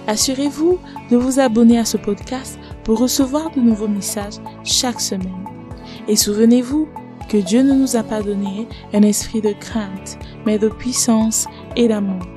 Assurez-vous 0.08 0.78
de 1.10 1.18
vous 1.18 1.40
abonner 1.40 1.80
à 1.80 1.86
ce 1.86 1.98
podcast 1.98 2.60
pour 2.84 3.00
recevoir 3.00 3.52
de 3.52 3.60
nouveaux 3.60 3.88
messages 3.88 4.40
chaque 4.64 5.02
semaine. 5.02 5.46
Et 6.08 6.16
souvenez-vous 6.16 6.88
que 7.30 7.38
Dieu 7.38 7.64
ne 7.64 7.74
nous 7.74 7.96
a 7.96 8.04
pas 8.04 8.22
donné 8.22 8.68
un 8.94 9.02
esprit 9.02 9.42
de 9.42 9.54
crainte, 9.54 10.20
mais 10.46 10.60
de 10.60 10.70
puissance 10.70 11.48
et 11.76 11.88
d'amour. 11.88 12.35